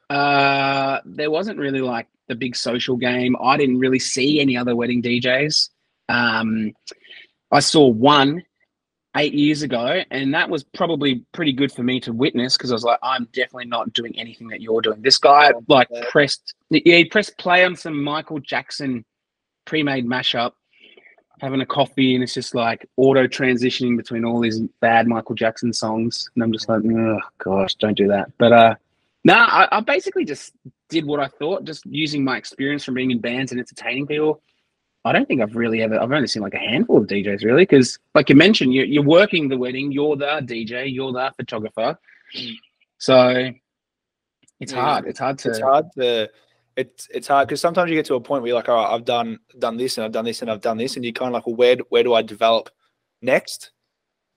uh, 0.09 0.99
there 1.05 1.31
wasn't 1.31 1.57
really 1.57 1.81
like 1.81 2.07
the 2.27 2.35
big 2.35 2.57
social 2.57 2.97
game. 2.97 3.37
I 3.41 3.55
didn't 3.55 3.79
really 3.79 3.99
see 3.99 4.41
any 4.41 4.57
other 4.57 4.75
wedding 4.75 5.01
DJs. 5.01 5.69
Um, 6.09 6.73
I 7.51 7.61
saw 7.61 7.87
one 7.87 8.43
eight 9.15 9.33
years 9.33 9.61
ago, 9.61 10.01
and 10.11 10.33
that 10.33 10.49
was 10.49 10.63
probably 10.63 11.23
pretty 11.33 11.53
good 11.53 11.71
for 11.71 11.83
me 11.83 11.99
to 11.99 12.13
witness 12.13 12.57
because 12.57 12.71
I 12.71 12.73
was 12.73 12.83
like, 12.83 12.99
I'm 13.03 13.25
definitely 13.33 13.65
not 13.65 13.93
doing 13.93 14.17
anything 14.17 14.47
that 14.49 14.61
you're 14.61 14.81
doing. 14.81 15.01
This 15.01 15.17
guy 15.17 15.51
like 15.67 15.87
pressed, 16.09 16.55
yeah, 16.69 16.97
he 16.97 17.05
pressed 17.05 17.37
play 17.37 17.63
on 17.63 17.75
some 17.75 18.03
Michael 18.03 18.39
Jackson 18.39 19.05
pre-made 19.65 20.07
mashup, 20.07 20.53
having 21.39 21.61
a 21.61 21.65
coffee, 21.65 22.15
and 22.15 22.23
it's 22.23 22.33
just 22.33 22.55
like 22.55 22.87
auto 22.97 23.27
transitioning 23.27 23.97
between 23.97 24.25
all 24.25 24.39
these 24.39 24.59
bad 24.79 25.07
Michael 25.07 25.35
Jackson 25.35 25.71
songs, 25.73 26.29
and 26.35 26.43
I'm 26.43 26.51
just 26.51 26.67
like, 26.67 26.81
oh 26.83 27.19
gosh, 27.37 27.75
don't 27.75 27.97
do 27.97 28.07
that. 28.07 28.31
But 28.37 28.51
uh, 28.51 28.75
no, 29.23 29.35
nah, 29.35 29.45
I, 29.45 29.77
I 29.77 29.79
basically 29.81 30.25
just 30.25 30.53
did 30.89 31.05
what 31.05 31.19
I 31.19 31.27
thought, 31.27 31.65
just 31.65 31.85
using 31.85 32.23
my 32.23 32.37
experience 32.37 32.83
from 32.83 32.95
being 32.95 33.11
in 33.11 33.19
bands 33.19 33.51
and 33.51 33.59
entertaining 33.59 34.07
people 34.07 34.41
I 35.05 35.11
don't 35.11 35.27
think 35.27 35.41
I've 35.41 35.55
really 35.55 35.81
ever. 35.81 35.99
I've 35.99 36.11
only 36.11 36.27
seen 36.27 36.43
like 36.43 36.53
a 36.53 36.59
handful 36.59 36.97
of 36.97 37.07
DJs 37.07 37.43
really, 37.43 37.63
because 37.63 37.99
like 38.15 38.29
you 38.29 38.35
mentioned, 38.35 38.73
you're, 38.73 38.85
you're 38.85 39.03
working 39.03 39.49
the 39.49 39.57
wedding. 39.57 39.91
You're 39.91 40.15
the 40.15 40.25
DJ. 40.25 40.93
You're 40.93 41.11
the 41.11 41.33
photographer. 41.35 41.97
So 42.99 43.51
it's 44.59 44.71
yeah, 44.71 44.81
hard. 44.81 45.05
It's 45.07 45.19
hard 45.19 45.37
to. 45.39 45.49
It's 45.49 45.59
hard 45.59 45.85
to. 45.97 46.29
It's 46.75 47.07
it's 47.13 47.27
hard 47.27 47.47
because 47.47 47.59
sometimes 47.59 47.89
you 47.89 47.95
get 47.95 48.05
to 48.05 48.15
a 48.15 48.21
point 48.21 48.41
where 48.41 48.47
you're 48.47 48.55
like, 48.55 48.69
all 48.69 48.77
right, 48.77 48.93
I've 48.93 49.05
done 49.05 49.39
done 49.59 49.77
this 49.77 49.97
and 49.97 50.05
I've 50.05 50.13
done 50.13 50.25
this 50.25 50.41
and 50.41 50.49
I've 50.49 50.61
done 50.61 50.77
this, 50.77 50.95
and 50.95 51.03
you're 51.03 51.13
kind 51.13 51.27
of 51.27 51.33
like, 51.33 51.45
well, 51.45 51.55
where 51.55 51.77
where 51.89 52.03
do 52.03 52.13
I 52.13 52.21
develop 52.21 52.69
next? 53.21 53.71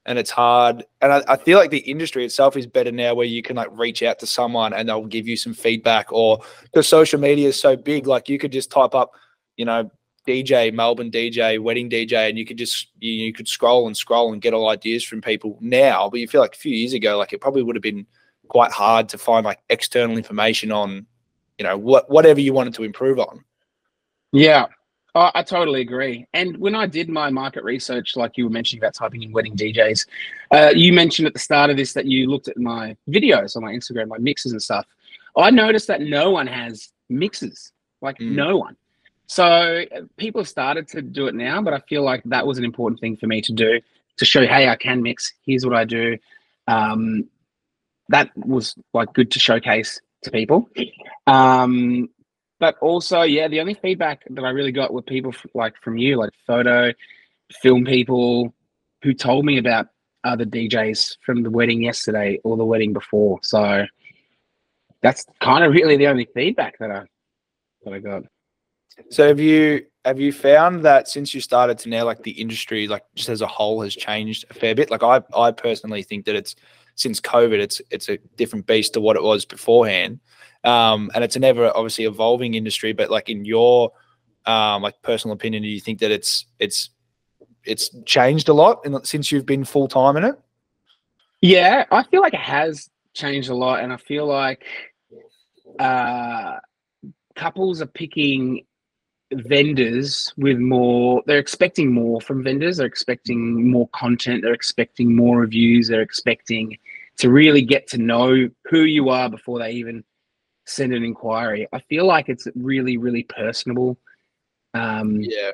And 0.05 0.19
it's 0.19 0.29
hard. 0.29 0.85
And 1.01 1.11
I, 1.11 1.23
I 1.27 1.37
feel 1.37 1.57
like 1.57 1.69
the 1.69 1.79
industry 1.79 2.23
itself 2.25 2.55
is 2.55 2.67
better 2.67 2.91
now, 2.91 3.13
where 3.15 3.25
you 3.25 3.41
can 3.41 3.55
like 3.55 3.69
reach 3.71 4.03
out 4.03 4.19
to 4.19 4.27
someone 4.27 4.73
and 4.73 4.87
they'll 4.87 5.05
give 5.05 5.27
you 5.27 5.37
some 5.37 5.53
feedback, 5.53 6.11
or 6.11 6.39
because 6.63 6.87
social 6.87 7.19
media 7.19 7.47
is 7.47 7.59
so 7.59 7.77
big, 7.77 8.05
like 8.05 8.27
you 8.27 8.37
could 8.37 8.51
just 8.51 8.69
type 8.69 8.93
up, 8.93 9.11
you 9.55 9.65
know, 9.65 9.89
DJ, 10.27 10.73
Melbourne 10.73 11.09
DJ, 11.09 11.59
wedding 11.59 11.89
DJ, 11.89 12.29
and 12.29 12.37
you 12.37 12.45
could 12.45 12.57
just 12.57 12.87
you, 12.99 13.11
you, 13.11 13.33
could 13.33 13.47
scroll 13.47 13.87
and 13.87 13.95
scroll 13.95 14.33
and 14.33 14.41
get 14.41 14.53
all 14.53 14.69
ideas 14.69 15.03
from 15.03 15.21
people 15.21 15.57
now. 15.61 16.09
But 16.09 16.19
you 16.19 16.27
feel 16.27 16.41
like 16.41 16.55
a 16.55 16.59
few 16.59 16.75
years 16.75 16.93
ago, 16.93 17.17
like 17.17 17.33
it 17.33 17.41
probably 17.41 17.63
would 17.63 17.75
have 17.75 17.83
been 17.83 18.05
quite 18.49 18.71
hard 18.71 19.09
to 19.09 19.17
find 19.17 19.45
like 19.45 19.59
external 19.69 20.17
information 20.17 20.71
on, 20.71 21.05
you 21.57 21.63
know, 21.63 21.77
what 21.77 22.09
whatever 22.09 22.41
you 22.41 22.53
wanted 22.53 22.73
to 22.75 22.83
improve 22.83 23.19
on. 23.19 23.43
Yeah, 24.33 24.65
I, 25.15 25.31
I 25.35 25.43
totally 25.43 25.81
agree. 25.81 26.27
And 26.33 26.57
when 26.57 26.75
I 26.75 26.85
did 26.85 27.09
my 27.09 27.29
market 27.29 27.63
research, 27.63 28.15
like 28.15 28.37
you 28.37 28.43
were 28.43 28.49
mentioning 28.49 28.83
about 28.83 28.93
typing 28.93 29.23
in 29.23 29.31
wedding 29.31 29.55
DJs, 29.55 30.05
uh, 30.51 30.71
you 30.75 30.93
mentioned 30.93 31.27
at 31.27 31.33
the 31.33 31.39
start 31.39 31.69
of 31.69 31.77
this 31.77 31.93
that 31.93 32.05
you 32.05 32.29
looked 32.29 32.47
at 32.47 32.57
my 32.57 32.95
videos 33.09 33.55
on 33.55 33.63
my 33.63 33.73
Instagram, 33.73 34.07
my 34.07 34.17
mixes 34.17 34.51
and 34.51 34.61
stuff. 34.61 34.85
I 35.37 35.51
noticed 35.51 35.87
that 35.87 36.01
no 36.01 36.31
one 36.31 36.47
has 36.47 36.89
mixes, 37.09 37.71
like 38.01 38.17
mm. 38.17 38.31
no 38.31 38.57
one. 38.57 38.75
So 39.27 39.83
people 40.15 40.41
have 40.41 40.47
started 40.47 40.87
to 40.89 41.01
do 41.01 41.27
it 41.27 41.35
now, 41.35 41.61
but 41.61 41.73
I 41.73 41.79
feel 41.79 42.01
like 42.03 42.23
that 42.25 42.47
was 42.47 42.57
an 42.57 42.63
important 42.63 42.99
thing 43.01 43.17
for 43.17 43.27
me 43.27 43.41
to 43.41 43.51
do 43.51 43.81
to 44.17 44.25
show, 44.25 44.45
hey, 44.45 44.67
I 44.69 44.75
can 44.75 45.01
mix. 45.03 45.33
Here's 45.45 45.65
what 45.65 45.75
I 45.75 45.85
do. 45.85 46.17
Um, 46.67 47.29
that 48.09 48.31
was 48.35 48.75
like 48.93 49.13
good 49.13 49.31
to 49.31 49.39
showcase 49.39 49.99
to 50.23 50.31
people. 50.31 50.69
Um, 51.27 52.09
but 52.59 52.77
also, 52.79 53.21
yeah, 53.21 53.47
the 53.47 53.59
only 53.59 53.75
feedback 53.75 54.23
that 54.29 54.43
I 54.43 54.49
really 54.49 54.71
got 54.71 54.93
were 54.93 55.01
people 55.01 55.33
f- 55.33 55.45
like 55.53 55.75
from 55.81 55.97
you, 55.97 56.17
like 56.17 56.31
photo, 56.47 56.93
film 57.61 57.85
people 57.85 58.53
who 59.03 59.13
told 59.13 59.45
me 59.45 59.57
about 59.57 59.87
other 60.23 60.45
DJs 60.45 61.17
from 61.25 61.43
the 61.43 61.51
wedding 61.51 61.83
yesterday 61.83 62.39
or 62.43 62.57
the 62.57 62.65
wedding 62.65 62.93
before. 62.93 63.39
So 63.43 63.85
that's 65.01 65.25
kind 65.41 65.63
of 65.63 65.73
really 65.73 65.97
the 65.97 66.07
only 66.07 66.27
feedback 66.33 66.79
that 66.79 66.91
I 66.91 67.03
that 67.83 67.93
I 67.93 67.99
got. 67.99 68.23
So 69.09 69.27
have 69.27 69.39
you 69.39 69.85
have 70.05 70.19
you 70.19 70.31
found 70.31 70.83
that 70.85 71.07
since 71.07 71.33
you 71.33 71.41
started 71.41 71.77
to 71.79 71.89
now, 71.89 72.05
like 72.05 72.23
the 72.23 72.31
industry, 72.31 72.87
like 72.87 73.03
just 73.15 73.29
as 73.29 73.41
a 73.41 73.47
whole, 73.47 73.81
has 73.81 73.95
changed 73.95 74.45
a 74.49 74.53
fair 74.53 74.73
bit? 74.73 74.89
Like 74.89 75.03
I, 75.03 75.21
I 75.35 75.51
personally 75.51 76.03
think 76.03 76.25
that 76.25 76.35
it's 76.35 76.55
since 76.95 77.19
COVID, 77.19 77.59
it's 77.59 77.81
it's 77.91 78.09
a 78.09 78.17
different 78.35 78.65
beast 78.65 78.93
to 78.93 79.01
what 79.01 79.15
it 79.15 79.23
was 79.23 79.45
beforehand, 79.45 80.19
um, 80.63 81.11
and 81.13 81.23
it's 81.23 81.35
an 81.35 81.43
ever 81.43 81.71
obviously 81.75 82.05
evolving 82.05 82.53
industry. 82.53 82.93
But 82.93 83.11
like 83.11 83.29
in 83.29 83.45
your 83.45 83.91
um, 84.45 84.81
like 84.81 85.01
personal 85.01 85.35
opinion, 85.35 85.63
do 85.63 85.69
you 85.69 85.79
think 85.79 85.99
that 85.99 86.11
it's 86.11 86.45
it's 86.59 86.89
it's 87.63 87.89
changed 88.05 88.49
a 88.49 88.53
lot 88.53 88.85
in, 88.85 89.03
since 89.03 89.31
you've 89.31 89.45
been 89.45 89.65
full 89.65 89.87
time 89.87 90.17
in 90.17 90.23
it? 90.23 90.35
Yeah, 91.41 91.85
I 91.91 92.03
feel 92.03 92.21
like 92.21 92.33
it 92.33 92.39
has 92.39 92.89
changed 93.13 93.49
a 93.49 93.55
lot, 93.55 93.81
and 93.81 93.93
I 93.93 93.97
feel 93.97 94.25
like 94.25 94.63
uh, 95.79 96.57
couples 97.35 97.81
are 97.81 97.87
picking 97.87 98.65
vendors 99.33 100.33
with 100.37 100.57
more 100.57 101.21
they're 101.25 101.37
expecting 101.37 101.91
more 101.91 102.21
from 102.21 102.43
vendors 102.43 102.77
they're 102.77 102.87
expecting 102.87 103.69
more 103.69 103.89
content 103.89 104.41
they're 104.41 104.53
expecting 104.53 105.13
more 105.13 105.39
reviews 105.39 105.87
they're 105.87 106.01
expecting 106.01 106.77
to 107.17 107.29
really 107.29 107.61
get 107.61 107.87
to 107.87 107.97
know 107.97 108.49
who 108.69 108.83
you 108.83 109.09
are 109.09 109.29
before 109.29 109.59
they 109.59 109.71
even 109.71 110.03
send 110.65 110.93
an 110.93 111.03
inquiry. 111.03 111.67
I 111.73 111.79
feel 111.79 112.05
like 112.05 112.29
it's 112.29 112.47
really 112.55 112.97
really 112.97 113.23
personable 113.23 113.97
um 114.73 115.21
yeah. 115.21 115.51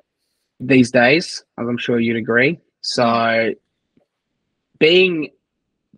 these 0.59 0.91
days 0.91 1.43
i'm 1.57 1.77
sure 1.77 1.99
you'd 1.99 2.17
agree. 2.17 2.59
So 2.81 3.53
being 4.79 5.29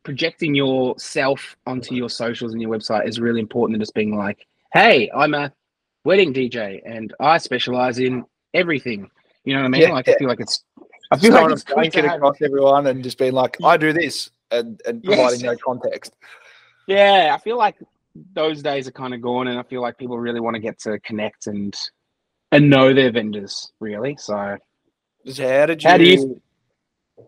projecting 0.04 0.54
yourself 0.54 1.56
onto 1.66 1.96
your 1.96 2.10
socials 2.10 2.54
and 2.54 2.62
your 2.62 2.70
website 2.70 3.08
is 3.08 3.20
really 3.20 3.40
important 3.40 3.74
than 3.74 3.82
just 3.82 3.96
being 3.96 4.16
like 4.16 4.46
hey 4.74 5.10
i'm 5.16 5.34
a 5.34 5.52
wedding 6.06 6.34
DJ, 6.34 6.82
and 6.86 7.14
I 7.20 7.38
specialize 7.38 8.00
in 8.00 8.24
everything. 8.54 9.10
You 9.44 9.56
know 9.56 9.62
what 9.62 9.66
I 9.66 9.70
mean? 9.70 9.82
Yeah, 9.82 9.90
like 9.90 10.08
I 10.08 10.16
feel 10.16 10.30
like 10.30 10.40
it's 10.40 10.64
I 11.12 11.18
feel 11.18 11.34
like 11.34 11.52
it's 11.52 11.64
going 11.64 11.92
to 11.92 12.16
across 12.16 12.42
everyone 12.42 12.88
and 12.88 13.04
just 13.04 13.18
being 13.18 13.34
like, 13.34 13.58
I 13.64 13.78
do 13.78 13.92
this 13.92 14.32
and, 14.52 14.82
and 14.86 15.04
providing 15.04 15.42
yes. 15.42 15.44
no 15.44 15.56
context. 15.64 16.16
Yeah, 16.88 17.36
I 17.38 17.44
feel 17.44 17.58
like 17.58 17.76
those 18.34 18.64
days 18.64 18.88
are 18.88 18.92
kind 18.92 19.14
of 19.14 19.22
gone, 19.22 19.48
and 19.48 19.60
I 19.60 19.64
feel 19.64 19.82
like 19.82 19.98
people 19.98 20.18
really 20.18 20.40
want 20.40 20.56
to 20.56 20.60
get 20.60 20.80
to 20.80 21.00
connect 21.00 21.48
and 21.48 21.76
and 22.52 22.70
know 22.70 22.94
their 22.94 23.12
vendors 23.12 23.72
really. 23.80 24.16
So, 24.18 24.36
how 24.36 25.66
did 25.66 25.84
you? 25.84 25.90
How 25.90 25.98
do 25.98 26.06
you? 26.06 26.42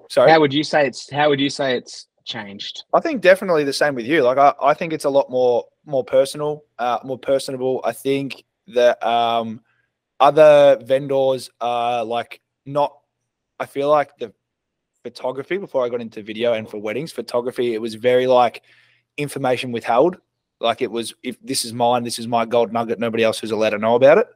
Sorry, 0.09 0.31
how 0.31 0.39
would 0.39 0.53
you 0.53 0.63
say 0.63 0.87
it's? 0.87 1.09
How 1.11 1.29
would 1.29 1.39
you 1.39 1.49
say 1.49 1.75
it's 1.75 2.07
changed? 2.25 2.83
I 2.93 2.99
think 2.99 3.21
definitely 3.21 3.63
the 3.63 3.73
same 3.73 3.95
with 3.95 4.05
you. 4.05 4.23
Like 4.23 4.37
I, 4.37 4.53
I 4.61 4.73
think 4.73 4.93
it's 4.93 5.05
a 5.05 5.09
lot 5.09 5.29
more 5.29 5.65
more 5.85 6.03
personal, 6.03 6.63
uh, 6.79 6.99
more 7.03 7.17
personable. 7.17 7.81
I 7.83 7.93
think 7.93 8.43
that 8.67 9.01
um, 9.06 9.62
other 10.19 10.77
vendors 10.84 11.49
are 11.62 12.03
like 12.03 12.41
not. 12.65 12.97
I 13.60 13.65
feel 13.65 13.89
like 13.89 14.17
the 14.17 14.34
photography 15.03 15.58
before 15.58 15.86
I 15.86 15.89
got 15.89 16.01
into 16.01 16.21
video 16.21 16.53
and 16.53 16.69
for 16.69 16.77
weddings, 16.77 17.12
photography 17.12 17.73
it 17.73 17.82
was 17.82 17.95
very 17.95 18.27
like 18.27 18.63
information 19.17 19.71
withheld. 19.71 20.17
Like 20.60 20.82
it 20.82 20.91
was, 20.91 21.13
if 21.23 21.38
this 21.41 21.65
is 21.65 21.73
mine, 21.73 22.03
this 22.03 22.19
is 22.19 22.27
my 22.27 22.45
gold 22.45 22.73
nugget. 22.73 22.99
Nobody 22.99 23.23
else 23.23 23.41
was 23.41 23.51
allowed 23.51 23.71
to 23.71 23.77
know 23.77 23.95
about 23.95 24.17
it. 24.17 24.27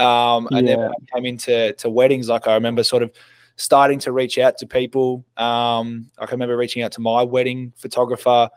Um, 0.00 0.48
and 0.52 0.66
yeah. 0.66 0.76
then 0.76 0.78
when 0.80 0.90
I 0.90 1.16
came 1.16 1.26
into 1.26 1.72
to 1.72 1.90
weddings, 1.90 2.28
like 2.28 2.46
I 2.46 2.54
remember 2.54 2.82
sort 2.82 3.02
of 3.02 3.12
starting 3.56 3.98
to 4.00 4.12
reach 4.12 4.38
out 4.38 4.58
to 4.58 4.66
people. 4.66 5.24
Um, 5.36 6.10
I 6.18 6.26
can 6.26 6.36
remember 6.36 6.56
reaching 6.56 6.82
out 6.82 6.92
to 6.92 7.00
my 7.00 7.22
wedding 7.22 7.72
photographer. 7.76 8.50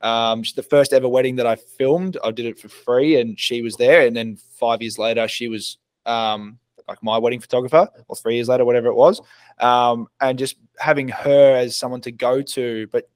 Um, 0.00 0.42
the 0.54 0.62
first 0.62 0.92
ever 0.92 1.08
wedding 1.08 1.36
that 1.36 1.46
I 1.46 1.56
filmed, 1.56 2.16
I 2.22 2.30
did 2.30 2.46
it 2.46 2.58
for 2.58 2.68
free, 2.68 3.20
and 3.20 3.38
she 3.38 3.62
was 3.62 3.76
there. 3.76 4.06
And 4.06 4.16
then 4.16 4.36
five 4.36 4.82
years 4.82 4.98
later, 4.98 5.26
she 5.28 5.48
was 5.48 5.78
um, 6.04 6.58
like 6.88 7.02
my 7.02 7.18
wedding 7.18 7.40
photographer, 7.40 7.88
or 8.08 8.16
three 8.16 8.34
years 8.34 8.48
later, 8.48 8.64
whatever 8.64 8.88
it 8.88 8.94
was. 8.94 9.20
Um, 9.58 10.08
and 10.20 10.38
just 10.38 10.56
having 10.78 11.08
her 11.08 11.56
as 11.56 11.76
someone 11.76 12.00
to 12.02 12.12
go 12.12 12.42
to, 12.42 12.86
but 12.92 13.08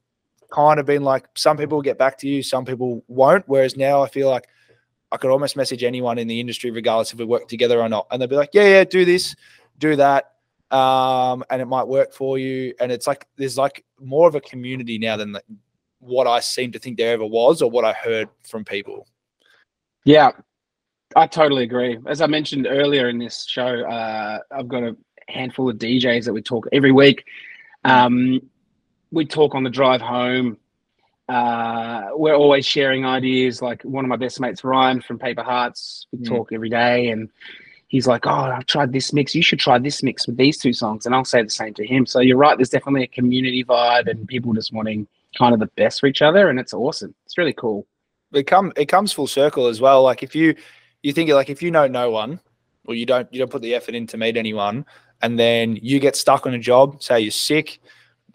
kind 0.51 0.81
of 0.81 0.87
been 0.87 1.03
like, 1.03 1.27
some 1.37 1.57
people 1.57 1.81
get 1.83 1.99
back 1.99 2.19
to 2.19 2.29
you, 2.29 2.43
some 2.43 2.65
people 2.65 3.05
won't. 3.09 3.45
Whereas 3.47 3.77
now 3.77 4.03
I 4.03 4.09
feel 4.09 4.29
like 4.29 4.49
I 5.13 5.17
could 5.17 5.31
almost 5.31 5.57
message 5.57 5.85
anyone 5.85 6.19
in 6.19 6.29
the 6.29 6.41
industry, 6.41 6.71
regardless 6.71 7.13
if 7.13 7.19
we 7.19 7.25
work 7.25 7.49
together 7.49 7.81
or 7.81 7.89
not, 7.89 8.07
and 8.11 8.21
they'll 8.21 8.29
be 8.29 8.37
like, 8.37 8.51
yeah, 8.53 8.67
yeah, 8.67 8.85
do 8.85 9.05
this, 9.05 9.37
do 9.79 9.97
that 9.97 10.31
um, 10.71 11.43
and 11.51 11.61
it 11.61 11.67
might 11.67 11.87
work 11.87 12.13
for 12.13 12.39
you. 12.39 12.75
And 12.81 12.93
it's 12.93 13.07
like 13.07 13.27
there's 13.37 13.59
like 13.59 13.85
more 14.01 14.29
of 14.29 14.35
a 14.35 14.41
community 14.41 14.99
now 14.99 15.17
than 15.17 15.37
what 16.01 16.27
I 16.27 16.41
seem 16.41 16.73
to 16.73 16.79
think 16.79 16.97
there 16.97 17.13
ever 17.13 17.27
was, 17.27 17.63
or 17.63 17.71
what 17.71 17.85
I 17.85 17.93
heard 17.93 18.29
from 18.43 18.65
people. 18.65 19.07
Yeah, 20.05 20.33
I 21.15 21.27
totally 21.27 21.65
agree. 21.65 21.99
As 22.07 22.21
I 22.21 22.27
mentioned 22.27 22.67
earlier 22.69 23.09
in 23.09 23.19
this 23.19 23.47
show, 23.47 23.83
uh, 23.89 24.41
I've 24.51 24.69
got 24.69 24.83
a 24.83 24.97
handful 25.29 25.69
of 25.69 25.77
DJs 25.77 26.25
that 26.25 26.33
we 26.33 26.43
talk 26.43 26.67
every 26.73 26.93
week. 26.93 27.25
Um, 27.85 28.41
we 29.11 29.25
talk 29.25 29.55
on 29.55 29.63
the 29.63 29.71
drive 29.71 30.01
home. 30.01 30.57
Uh, 31.29 32.11
we're 32.15 32.35
always 32.35 32.67
sharing 32.67 33.05
ideas. 33.05 33.63
Like 33.63 33.83
one 33.83 34.05
of 34.05 34.09
my 34.09 34.17
best 34.17 34.41
mates, 34.41 34.65
Ryan 34.65 35.01
from 35.01 35.19
Paper 35.19 35.43
Hearts, 35.43 36.07
we 36.13 36.19
mm. 36.19 36.27
talk 36.27 36.53
every 36.53 36.69
day, 36.69 37.11
and 37.11 37.29
he's 37.89 38.07
like, 38.07 38.27
"Oh, 38.27 38.31
I've 38.31 38.67
tried 38.67 38.93
this 38.93 39.13
mix. 39.13 39.35
You 39.35 39.43
should 39.43 39.61
try 39.61 39.79
this 39.79 40.03
mix 40.03 40.27
with 40.27 40.37
these 40.37 40.59
two 40.59 40.73
songs." 40.73 41.07
And 41.07 41.15
I'll 41.15 41.25
say 41.25 41.43
the 41.43 41.51
same 41.51 41.75
to 41.75 41.87
him. 41.87 42.05
So 42.05 42.21
you're 42.21 42.37
right. 42.37 42.57
There's 42.57 42.71
definitely 42.71 43.05
a 43.05 43.09
community 43.09 43.65
vibe 43.65 44.09
and 44.09 44.27
people 44.27 44.53
just 44.55 44.73
wanting 44.73 45.07
kind 45.37 45.55
of 45.55 45.61
the 45.61 45.71
best 45.77 46.01
for 46.01 46.07
each 46.07 46.23
other, 46.23 46.49
and 46.49 46.59
it's 46.59 46.75
awesome. 46.75 47.15
It's 47.27 47.39
really 47.39 47.53
cool. 47.53 47.87
It 48.33 48.47
come 48.47 48.73
it 48.77 48.87
comes 48.87 49.13
full 49.13 49.27
circle 49.27 49.67
as 49.67 49.81
well. 49.81 50.03
Like 50.03 50.23
if 50.23 50.35
you 50.35 50.55
you 51.03 51.13
think 51.13 51.31
like 51.31 51.51
if 51.51 51.63
you 51.63 51.71
know 51.71 51.87
no 51.87 52.11
one, 52.11 52.41
or 52.85 52.95
you 52.95 53.07
don't 53.07 53.33
you 53.33 53.39
don't 53.39 53.51
put 53.51 53.63
the 53.63 53.75
effort 53.75 53.95
in 53.95 54.07
to 54.09 54.17
meet 54.17 54.37
anyone, 54.37 54.85
and 55.23 55.39
then 55.39 55.77
you 55.77 56.01
get 56.01 56.17
stuck 56.17 56.47
on 56.47 56.55
a 56.55 56.59
job, 56.59 57.03
say 57.03 57.21
you're 57.21 57.31
sick, 57.31 57.81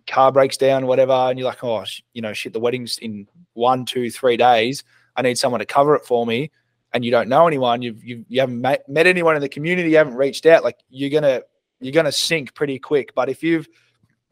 car 0.08 0.32
breaks 0.32 0.58
down, 0.58 0.88
whatever, 0.88 1.14
and 1.14 1.40
you're 1.40 1.48
like, 1.48 1.64
oh, 1.64 1.84
you 2.14 2.22
know, 2.22 2.34
shit, 2.34 2.54
the 2.54 2.60
wedding's 2.60 2.98
in 2.98 3.28
one, 3.54 3.86
two, 3.86 4.10
three 4.10 4.38
days. 4.38 4.84
I 5.16 5.22
need 5.22 5.38
someone 5.38 5.60
to 5.60 5.66
cover 5.66 5.96
it 5.96 6.06
for 6.06 6.26
me 6.26 6.52
and 6.96 7.04
you 7.04 7.12
don't 7.12 7.28
know 7.28 7.46
anyone, 7.46 7.82
you've, 7.82 8.02
you've 8.04 8.24
you 8.30 8.40
haven't 8.40 8.62
met, 8.62 8.88
met 8.88 9.06
anyone 9.06 9.36
in 9.36 9.42
the 9.42 9.50
community, 9.50 9.90
you 9.90 9.98
haven't 9.98 10.16
reached 10.16 10.46
out, 10.46 10.64
like 10.64 10.78
you're 10.90 11.10
gonna 11.10 11.42
you're 11.82 11.92
gonna 11.92 12.12
sink 12.12 12.54
pretty 12.56 12.80
quick. 12.80 13.14
But 13.14 13.28
if 13.28 13.44
you've 13.44 13.68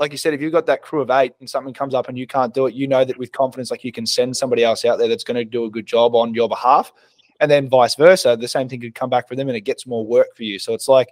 like 0.04 0.12
you 0.12 0.18
said, 0.18 0.34
if 0.34 0.42
you've 0.42 0.52
got 0.52 0.66
that 0.66 0.82
crew 0.82 1.00
of 1.00 1.10
eight 1.10 1.32
and 1.39 1.50
something 1.50 1.74
comes 1.74 1.94
up 1.94 2.10
and 2.10 2.20
you 2.20 2.28
can't 2.28 2.54
do 2.54 2.66
it, 2.66 2.74
you 2.74 2.88
know 2.88 3.06
that 3.06 3.18
with 3.18 3.32
confidence, 3.32 3.72
like 3.72 3.86
you 3.86 3.94
can 3.94 4.06
send 4.06 4.36
somebody 4.36 4.62
else 4.62 4.84
out 4.84 5.00
there 5.00 5.08
that's 5.08 5.24
going 5.24 5.38
to 5.38 5.46
do 5.46 5.63
a 5.63 5.70
good 5.70 5.86
job 5.86 6.13
on 6.13 6.34
your 6.34 6.50
behalf. 6.50 6.92
And 7.39 7.50
then 7.50 7.70
vice 7.70 7.96
versa, 7.96 8.36
the 8.38 8.50
same 8.50 8.68
thing 8.68 8.82
could 8.82 8.96
come 8.96 9.10
back 9.10 9.30
for 9.30 9.38
them 9.38 9.48
and 9.48 9.56
it 9.56 9.62
gets 9.62 9.88
more 9.88 10.06
work 10.06 10.36
for 10.36 10.44
you. 10.44 10.60
So 10.60 10.74
it's 10.74 10.89
like, 10.89 11.08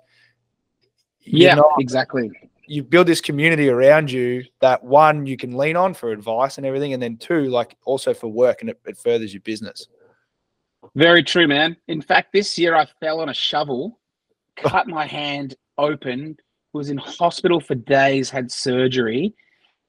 yeah, 1.22 1.56
not, 1.56 1.72
exactly. 1.80 2.30
You 2.68 2.84
build 2.84 3.08
this 3.08 3.22
community 3.22 3.70
around 3.70 4.12
you 4.12 4.44
that 4.60 4.84
one, 4.84 5.26
you 5.26 5.38
can 5.38 5.56
lean 5.56 5.78
on 5.78 5.94
for 5.94 6.12
advice 6.12 6.58
and 6.58 6.66
everything. 6.66 6.92
And 6.92 7.02
then 7.02 7.16
two, 7.16 7.46
like 7.46 7.78
also 7.86 8.14
for 8.14 8.28
work 8.28 8.60
and 8.60 8.72
it, 8.72 8.82
it 8.86 8.98
furthers 8.98 9.34
your 9.34 9.42
business. 9.42 9.88
Very 10.96 11.24
true, 11.24 11.48
man. 11.48 11.78
In 11.88 12.02
fact, 12.02 12.34
this 12.34 12.58
year 12.58 12.76
I 12.76 12.88
fell 13.00 13.22
on 13.22 13.30
a 13.30 13.34
shovel, 13.34 14.02
cut 14.58 14.86
my 14.90 15.06
hand 15.06 15.56
open, 15.78 16.36
was 16.74 16.90
in 16.90 16.98
hospital 16.98 17.60
for 17.60 17.76
days, 17.76 18.30
had 18.30 18.52
surgery, 18.52 19.34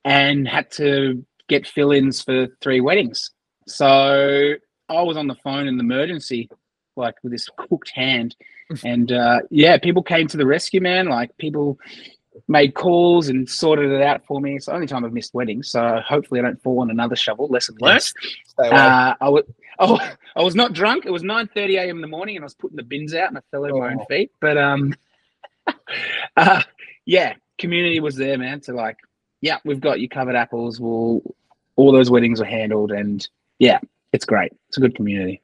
and 0.05 0.47
had 0.49 0.71
to 0.73 1.25
get 1.49 1.66
fill 1.66 1.92
ins 1.92 2.23
for 2.23 2.49
three 2.61 2.81
weddings. 2.81 3.31
So 3.66 4.55
I 4.88 5.03
was 5.03 5.16
on 5.16 5.27
the 5.27 5.37
phone 5.37 5.66
in 5.66 5.77
the 5.77 5.85
emergency, 5.85 6.49
like 6.97 7.14
with 7.23 7.33
this 7.33 7.49
cooked 7.57 7.90
hand. 7.95 8.37
And 8.85 9.12
uh, 9.12 9.40
yeah, 9.51 9.77
people 9.77 10.03
came 10.03 10.29
to 10.29 10.38
the 10.38 10.47
rescue, 10.47 10.81
man. 10.81 11.07
Like 11.07 11.37
people 11.37 11.79
made 12.49 12.75
calls 12.75 13.29
and 13.29 13.47
sorted 13.47 13.90
it 13.90 14.01
out 14.01 14.25
for 14.25 14.40
me. 14.40 14.57
It's 14.57 14.64
the 14.64 14.73
only 14.73 14.87
time 14.87 15.05
I've 15.05 15.12
missed 15.12 15.35
weddings, 15.35 15.71
so 15.71 16.01
hopefully 16.07 16.40
I 16.40 16.45
don't 16.45 16.62
fall 16.62 16.81
on 16.81 16.90
another 16.90 17.16
shovel. 17.16 17.49
Lesson 17.49 17.77
learned. 17.81 18.11
Uh, 18.59 19.14
I 19.21 19.29
was 19.29 19.45
oh, 19.79 19.99
I 20.37 20.42
was 20.42 20.55
not 20.55 20.73
drunk. 20.73 21.05
It 21.05 21.11
was 21.11 21.23
9:30 21.23 21.79
a.m. 21.79 21.97
in 21.97 22.01
the 22.01 22.07
morning, 22.07 22.37
and 22.37 22.45
I 22.45 22.47
was 22.47 22.55
putting 22.55 22.77
the 22.77 22.83
bins 22.83 23.14
out, 23.14 23.29
and 23.29 23.37
I 23.37 23.42
fell 23.51 23.64
over 23.64 23.77
oh. 23.77 23.81
my 23.81 23.92
own 23.92 24.07
feet. 24.07 24.31
But 24.40 24.57
um, 24.57 24.95
uh, 26.37 26.62
yeah, 27.05 27.35
community 27.59 28.01
was 28.01 28.16
there, 28.16 28.38
man. 28.38 28.61
To 28.62 28.72
like, 28.72 28.96
yeah, 29.40 29.59
we've 29.64 29.81
got 29.81 30.01
you 30.01 30.09
covered. 30.09 30.37
Apples. 30.37 30.81
We'll 30.81 31.22
all 31.77 31.92
those 31.92 32.11
weddings 32.11 32.40
were 32.40 32.46
handled, 32.46 32.92
and 32.92 33.27
yeah, 33.59 33.81
it's 34.12 34.25
great. 34.25 34.53
It's 34.68 34.79
a 34.79 34.81
good 34.81 34.94
community. 34.94 35.42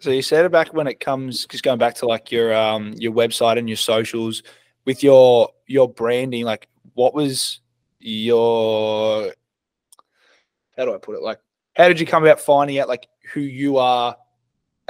So 0.00 0.10
you 0.10 0.22
said 0.22 0.46
it 0.46 0.52
back 0.52 0.72
when 0.72 0.86
it 0.86 0.98
comes, 0.98 1.46
just 1.46 1.62
going 1.62 1.78
back 1.78 1.94
to 1.96 2.06
like 2.06 2.32
your 2.32 2.54
um 2.54 2.94
your 2.96 3.12
website 3.12 3.58
and 3.58 3.68
your 3.68 3.76
socials 3.76 4.42
with 4.84 5.02
your 5.02 5.50
your 5.66 5.88
branding, 5.88 6.44
like 6.44 6.68
what 6.94 7.14
was 7.14 7.60
your 7.98 9.32
how 10.76 10.86
do 10.86 10.94
I 10.94 10.98
put 10.98 11.16
it? 11.16 11.22
Like, 11.22 11.38
how 11.76 11.88
did 11.88 12.00
you 12.00 12.06
come 12.06 12.24
about 12.24 12.40
finding 12.40 12.78
out 12.78 12.88
like 12.88 13.06
who 13.32 13.40
you 13.40 13.76
are 13.76 14.16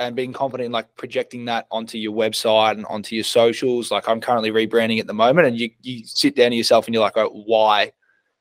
and 0.00 0.16
being 0.16 0.32
confident 0.32 0.66
in 0.66 0.72
like 0.72 0.94
projecting 0.96 1.44
that 1.44 1.66
onto 1.70 1.98
your 1.98 2.12
website 2.12 2.72
and 2.72 2.86
onto 2.86 3.14
your 3.14 3.24
socials? 3.24 3.90
Like, 3.90 4.08
I'm 4.08 4.20
currently 4.20 4.50
rebranding 4.50 4.98
at 4.98 5.06
the 5.06 5.14
moment, 5.14 5.46
and 5.46 5.58
you 5.58 5.70
you 5.82 6.04
sit 6.06 6.34
down 6.34 6.50
to 6.50 6.56
yourself 6.56 6.86
and 6.86 6.94
you're 6.94 7.02
like, 7.02 7.16
oh, 7.16 7.28
why, 7.46 7.92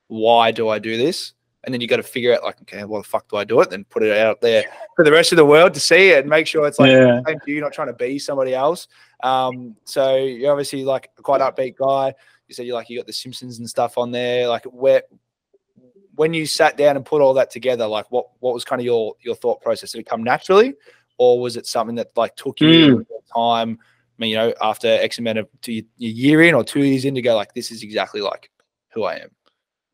why 0.08 0.52
do 0.52 0.70
I 0.70 0.80
do 0.80 0.98
this? 0.98 1.34
And 1.66 1.74
then 1.74 1.82
you 1.82 1.88
got 1.88 1.98
to 1.98 2.04
figure 2.04 2.34
out 2.34 2.44
like, 2.44 2.62
okay, 2.62 2.86
well, 2.86 3.02
the 3.02 3.08
fuck 3.08 3.28
do 3.30 3.36
I 3.36 3.44
do 3.44 3.60
it? 3.60 3.70
Then 3.70 3.84
put 3.84 4.02
it 4.02 4.18
out 4.18 4.40
there 4.40 4.64
for 4.96 5.04
the 5.04 5.12
rest 5.12 5.34
of 5.34 5.36
the 5.36 5.46
world 5.46 5.74
to 5.74 5.80
see 5.80 6.12
it 6.12 6.20
and 6.20 6.30
make 6.30 6.48
sure 6.48 6.66
it's 6.66 6.80
like 6.80 6.90
yeah. 6.90 7.20
same 7.28 7.40
to 7.46 7.52
you, 7.52 7.60
not 7.60 7.74
trying 7.74 7.88
to 7.88 7.94
be 7.94 8.18
somebody 8.18 8.56
else. 8.56 8.88
Um, 9.22 9.76
so 9.84 10.16
you're 10.16 10.52
obviously 10.52 10.86
like 10.86 11.10
a 11.18 11.22
quite 11.22 11.42
upbeat 11.42 11.76
guy. 11.76 12.14
You 12.48 12.56
said 12.56 12.66
you 12.66 12.74
like 12.74 12.90
you 12.90 12.98
got 12.98 13.08
the 13.08 13.14
Simpsons 13.14 13.60
and 13.60 13.70
stuff 13.70 13.98
on 13.98 14.12
there. 14.12 14.48
Like 14.48 14.64
where 14.64 15.04
when 16.16 16.34
you 16.34 16.46
sat 16.46 16.76
down 16.76 16.98
and 16.98 17.06
put 17.06 17.22
all 17.22 17.34
that 17.36 17.50
together, 17.50 17.88
like 17.88 18.06
what 18.10 18.28
what 18.40 18.54
was 18.54 18.66
kind 18.66 18.82
of 18.82 18.86
your 18.86 19.16
your 19.22 19.36
thought 19.36 19.62
process? 19.62 19.92
Did 19.92 20.00
it 20.00 20.06
come 20.06 20.24
naturally, 20.24 20.76
or 21.20 21.40
was 21.40 21.58
it 21.58 21.68
something 21.68 21.98
that 21.98 22.10
like 22.16 22.36
took 22.36 22.60
you 22.62 22.98
mm. 22.98 23.06
time? 23.32 23.78
I 23.82 24.16
mean, 24.18 24.32
you 24.32 24.38
know, 24.38 24.54
after 24.62 24.88
X 24.88 25.20
amount 25.20 25.38
of 25.38 25.48
two, 25.62 25.84
year 25.98 26.42
in 26.42 26.56
or 26.56 26.64
two 26.64 26.84
years 26.84 27.06
in 27.06 27.14
to 27.16 27.22
go 27.22 27.36
like 27.36 27.54
this 27.54 27.72
is 27.72 27.84
exactly 27.84 28.22
like 28.22 28.50
who 28.94 29.04
I 29.04 29.18
am. 29.18 29.30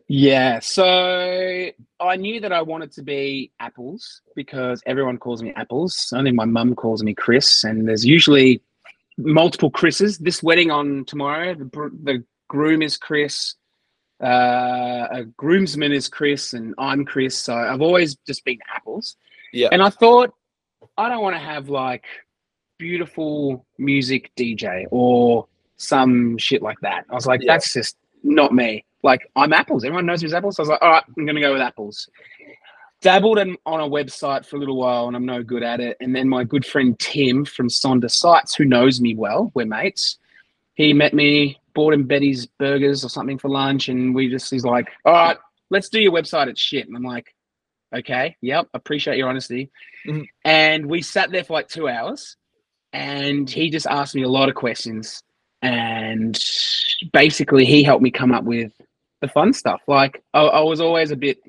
Yeah, 0.08 0.60
so 0.60 1.70
I 2.00 2.16
knew 2.16 2.40
that 2.40 2.54
I 2.54 2.62
wanted 2.62 2.92
to 2.94 3.02
be 3.02 3.52
Apples 3.60 4.22
because 4.36 4.84
everyone 4.86 5.18
calls 5.18 5.42
me 5.42 5.52
Apples. 5.56 6.14
Only 6.16 6.32
my 6.32 6.46
mum 6.46 6.76
calls 6.76 7.02
me 7.04 7.16
Chris, 7.16 7.64
and 7.64 7.88
there's 7.88 8.06
usually 8.06 8.62
multiple 9.18 9.72
Chris's. 9.72 10.20
This 10.20 10.44
wedding 10.44 10.70
on 10.70 11.06
tomorrow, 11.06 11.56
the, 11.56 11.66
the 12.04 12.24
groom 12.48 12.84
is 12.84 12.98
Chris, 12.98 13.56
uh, 14.24 15.08
a 15.12 15.24
groomsman 15.38 15.92
is 15.92 16.08
Chris, 16.08 16.54
and 16.54 16.76
I'm 16.78 17.04
Chris. 17.04 17.36
So 17.36 17.56
I've 17.56 17.82
always 17.82 18.16
just 18.28 18.46
been 18.46 18.60
Apples. 18.76 19.18
Yeah, 19.54 19.70
and 19.72 19.82
I 19.82 19.90
thought 19.90 20.36
I 20.98 21.10
don't 21.10 21.22
want 21.22 21.36
to 21.36 21.42
have 21.42 21.70
like 21.70 22.06
beautiful 22.78 23.66
music 23.78 24.32
DJ 24.38 24.86
or 24.92 25.48
some 25.78 26.38
shit 26.38 26.62
like 26.62 26.80
that. 26.82 27.06
I 27.10 27.16
was 27.16 27.26
like, 27.26 27.42
yeah. 27.42 27.54
that's 27.54 27.74
just 27.74 27.98
not 28.24 28.54
me 28.54 28.86
like 29.06 29.30
I'm 29.36 29.54
apples. 29.54 29.86
Everyone 29.86 30.06
knows 30.06 30.22
me 30.22 30.28
as 30.28 30.34
apples. 30.34 30.58
So 30.58 30.64
I 30.64 30.64
was 30.64 30.70
like, 30.70 30.82
all 30.82 30.90
right, 30.90 31.04
I'm 31.18 31.26
gonna 31.26 31.40
go 31.40 31.54
with 31.54 31.62
apples. 31.62 32.10
Dabbled 33.02 33.38
in, 33.38 33.56
on 33.66 33.82
a 33.82 33.88
website 33.88 34.46
for 34.46 34.56
a 34.56 34.60
little 34.60 34.78
while 34.78 35.08
and 35.08 35.16
I'm 35.16 35.26
no 35.26 35.44
good 35.44 35.64
at 35.64 35.80
it. 35.80 35.96
And 36.02 36.16
then 36.16 36.28
my 36.28 36.44
good 36.44 36.66
friend 36.66 36.98
Tim 36.98 37.46
from 37.46 37.70
Sonder 37.70 38.10
Sites, 38.10 38.56
who 38.56 38.66
knows 38.66 39.00
me 39.00 39.14
well, 39.16 39.52
we're 39.54 39.66
mates. 39.66 40.18
He 40.74 40.92
met 40.92 41.14
me, 41.14 41.60
bought 41.74 41.94
him 41.94 42.06
Betty's 42.06 42.48
burgers 42.48 43.06
or 43.06 43.10
something 43.10 43.38
for 43.38 43.50
lunch, 43.50 43.90
and 43.90 44.16
we 44.16 44.30
just 44.30 44.50
he's 44.50 44.66
like, 44.66 44.88
all 45.06 45.14
right, 45.14 45.38
let's 45.70 45.90
do 45.90 46.02
your 46.02 46.12
website. 46.12 46.48
It's 46.48 46.60
shit. 46.60 46.88
And 46.88 46.98
I'm 46.98 47.04
like, 47.04 47.35
okay, 47.94 48.36
yep, 48.42 48.68
appreciate 48.74 49.18
your 49.18 49.30
honesty. 49.30 49.70
Mm-hmm. 50.08 50.24
And 50.44 50.86
we 50.88 51.02
sat 51.02 51.32
there 51.32 51.44
for 51.44 51.54
like 51.54 51.68
two 51.68 51.88
hours, 51.88 52.38
and 52.94 53.50
he 53.50 53.70
just 53.70 53.88
asked 53.88 54.16
me 54.16 54.24
a 54.24 54.30
lot 54.30 54.50
of 54.50 54.56
questions, 54.56 55.22
and 55.62 56.40
basically 57.12 57.66
he 57.66 57.84
helped 57.84 58.04
me 58.04 58.12
come 58.12 58.32
up 58.32 58.44
with 58.44 58.72
the 59.22 59.28
fun 59.28 59.54
stuff. 59.54 59.82
Like 59.88 60.24
I, 60.34 60.42
I 60.42 60.62
was 60.62 60.82
always 60.82 61.12
a 61.12 61.16
bit 61.16 61.40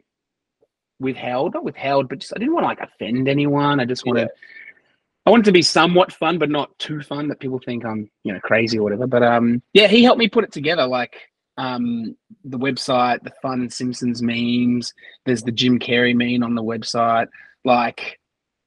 withheld, 0.99 1.55
not 1.55 1.65
withheld, 1.65 2.09
but 2.09 2.21
just 2.21 2.33
I 2.35 2.39
didn't 2.39 2.55
want 2.55 2.65
to 2.65 2.69
like 2.69 2.81
offend 2.81 3.29
anyone. 3.29 3.81
I 3.81 3.85
just 3.85 4.07
wanted, 4.07 4.29
I 5.27 5.31
wanted 5.31 5.45
to 5.47 5.53
be 5.53 5.63
somewhat 5.63 6.13
fun, 6.13 6.39
but 6.39 6.51
not 6.51 6.77
too 6.79 7.03
fun 7.03 7.29
that 7.29 7.41
people 7.41 7.59
think 7.59 7.85
I'm, 7.85 8.11
you 8.25 8.33
know, 8.33 8.41
crazy 8.41 8.79
or 8.79 8.83
whatever. 8.83 9.07
But 9.07 9.23
um, 9.23 9.63
yeah, 9.73 9.89
he 9.89 10.03
helped 10.03 10.19
me 10.19 10.29
put 10.29 10.45
it 10.45 10.53
together. 10.53 10.87
Like 10.87 11.17
um, 11.59 12.17
the 12.45 12.59
website, 12.59 13.23
the 13.23 13.33
fun 13.43 13.69
Simpsons 13.71 14.23
memes. 14.23 14.93
There's 15.25 15.43
the 15.43 15.53
Jim 15.53 15.79
Carrey 15.79 16.15
meme 16.15 16.43
on 16.43 16.55
the 16.55 16.63
website. 16.63 17.29
Like, 17.65 18.19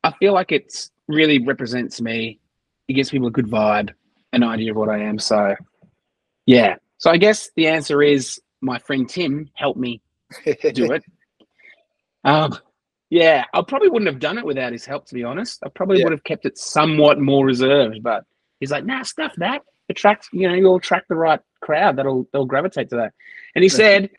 I 0.03 0.11
feel 0.13 0.33
like 0.33 0.51
it's 0.51 0.91
really 1.07 1.39
represents 1.45 2.01
me. 2.01 2.39
It 2.87 2.93
gives 2.93 3.09
people 3.11 3.27
a 3.27 3.31
good 3.31 3.47
vibe, 3.47 3.91
an 4.33 4.43
idea 4.43 4.71
of 4.71 4.77
what 4.77 4.89
I 4.89 4.99
am. 4.99 5.19
So, 5.19 5.55
yeah. 6.45 6.75
So 6.97 7.11
I 7.11 7.17
guess 7.17 7.49
the 7.55 7.67
answer 7.67 8.01
is 8.01 8.39
my 8.61 8.79
friend 8.79 9.07
Tim 9.07 9.49
helped 9.53 9.79
me 9.79 10.01
do 10.73 10.91
it. 10.91 11.03
Um, 12.25 12.57
yeah, 13.09 13.45
I 13.53 13.61
probably 13.61 13.87
wouldn't 13.89 14.11
have 14.11 14.19
done 14.19 14.37
it 14.37 14.45
without 14.45 14.73
his 14.73 14.85
help, 14.85 15.05
to 15.07 15.13
be 15.15 15.23
honest. 15.23 15.59
I 15.65 15.69
probably 15.69 15.99
Yeah. 15.99 16.03
would 16.03 16.11
have 16.11 16.23
kept 16.25 16.45
it 16.45 16.57
somewhat 16.57 17.17
more 17.17 17.45
reserved, 17.45 18.03
but 18.03 18.25
he's 18.59 18.71
like, 18.71 18.85
nah, 18.85 19.03
stuff 19.03 19.33
that. 19.37 19.61
Attract, 19.87 20.27
you 20.33 20.47
know, 20.49 20.53
you'll 20.53 20.75
attract 20.75 21.07
the 21.07 21.15
right 21.15 21.39
crowd 21.61 21.97
that'll 21.97 22.27
they'll 22.31 22.45
gravitate 22.45 22.89
to 22.89 22.97
that. 22.97 23.13
And 23.55 23.63
he 23.63 23.69
said, 23.69 24.09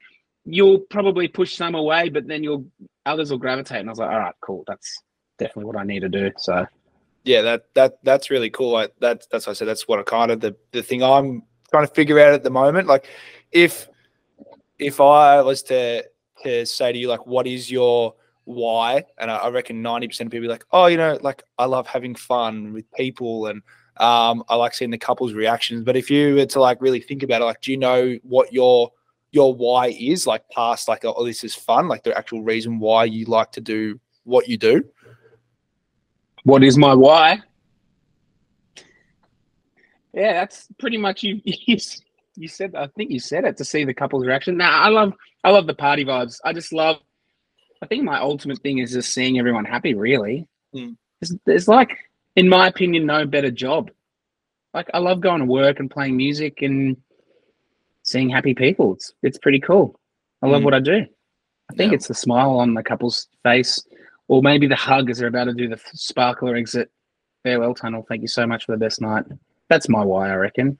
You'll 0.45 0.79
probably 0.79 1.29
push 1.29 1.55
some 1.55 1.75
away, 1.75 2.09
but 2.09 2.27
then 2.27 2.43
you'll 2.43 2.65
others 3.07 3.31
will 3.31 3.39
gravitate. 3.39 3.81
And 3.81 3.89
I 3.89 3.93
was 3.93 3.99
like, 3.99 4.11
All 4.11 4.19
right, 4.19 4.35
cool. 4.41 4.65
That's 4.67 5.03
definitely 5.39 5.65
what 5.65 5.77
I 5.77 5.85
need 5.85 6.01
to 6.01 6.09
do. 6.09 6.31
So 6.39 6.67
yeah, 7.25 7.43
that 7.43 7.65
that 7.75 7.99
that's 8.03 8.31
really 8.31 8.51
cool. 8.51 8.73
Like 8.73 8.95
that's 8.99 9.27
that's 9.27 9.47
what 9.47 9.53
I 9.53 9.55
said. 9.55 9.69
That's 9.69 9.87
what 9.87 9.99
I 9.99 10.03
kind 10.03 10.31
of 10.31 10.41
the 10.41 10.57
the 10.73 10.83
thing 10.83 11.03
I'm 11.03 11.43
trying 11.71 11.87
to 11.87 11.93
figure 11.93 12.19
out 12.19 12.33
at 12.33 12.43
the 12.43 12.51
moment. 12.51 12.89
Like 12.89 13.07
if 13.53 13.89
if 14.79 15.01
I 15.01 15.43
was 15.43 15.63
to 15.65 16.05
to 16.43 16.67
say 16.67 16.93
to 16.93 16.99
you 16.99 17.09
like, 17.09 17.27
what 17.27 17.47
is 17.47 17.71
your 17.71 18.15
why? 18.45 19.05
And 19.19 19.31
I, 19.31 19.37
I 19.37 19.49
reckon 19.51 19.83
ninety 19.83 20.09
percent 20.09 20.29
of 20.29 20.33
people 20.33 20.47
are 20.47 20.53
like, 20.53 20.65
oh, 20.73 20.87
you 20.87 20.97
know, 20.97 21.19
like 21.21 21.43
I 21.59 21.67
love 21.67 21.87
having 21.87 22.15
fun 22.15 22.73
with 22.73 22.91
people 22.93 23.47
and 23.47 23.63
um, 24.01 24.43
I 24.49 24.57
like 24.57 24.75
seeing 24.75 24.91
the 24.91 24.99
couple's 24.99 25.33
reactions. 25.35 25.83
But 25.85 25.97
if 25.97 26.11
you 26.11 26.35
were 26.35 26.47
to 26.47 26.61
like 26.61 26.81
really 26.81 27.01
think 27.01 27.23
about 27.23 27.43
it, 27.43 27.45
like, 27.45 27.61
do 27.61 27.71
you 27.71 27.77
know 27.77 28.19
what 28.23 28.53
your 28.53 28.91
your 29.31 29.55
why 29.55 29.89
is? 29.89 30.27
Like 30.27 30.49
past 30.51 30.89
like, 30.89 31.05
oh, 31.05 31.25
this 31.25 31.45
is 31.45 31.55
fun. 31.55 31.87
Like 31.87 32.03
the 32.03 32.17
actual 32.17 32.43
reason 32.43 32.79
why 32.81 33.05
you 33.05 33.27
like 33.27 33.53
to 33.53 33.61
do 33.61 34.01
what 34.25 34.49
you 34.49 34.57
do. 34.57 34.83
what 36.45 36.65
is 36.65 36.77
my 36.77 36.95
why? 36.95 37.41
Yeah, 40.13 40.33
that's 40.33 40.67
pretty 40.79 40.97
much 40.97 41.23
you. 41.23 41.41
You, 41.67 41.77
you 42.37 42.49
said. 42.49 42.75
I 42.75 42.87
think 42.97 43.11
you 43.11 43.21
said 43.21 43.45
it 43.45 43.57
to 43.59 43.65
see 43.65 43.85
the 43.85 43.93
couple's 43.95 44.25
reaction. 44.27 44.57
Nah, 44.57 44.71
I 44.71 44.89
love. 44.89 45.13
I 45.45 45.51
love 45.51 45.67
the 45.67 45.75
party 45.75 46.05
vibes. 46.05 46.39
I 46.45 46.53
just 46.53 46.73
love. 46.73 46.97
I 47.83 47.87
think 47.87 48.05
my 48.05 48.19
ultimate 48.21 48.61
thing 48.61 48.79
is 48.79 48.93
just 48.93 49.13
seeing 49.13 49.39
everyone 49.39 49.65
happy. 49.65 49.95
Really, 49.95 50.49
Mm. 50.75 50.97
there's, 51.21 51.35
there's 51.45 51.69
like, 51.69 51.91
in 52.37 52.49
my 52.49 52.69
opinion, 52.69 53.07
no 53.07 53.27
better 53.27 53.51
job. 53.51 53.91
Like 54.75 54.89
I 54.95 54.99
love 54.99 55.21
going 55.21 55.41
to 55.41 55.47
work 55.47 55.81
and 55.81 55.91
playing 55.91 56.17
music 56.17 56.63
and 56.63 56.97
seeing 58.03 58.29
happy 58.31 58.55
people. 58.55 58.95
It's 58.95 59.13
it's 59.23 59.39
pretty 59.39 59.61
cool. 59.61 59.99
I 60.43 60.47
love 60.47 60.63
Mm. 60.63 60.65
what 60.67 60.75
I 60.75 60.81
do. 60.81 61.07
I 61.71 61.75
think 61.75 61.93
Yeah. 61.93 61.97
it's 61.97 62.09
the 62.09 62.15
smile 62.15 62.59
on 62.59 62.75
the 62.75 62.83
couple's 62.83 63.29
face, 63.43 63.83
or 64.29 64.43
maybe 64.43 64.67
the 64.67 64.77
hug 64.77 65.11
as 65.11 65.19
they're 65.19 65.29
about 65.29 65.45
to 65.45 65.55
do 65.55 65.69
the 65.69 65.81
sparkler 65.93 66.57
exit 66.57 66.91
farewell 67.43 67.75
tunnel. 67.75 68.05
Thank 68.09 68.23
you 68.23 68.29
so 68.29 68.47
much 68.47 68.65
for 68.65 68.73
the 68.73 68.79
best 68.79 69.01
night. 69.01 69.25
That's 69.69 69.89
my 69.89 70.05
why, 70.05 70.31
I 70.31 70.35
reckon. 70.37 70.79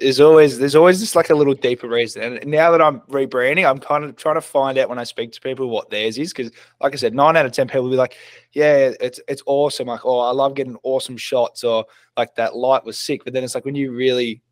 There's 0.00 0.20
always 0.20 0.58
there's 0.58 0.74
always 0.74 1.00
just 1.00 1.16
like 1.16 1.30
a 1.30 1.34
little 1.34 1.54
deeper 1.54 1.88
reason. 1.88 2.22
And 2.22 2.46
now 2.46 2.70
that 2.70 2.80
I'm 2.82 3.00
rebranding, 3.02 3.68
I'm 3.68 3.78
kind 3.78 4.04
of 4.04 4.16
trying 4.16 4.36
to 4.36 4.40
find 4.40 4.78
out 4.78 4.88
when 4.88 4.98
I 4.98 5.04
speak 5.04 5.32
to 5.32 5.40
people 5.40 5.68
what 5.68 5.90
theirs 5.90 6.18
is. 6.18 6.32
Because 6.32 6.52
like 6.80 6.92
I 6.92 6.96
said, 6.96 7.14
nine 7.14 7.36
out 7.36 7.46
of 7.46 7.52
ten 7.52 7.66
people 7.66 7.84
will 7.84 7.90
be 7.90 7.96
like, 7.96 8.16
Yeah, 8.52 8.92
it's 9.00 9.20
it's 9.28 9.42
awesome. 9.46 9.88
Like, 9.88 10.04
oh, 10.04 10.18
I 10.20 10.30
love 10.30 10.54
getting 10.54 10.76
awesome 10.82 11.16
shots, 11.16 11.64
or 11.64 11.84
like 12.16 12.34
that 12.36 12.56
light 12.56 12.84
was 12.84 12.98
sick. 12.98 13.24
But 13.24 13.32
then 13.32 13.44
it's 13.44 13.54
like 13.54 13.64
when 13.64 13.74
you 13.74 13.92
really 13.92 14.42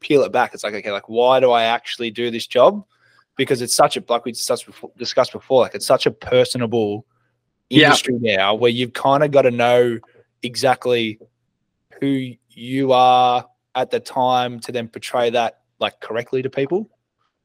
peel 0.00 0.22
it 0.22 0.32
back, 0.32 0.54
it's 0.54 0.64
like, 0.64 0.74
okay, 0.74 0.92
like 0.92 1.08
why 1.08 1.40
do 1.40 1.50
I 1.50 1.64
actually 1.64 2.10
do 2.10 2.30
this 2.30 2.46
job? 2.46 2.84
Because 3.36 3.62
it's 3.62 3.74
such 3.74 3.96
a 3.96 4.04
like 4.08 4.24
we 4.24 4.32
discussed 4.32 4.66
before, 4.66 4.90
discussed 4.96 5.32
before, 5.32 5.62
like 5.62 5.74
it's 5.74 5.86
such 5.86 6.06
a 6.06 6.10
personable 6.10 7.06
Yeah. 7.70 7.86
industry 7.86 8.16
now 8.20 8.54
where 8.54 8.70
you've 8.70 8.92
kind 8.92 9.24
of 9.24 9.30
got 9.30 9.42
to 9.42 9.50
know 9.50 9.98
exactly 10.42 11.18
who 12.00 12.32
you 12.50 12.92
are 12.92 13.46
at 13.74 13.90
the 13.90 14.00
time 14.00 14.60
to 14.60 14.72
then 14.72 14.88
portray 14.88 15.30
that 15.30 15.60
like 15.80 16.00
correctly 16.00 16.42
to 16.42 16.50
people 16.50 16.88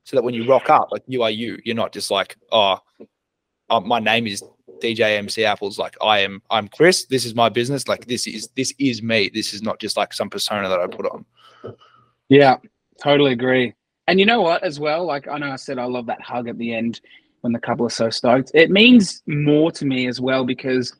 so 0.03 0.15
that 0.15 0.23
when 0.23 0.33
you 0.33 0.47
rock 0.47 0.69
up 0.69 0.89
like 0.91 1.03
you 1.07 1.23
are 1.23 1.31
you 1.31 1.59
you're 1.63 1.75
not 1.75 1.91
just 1.91 2.11
like 2.11 2.37
oh, 2.51 2.77
uh, 3.69 3.79
my 3.79 3.99
name 3.99 4.27
is 4.27 4.43
dj 4.81 5.17
mc 5.17 5.43
apples 5.43 5.77
like 5.77 5.97
i 6.01 6.19
am 6.19 6.41
i'm 6.49 6.67
chris 6.67 7.05
this 7.05 7.25
is 7.25 7.35
my 7.35 7.49
business 7.49 7.87
like 7.87 8.05
this 8.05 8.27
is 8.27 8.47
this 8.55 8.73
is 8.79 9.01
me 9.01 9.29
this 9.33 9.53
is 9.53 9.61
not 9.61 9.79
just 9.79 9.97
like 9.97 10.13
some 10.13 10.29
persona 10.29 10.69
that 10.69 10.79
i 10.79 10.87
put 10.87 11.05
on 11.07 11.25
Yeah, 12.29 12.57
totally 13.01 13.33
agree. 13.33 13.73
And 14.07 14.19
you 14.19 14.25
know 14.25 14.41
what, 14.41 14.63
as 14.63 14.79
well? 14.79 15.05
Like 15.05 15.27
I 15.27 15.37
know 15.37 15.51
I 15.51 15.55
said 15.55 15.79
I 15.79 15.85
love 15.85 16.05
that 16.05 16.21
hug 16.21 16.47
at 16.47 16.57
the 16.57 16.73
end 16.73 17.01
when 17.41 17.53
the 17.53 17.59
couple 17.59 17.85
are 17.85 17.91
so 17.91 18.09
stoked. 18.09 18.51
It 18.53 18.69
means 18.69 19.23
more 19.27 19.71
to 19.73 19.85
me 19.85 20.07
as 20.07 20.21
well 20.21 20.45
because 20.45 20.93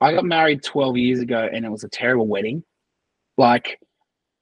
I 0.00 0.12
got 0.14 0.24
married 0.24 0.62
12 0.62 0.96
years 0.96 1.20
ago 1.20 1.48
and 1.52 1.64
it 1.64 1.70
was 1.70 1.84
a 1.84 1.88
terrible 1.88 2.26
wedding. 2.26 2.64
Like 3.36 3.78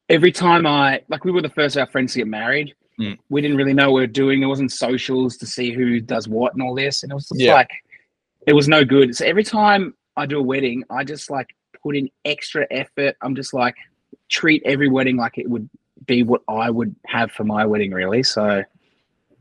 every 0.09 0.33
time 0.33 0.67
I 0.67 1.03
like 1.09 1.25
we 1.25 1.33
were 1.33 1.43
the 1.43 1.49
first 1.51 1.77
of 1.77 1.81
our 1.81 1.87
friends 1.91 2.13
to 2.15 2.21
get 2.21 2.29
married. 2.29 2.75
Mm. 2.99 3.19
We 3.29 3.41
didn't 3.41 3.57
really 3.57 3.75
know 3.75 3.91
what 3.93 3.99
we 3.99 4.03
were 4.03 4.07
doing. 4.09 4.41
There 4.41 4.49
wasn't 4.49 4.73
socials 4.73 5.37
to 5.39 5.47
see 5.47 5.71
who 5.73 6.01
does 6.01 6.27
what 6.29 6.53
and 6.55 6.63
all 6.63 6.75
this. 6.75 7.03
And 7.03 7.13
it 7.13 7.15
was 7.15 7.29
just 7.29 7.41
Yeah. 7.41 7.55
like 7.55 7.71
it 8.47 8.53
was 8.55 8.67
no 8.69 8.85
good. 8.85 9.15
So 9.15 9.25
every 9.25 9.45
time 9.45 9.95
I 10.17 10.27
do 10.27 10.39
a 10.39 10.43
wedding, 10.43 10.83
I 10.91 11.05
just 11.05 11.31
like 11.31 11.55
put 11.83 11.97
in 11.97 12.11
extra 12.25 12.67
effort. 12.71 13.17
I'm 13.23 13.35
just 13.37 13.55
like 13.55 13.77
treat 14.29 14.63
every 14.65 14.89
wedding 14.89 15.17
like 15.17 15.39
it 15.39 15.49
would 15.49 15.69
be 16.07 16.23
what 16.25 16.43
I 16.49 16.71
would 16.71 16.95
have 17.07 17.31
for 17.31 17.45
my 17.45 17.65
wedding, 17.67 17.93
really. 17.93 18.23
So, 18.23 18.65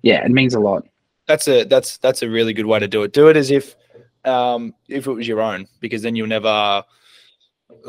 yeah, 0.02 0.24
it 0.26 0.32
means 0.32 0.54
a 0.54 0.60
lot. 0.60 0.84
that's 1.28 1.48
a 1.48 1.64
that's 1.66 1.98
that's 1.98 2.22
a 2.24 2.30
really 2.30 2.54
good 2.54 2.66
way 2.66 2.80
to 2.80 2.88
do 2.88 3.04
it 3.04 3.12
do 3.12 3.28
it 3.28 3.36
as 3.36 3.52
if 3.52 3.76
um 4.24 4.74
if 4.88 5.08
it 5.08 5.12
was 5.12 5.28
your 5.28 5.42
own 5.42 5.68
because 5.82 6.02
then 6.02 6.16
you'll 6.16 6.26
never 6.28 6.48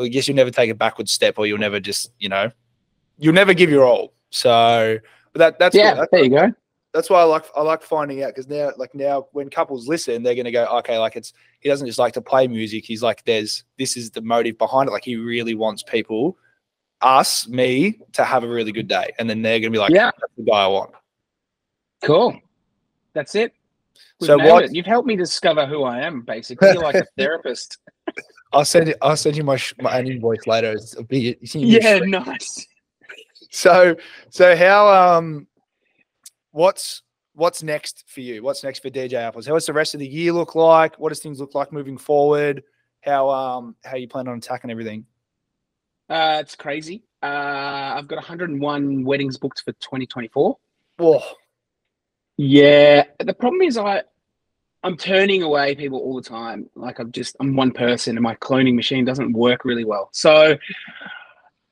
i 0.01 0.09
guess 0.11 0.27
you'll 0.27 0.35
never 0.37 0.51
take 0.51 0.71
a 0.71 0.75
backward 0.75 1.09
step 1.09 1.39
or 1.39 1.47
you'll 1.47 1.57
never 1.59 1.79
just 1.79 2.11
you 2.19 2.29
know 2.29 2.51
you'll 3.19 3.35
never 3.35 3.53
give 3.55 3.69
your 3.71 3.85
all 3.85 4.13
so 4.31 4.99
that 5.35 5.59
that's 5.59 5.75
yeah. 5.75 5.91
That's- 5.95 6.09
there 6.13 6.25
you 6.25 6.31
go. 6.31 6.53
that's 6.93 7.09
why 7.11 7.21
I 7.21 7.25
like 7.25 7.45
I 7.57 7.63
like 7.63 7.83
finding 7.83 8.23
out 8.23 8.29
because 8.29 8.49
now 8.49 8.71
like 8.77 8.95
now 8.95 9.27
when 9.33 9.49
couples 9.51 9.87
listen, 9.89 10.23
they're 10.23 10.35
gonna 10.35 10.51
go, 10.53 10.65
okay, 10.79 10.99
like 10.99 11.17
it's 11.17 11.33
he 11.61 11.69
doesn't 11.69 11.87
just 11.87 11.99
like 11.99 12.15
to 12.15 12.21
play 12.21 12.47
music. 12.49 12.85
He's 12.85 13.03
like, 13.03 13.25
there's 13.25 13.65
this 13.79 13.97
is 13.97 14.11
the 14.11 14.21
motive 14.23 14.59
behind 14.59 14.89
it. 14.89 14.93
Like 14.93 15.05
he 15.05 15.17
really 15.17 15.55
wants 15.55 15.83
people, 15.83 16.37
us, 17.01 17.47
me, 17.49 17.99
to 18.13 18.25
have 18.25 18.43
a 18.45 18.49
really 18.49 18.73
good 18.73 18.89
day. 18.89 19.13
And 19.19 19.29
then 19.29 19.43
they're 19.43 19.61
gonna 19.61 19.71
be 19.71 19.79
like, 19.79 19.93
Yeah. 19.93 20.11
that's 20.19 20.33
the 20.37 20.45
guy 20.45 20.65
I 20.65 20.67
want. 20.67 20.91
Cool. 22.03 22.39
That's 23.15 23.35
it. 23.35 23.53
We've 24.21 24.27
So 24.27 24.37
what- 24.39 24.65
it. 24.65 24.75
You've 24.75 24.87
helped 24.87 25.07
me 25.09 25.17
discover 25.17 25.67
who 25.67 25.85
I 25.85 26.01
am. 26.01 26.23
Basically, 26.23 26.69
you're 26.73 26.83
like 26.83 26.95
a 26.97 27.05
therapist. 27.19 27.79
I'll 28.53 28.65
send 28.65 28.89
it, 28.91 28.97
I'll 29.03 29.17
send 29.17 29.37
you 29.37 29.45
my 29.45 29.57
sh- 29.57 29.75
my 29.81 30.01
invoice 30.01 30.47
later. 30.47 30.73
It's 30.73 30.97
a 30.97 31.03
big, 31.03 31.39
yeah, 31.55 31.99
nice. 31.99 32.67
So 33.51 33.97
so 34.31 34.57
how 34.57 34.89
um 34.89 35.47
what's 36.51 37.03
what's 37.35 37.63
next 37.63 38.05
for 38.07 38.21
you? 38.21 38.43
What's 38.43 38.65
next 38.65 38.81
for 38.81 38.91
DJ 38.91 39.15
Apples? 39.15 39.47
How 39.47 39.55
does 39.55 39.67
the 39.67 39.73
rest 39.73 39.95
of 39.95 40.01
the 40.01 40.09
year 40.09 40.33
look 40.33 40.55
like? 40.55 40.99
What 40.99 41.11
does 41.11 41.21
things 41.21 41.41
look 41.41 41.55
like 41.55 41.73
moving 41.73 41.99
forward? 41.99 42.63
How 43.01 43.31
um 43.31 43.77
how 43.85 43.97
you 43.97 44.09
plan 44.09 44.29
on 44.29 44.39
attacking 44.39 44.71
everything? 44.71 45.07
Uh, 46.09 46.39
it's 46.41 46.57
crazy. 46.57 47.05
Uh, 47.23 47.95
I've 47.97 48.09
got 48.09 48.17
101 48.17 49.05
weddings 49.05 49.37
booked 49.37 49.61
for 49.61 49.73
2024. 49.73 50.57
Whoa. 50.97 51.21
Yeah, 52.39 53.05
the 53.19 53.35
problem 53.35 53.63
is 53.63 53.77
I, 53.77 54.05
I'm 54.85 54.97
turning 54.97 55.43
away 55.43 55.75
people 55.75 55.99
all 55.99 56.15
the 56.15 56.29
time. 56.29 56.71
Like 56.75 56.99
I'm 56.99 57.13
just 57.13 57.37
I'm 57.41 57.57
one 57.57 57.73
person, 57.73 58.17
and 58.17 58.23
my 58.23 58.37
cloning 58.37 58.75
machine 58.75 59.05
doesn't 59.05 59.33
work 59.33 59.65
really 59.65 59.85
well. 59.85 60.09
So 60.13 60.57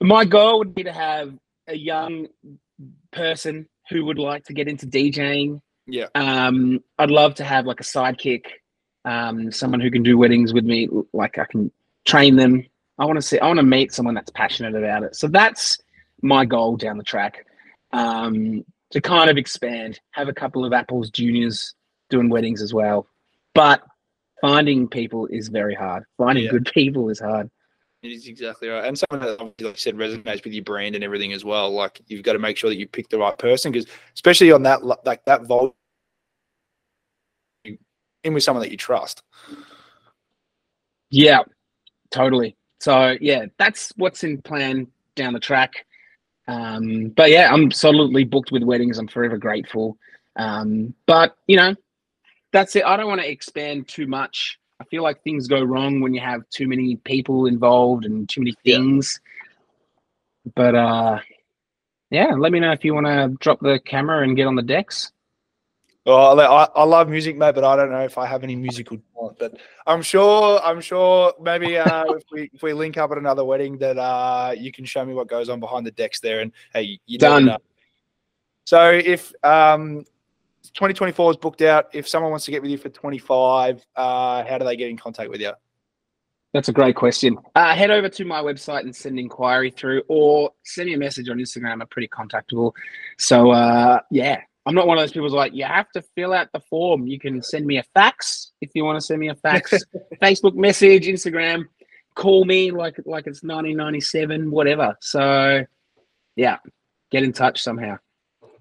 my 0.01 0.25
goal 0.25 0.59
would 0.59 0.75
be 0.75 0.85
to 0.85 0.93
have 0.93 1.33
a 1.69 1.77
young 1.77 2.29
person 3.13 3.69
who 3.91 4.05
would 4.05 4.19
like 4.19 4.45
to 4.45 4.53
get 4.53 4.69
into 4.69 4.87
DJing. 4.87 5.61
Yeah. 5.87 6.07
Um, 6.15 6.81
I'd 6.99 7.11
love 7.11 7.35
to 7.37 7.45
have 7.45 7.67
like 7.67 7.81
a 7.81 7.85
sidekick, 7.85 8.45
um, 9.05 9.53
someone 9.53 9.81
who 9.81 9.91
can 9.91 10.03
do 10.03 10.19
weddings 10.19 10.53
with 10.53 10.65
me. 10.65 10.89
Like 11.13 11.39
I 11.39 11.45
can 11.45 11.71
train 12.05 12.37
them. 12.37 12.65
I 12.99 13.05
want 13.05 13.17
to 13.17 13.23
see. 13.23 13.39
I 13.39 13.47
want 13.47 13.59
to 13.59 13.63
meet 13.65 13.93
someone 13.93 14.15
that's 14.15 14.31
passionate 14.31 14.75
about 14.75 15.03
it. 15.03 15.15
So 15.17 15.29
that's 15.29 15.79
my 16.23 16.45
goal 16.45 16.77
down 16.77 16.97
the 16.99 17.05
track. 17.05 17.47
Um, 17.93 18.65
to 18.91 19.01
kind 19.01 19.29
of 19.31 19.37
expand, 19.37 20.01
have 20.13 20.29
a 20.29 20.33
couple 20.33 20.65
of 20.65 20.73
Apple's 20.73 21.11
juniors 21.11 21.75
doing 22.09 22.29
weddings 22.29 22.63
as 22.63 22.73
well. 22.73 23.07
But 23.55 23.83
finding 24.41 24.87
people 24.89 25.27
is 25.27 25.49
very 25.49 25.75
hard. 25.75 26.05
Finding 26.19 26.45
Yeah. 26.45 26.51
good 26.51 26.71
people 26.73 27.09
is 27.09 27.21
hard. 27.21 27.51
Is 28.11 28.29
exactly 28.29 28.69
right. 28.69 28.85
And 28.85 28.99
something 28.99 29.21
that, 29.21 29.63
like 29.63 29.79
said, 29.79 29.97
resonates 29.97 30.45
with 30.45 30.53
your 30.53 30.65
brand 30.65 30.95
and 30.95 31.05
everything 31.05 31.33
as 31.33 31.45
well. 31.45 31.71
Like 31.71 32.01
you've 32.07 32.23
got 32.23 32.35
to 32.35 32.39
make 32.39 32.57
sure 32.57 32.71
that 32.71 32.77
you 32.77 32.87
pick 32.87 33.09
the 33.09 33.19
right 33.19 33.37
person 33.37 33.73
because, 33.73 33.89
especially 34.15 34.53
on 34.53 34.63
that, 34.65 34.85
like 34.85 35.25
that 35.25 35.47
volume 35.47 35.73
in 38.25 38.35
with 38.35 38.43
someone 38.43 38.63
that 38.63 38.71
you 38.71 38.77
trust. 38.77 39.23
Yeah, 41.11 41.43
totally. 42.11 42.57
So 42.81 43.17
yeah, 43.21 43.47
that's 43.59 43.93
what's 43.97 44.25
in 44.25 44.43
plan 44.43 44.87
down 45.15 45.33
the 45.33 45.41
track. 45.41 45.87
Um, 46.49 47.09
but 47.17 47.31
yeah, 47.31 47.53
I'm 47.53 47.71
solidly 47.71 48.25
booked 48.25 48.53
with 48.53 48.63
weddings. 48.63 48.99
I'm 48.99 49.09
forever 49.09 49.39
grateful. 49.39 49.99
Um, 50.37 50.95
but 51.07 51.37
you 51.47 51.57
know, 51.57 51.75
that's 52.53 52.77
it. 52.77 52.85
I 52.85 52.97
don't 52.97 53.09
want 53.09 53.21
to 53.21 53.31
expand 53.31 53.89
too 53.89 54.07
much. 54.07 54.59
I 54.81 54.85
feel 54.85 55.03
like 55.03 55.23
things 55.23 55.49
go 55.49 55.63
wrong 55.63 56.01
when 56.01 56.15
you 56.15 56.21
have 56.21 56.49
too 56.51 56.69
many 56.69 56.97
people 56.97 57.47
involved 57.47 58.05
and 58.05 58.29
too 58.29 58.41
many 58.41 58.55
things. 58.65 59.21
Yeah. 60.45 60.53
But 60.55 60.75
uh, 60.75 61.19
yeah, 62.11 62.35
let 62.37 62.53
me 62.53 62.61
know 62.61 62.73
if 62.73 62.85
you 62.85 62.95
want 62.95 63.07
to 63.07 63.37
drop 63.41 63.61
the 63.61 63.81
camera 63.81 64.23
and 64.23 64.37
get 64.37 64.47
on 64.47 64.55
the 64.55 64.63
decks. 64.63 65.13
Well, 66.05 66.41
I, 66.41 66.69
I 66.77 66.85
love 66.85 67.09
music, 67.09 67.37
mate, 67.37 67.57
but 67.57 67.65
I 67.65 67.75
don't 67.75 67.91
know 67.91 68.05
if 68.05 68.17
I 68.17 68.27
have 68.27 68.45
any 68.45 68.55
musical 68.55 68.99
talent. 69.13 69.39
But 69.41 69.57
I'm 69.89 70.03
sure, 70.03 70.61
I'm 70.63 70.81
sure, 70.81 71.33
maybe 71.41 71.79
uh, 71.79 72.05
if 72.13 72.23
we 72.31 72.51
if 72.53 72.63
we 72.63 72.73
link 72.75 72.97
up 72.97 73.11
at 73.11 73.19
another 73.19 73.45
wedding, 73.45 73.77
that 73.79 73.99
uh, 73.99 74.55
you 74.57 74.71
can 74.71 74.85
show 74.85 75.05
me 75.05 75.15
what 75.15 75.27
goes 75.27 75.49
on 75.49 75.59
behind 75.59 75.85
the 75.85 75.91
decks 75.91 76.21
there. 76.21 76.41
And 76.41 76.53
hey, 76.73 77.01
you 77.07 77.19
done. 77.19 77.57
So 78.67 78.93
if 78.93 79.33
um, 79.43 80.05
2024 80.77 81.31
is 81.31 81.37
booked 81.39 81.63
out, 81.63 81.87
if 81.95 82.07
someone 82.07 82.31
wants 82.31 82.45
to 82.45 82.51
get 82.51 82.61
with 82.61 82.71
you 82.71 82.77
for 82.77 82.91
25, 82.91 83.83
uh, 83.97 84.45
how 84.45 84.59
do 84.59 84.65
they 84.67 84.77
get 84.77 84.91
in 84.91 84.99
contact 84.99 85.31
with 85.31 85.41
you? 85.41 85.53
That's 86.53 86.69
a 86.69 86.73
great 86.73 86.97
question. 86.97 87.39
Uh, 87.55 87.75
head 87.75 87.91
over 87.91 88.11
to 88.11 88.25
my 88.27 88.43
website 88.43 88.81
and 88.81 88.95
send 88.95 89.15
an 89.15 89.19
inquiry 89.21 89.71
through, 89.71 90.03
or 90.09 90.51
send 90.65 90.89
me 90.89 90.95
a 90.95 90.99
message 90.99 91.31
on 91.31 91.39
Instagram. 91.39 91.81
I'm 91.81 91.87
pretty 91.89 92.09
contactable. 92.09 92.73
So 93.19 93.51
uh, 93.51 94.01
yeah, 94.11 94.41
I'm 94.67 94.75
not 94.75 94.87
one 94.87 94.99
of 94.99 95.03
those 95.03 95.13
people 95.13 95.29
who's 95.29 95.33
like, 95.33 95.55
you 95.55 95.65
have 95.65 95.91
to 95.93 96.03
fill 96.15 96.35
out 96.35 96.49
the 96.53 96.61
form. 96.61 97.07
You 97.07 97.19
can 97.19 97.43
send 97.43 97.67
me 97.67 97.79
a 97.79 97.85
fax 97.95 98.53
if 98.61 98.71
you 98.75 98.85
want 98.85 99.01
to 99.01 99.05
send 99.05 99.21
me 99.21 99.29
a 99.29 99.35
fax, 99.35 99.73
Facebook 100.23 100.55
message, 100.55 101.07
Instagram, 101.07 101.65
call 102.15 102.45
me 102.45 102.71
like 102.71 102.97
like 103.07 103.27
it's 103.27 103.43
1997, 103.43 104.51
whatever. 104.51 104.95
So, 105.01 105.65
yeah, 106.37 106.59
get 107.11 107.23
in 107.23 107.33
touch 107.33 107.63
somehow. 107.63 107.97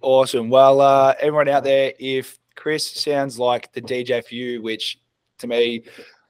Awesome. 0.06 0.51
Well, 0.51 0.82
uh, 0.82 1.16
everyone 1.20 1.47
out 1.47 1.64
there, 1.64 1.91
if 1.97 2.38
Chris 2.56 2.86
sounds 2.86 3.39
like 3.39 3.74
the 3.74 3.82
DJ 3.82 4.24
for 4.24 4.36
you, 4.36 4.62
which 4.62 4.99
to 5.39 5.47
me 5.47 5.84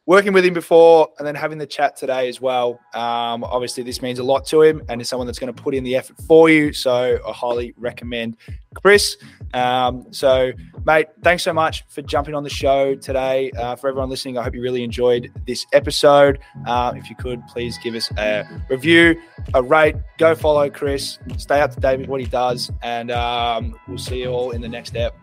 working 0.08 0.34
with 0.34 0.46
him 0.46 0.54
before 0.54 1.10
and 1.18 1.28
then 1.28 1.34
having 1.36 1.58
the 1.58 1.66
chat 1.66 1.96
today 1.96 2.30
as 2.30 2.40
well. 2.40 2.80
Um, 2.94 3.44
obviously, 3.44 3.84
this 3.84 4.02
means 4.02 4.20
a 4.20 4.24
lot 4.24 4.46
to 4.48 4.62
him 4.62 4.84
and 4.88 5.02
is 5.02 5.10
someone 5.10 5.26
that's 5.26 5.40
going 5.40 5.54
to 5.54 5.62
put 5.62 5.74
in 5.74 5.84
the 5.84 5.96
effort 5.96 6.18
for 6.28 6.50
you. 6.50 6.74
So 6.74 7.20
I 7.28 7.32
highly 7.32 7.74
recommend 7.78 8.38
Chris. 8.76 9.18
Um, 9.54 10.06
so, 10.12 10.52
mate, 10.86 11.08
thanks 11.24 11.44
so 11.44 11.54
much 11.54 11.86
for 11.88 12.02
jumping 12.04 12.36
on 12.36 12.44
the 12.44 12.50
show 12.50 12.94
today. 12.96 13.52
Uh, 13.52 13.76
for 13.76 13.88
everyone 13.90 14.10
listening, 14.10 14.38
I 14.38 14.44
hope 14.44 14.54
you 14.54 14.62
really 14.62 14.84
enjoyed 14.84 15.32
this 15.48 15.66
episode. 15.74 16.40
Uh, 16.68 16.94
if 16.96 17.10
you 17.10 17.16
could, 17.16 17.46
please 17.48 17.78
give 17.80 17.96
us 17.96 18.12
a 18.18 18.48
review, 18.70 19.20
a 19.54 19.64
rate, 19.64 19.96
go 20.18 20.36
follow 20.36 20.70
Chris, 20.70 21.18
stay 21.38 21.62
up 21.62 21.74
to 21.74 21.80
date 21.80 22.00
with 22.00 22.10
what 22.10 22.20
he 22.20 22.28
does, 22.28 22.72
and 22.84 23.10
um, 23.12 23.80
we'll 23.88 23.98
see 23.98 24.22
you 24.22 24.28
all 24.28 24.52
in 24.52 24.62
the 24.62 24.70
next 24.70 24.90
step. 24.90 25.16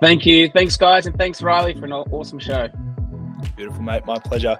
Thank 0.00 0.24
you. 0.24 0.48
Thanks, 0.50 0.76
guys, 0.76 1.06
and 1.06 1.16
thanks, 1.16 1.42
Riley, 1.42 1.74
for 1.74 1.84
an 1.84 1.92
awesome 1.92 2.38
show. 2.38 2.68
Beautiful, 3.56 3.82
mate. 3.82 4.06
My 4.06 4.18
pleasure. 4.18 4.58